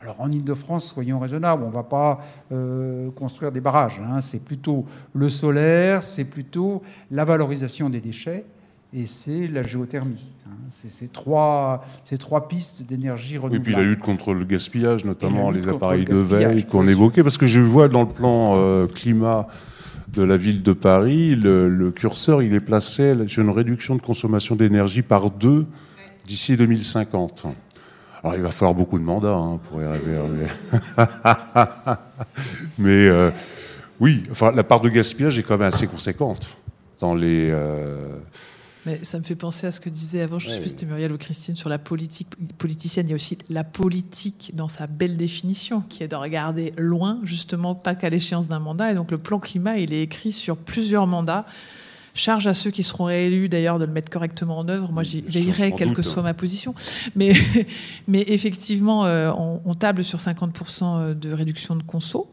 alors 0.00 0.20
en 0.20 0.30
Ile-de-France, 0.30 0.86
soyons 0.86 1.18
raisonnables, 1.18 1.64
on 1.64 1.68
ne 1.68 1.74
va 1.74 1.82
pas 1.82 2.20
euh, 2.52 3.10
construire 3.10 3.50
des 3.50 3.60
barrages. 3.60 4.00
hein. 4.00 4.20
C'est 4.20 4.38
plutôt 4.38 4.86
le 5.12 5.28
solaire, 5.28 6.02
c'est 6.04 6.24
plutôt 6.24 6.82
la 7.10 7.24
valorisation 7.24 7.90
des 7.90 8.00
déchets 8.00 8.44
et 8.94 9.06
c'est 9.06 9.46
la 9.48 9.62
géothermie. 9.62 10.24
hein. 10.46 10.50
C'est 10.70 10.90
ces 10.90 11.08
trois, 11.08 11.84
ces 12.04 12.18
trois 12.18 12.48
pistes 12.48 12.82
d'énergie 12.86 13.36
renouvelable. 13.36 13.64
puis 13.64 13.74
la 13.74 13.82
lutte 13.82 14.00
contre 14.00 14.32
le 14.34 14.44
gaspillage, 14.44 15.04
notamment 15.04 15.50
Et 15.52 15.56
les 15.56 15.68
appareils 15.68 16.04
le 16.04 16.14
de 16.14 16.20
veille 16.20 16.64
qu'on 16.64 16.86
évoquait, 16.86 17.22
parce 17.22 17.38
que 17.38 17.46
je 17.46 17.60
vois 17.60 17.88
dans 17.88 18.02
le 18.02 18.08
plan 18.08 18.54
euh, 18.58 18.86
climat 18.86 19.46
de 20.12 20.22
la 20.22 20.36
ville 20.38 20.62
de 20.62 20.72
Paris, 20.72 21.36
le, 21.36 21.68
le 21.68 21.90
curseur 21.90 22.42
il 22.42 22.54
est 22.54 22.60
placé 22.60 23.14
sur 23.26 23.42
une 23.42 23.50
réduction 23.50 23.94
de 23.94 24.00
consommation 24.00 24.56
d'énergie 24.56 25.02
par 25.02 25.30
deux 25.30 25.66
d'ici 26.26 26.56
2050. 26.56 27.46
Alors 28.24 28.34
il 28.36 28.42
va 28.42 28.50
falloir 28.50 28.74
beaucoup 28.74 28.98
de 28.98 29.04
mandats 29.04 29.34
hein, 29.36 29.60
pour 29.68 29.80
y 29.82 29.84
arriver. 29.84 30.18
Mais, 30.96 31.04
mais, 32.78 33.08
euh, 33.08 33.30
oui, 34.00 34.24
enfin 34.30 34.50
la 34.52 34.64
part 34.64 34.80
de 34.80 34.88
gaspillage 34.88 35.38
est 35.38 35.42
quand 35.42 35.58
même 35.58 35.68
assez 35.68 35.86
conséquente 35.86 36.56
dans 37.00 37.14
les. 37.14 37.48
euh, 37.50 38.16
Mais 38.88 39.04
ça 39.04 39.18
me 39.18 39.22
fait 39.22 39.34
penser 39.34 39.66
à 39.66 39.72
ce 39.72 39.80
que 39.80 39.88
disait 39.88 40.22
avant, 40.22 40.38
je 40.38 40.48
ne 40.48 40.54
sais 40.54 40.60
plus 40.60 40.68
si 40.68 40.74
c'était 40.74 40.86
Muriel 40.86 41.12
ou 41.12 41.18
Christine, 41.18 41.56
sur 41.56 41.68
la 41.68 41.78
politique 41.78 42.28
politicienne. 42.56 43.06
Il 43.06 43.10
y 43.10 43.12
a 43.12 43.16
aussi 43.16 43.38
la 43.50 43.64
politique 43.64 44.52
dans 44.54 44.68
sa 44.68 44.86
belle 44.86 45.16
définition, 45.16 45.82
qui 45.88 46.02
est 46.02 46.08
de 46.08 46.16
regarder 46.16 46.72
loin, 46.76 47.20
justement, 47.24 47.74
pas 47.74 47.94
qu'à 47.94 48.10
l'échéance 48.10 48.48
d'un 48.48 48.58
mandat. 48.58 48.92
Et 48.92 48.94
donc 48.94 49.10
le 49.10 49.18
plan 49.18 49.38
climat, 49.38 49.78
il 49.78 49.92
est 49.92 50.02
écrit 50.02 50.32
sur 50.32 50.56
plusieurs 50.56 51.06
mandats. 51.06 51.46
Charge 52.14 52.48
à 52.48 52.54
ceux 52.54 52.70
qui 52.70 52.82
seront 52.82 53.04
réélus 53.04 53.48
d'ailleurs 53.48 53.78
de 53.78 53.84
le 53.84 53.92
mettre 53.92 54.10
correctement 54.10 54.58
en 54.58 54.68
œuvre. 54.68 54.90
Moi, 54.90 55.04
j'y 55.04 55.20
veillerai, 55.20 55.72
quelle 55.72 55.94
que 55.94 56.02
soit 56.02 56.22
ma 56.22 56.34
position. 56.34 56.74
Mais, 57.14 57.32
mais 58.08 58.24
effectivement, 58.26 59.04
euh, 59.04 59.30
on, 59.30 59.60
on 59.64 59.74
table 59.74 60.02
sur 60.02 60.18
50% 60.18 61.16
de 61.16 61.32
réduction 61.32 61.76
de 61.76 61.82
conso. 61.82 62.28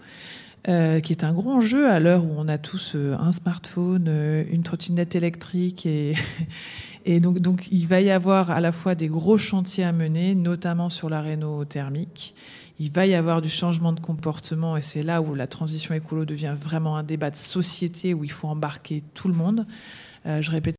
Euh, 0.67 0.99
qui 0.99 1.13
est 1.13 1.23
un 1.23 1.31
gros 1.31 1.51
enjeu 1.51 1.91
à 1.91 1.99
l'heure 1.99 2.25
où 2.25 2.31
on 2.37 2.47
a 2.47 2.57
tous 2.57 2.93
euh, 2.95 3.15
un 3.19 3.31
smartphone, 3.31 4.05
euh, 4.07 4.43
une 4.49 4.63
trottinette 4.63 5.13
électrique 5.13 5.85
et, 7.05 7.19
donc, 7.19 7.39
donc 7.39 7.67
il 7.71 7.85
va 7.85 8.01
y 8.01 8.09
avoir 8.09 8.49
à 8.49 8.59
la 8.61 8.71
fois 8.71 8.95
des 8.95 9.07
gros 9.07 9.37
chantiers 9.37 9.83
à 9.83 9.91
mener, 9.91 10.33
notamment 10.33 10.89
sur 10.89 11.07
la 11.07 11.21
réno 11.21 11.65
thermique. 11.65 12.33
Il 12.79 12.91
va 12.91 13.05
y 13.05 13.13
avoir 13.13 13.43
du 13.43 13.49
changement 13.49 13.93
de 13.93 13.99
comportement 13.99 14.75
et 14.75 14.81
c'est 14.81 15.03
là 15.03 15.21
où 15.21 15.35
la 15.35 15.45
transition 15.45 15.93
écolo 15.93 16.25
devient 16.25 16.55
vraiment 16.59 16.97
un 16.97 17.03
débat 17.03 17.29
de 17.29 17.37
société 17.37 18.15
où 18.15 18.23
il 18.23 18.31
faut 18.31 18.47
embarquer 18.47 19.03
tout 19.13 19.27
le 19.27 19.35
monde. 19.35 19.67
Je 20.25 20.49
répète 20.49 20.73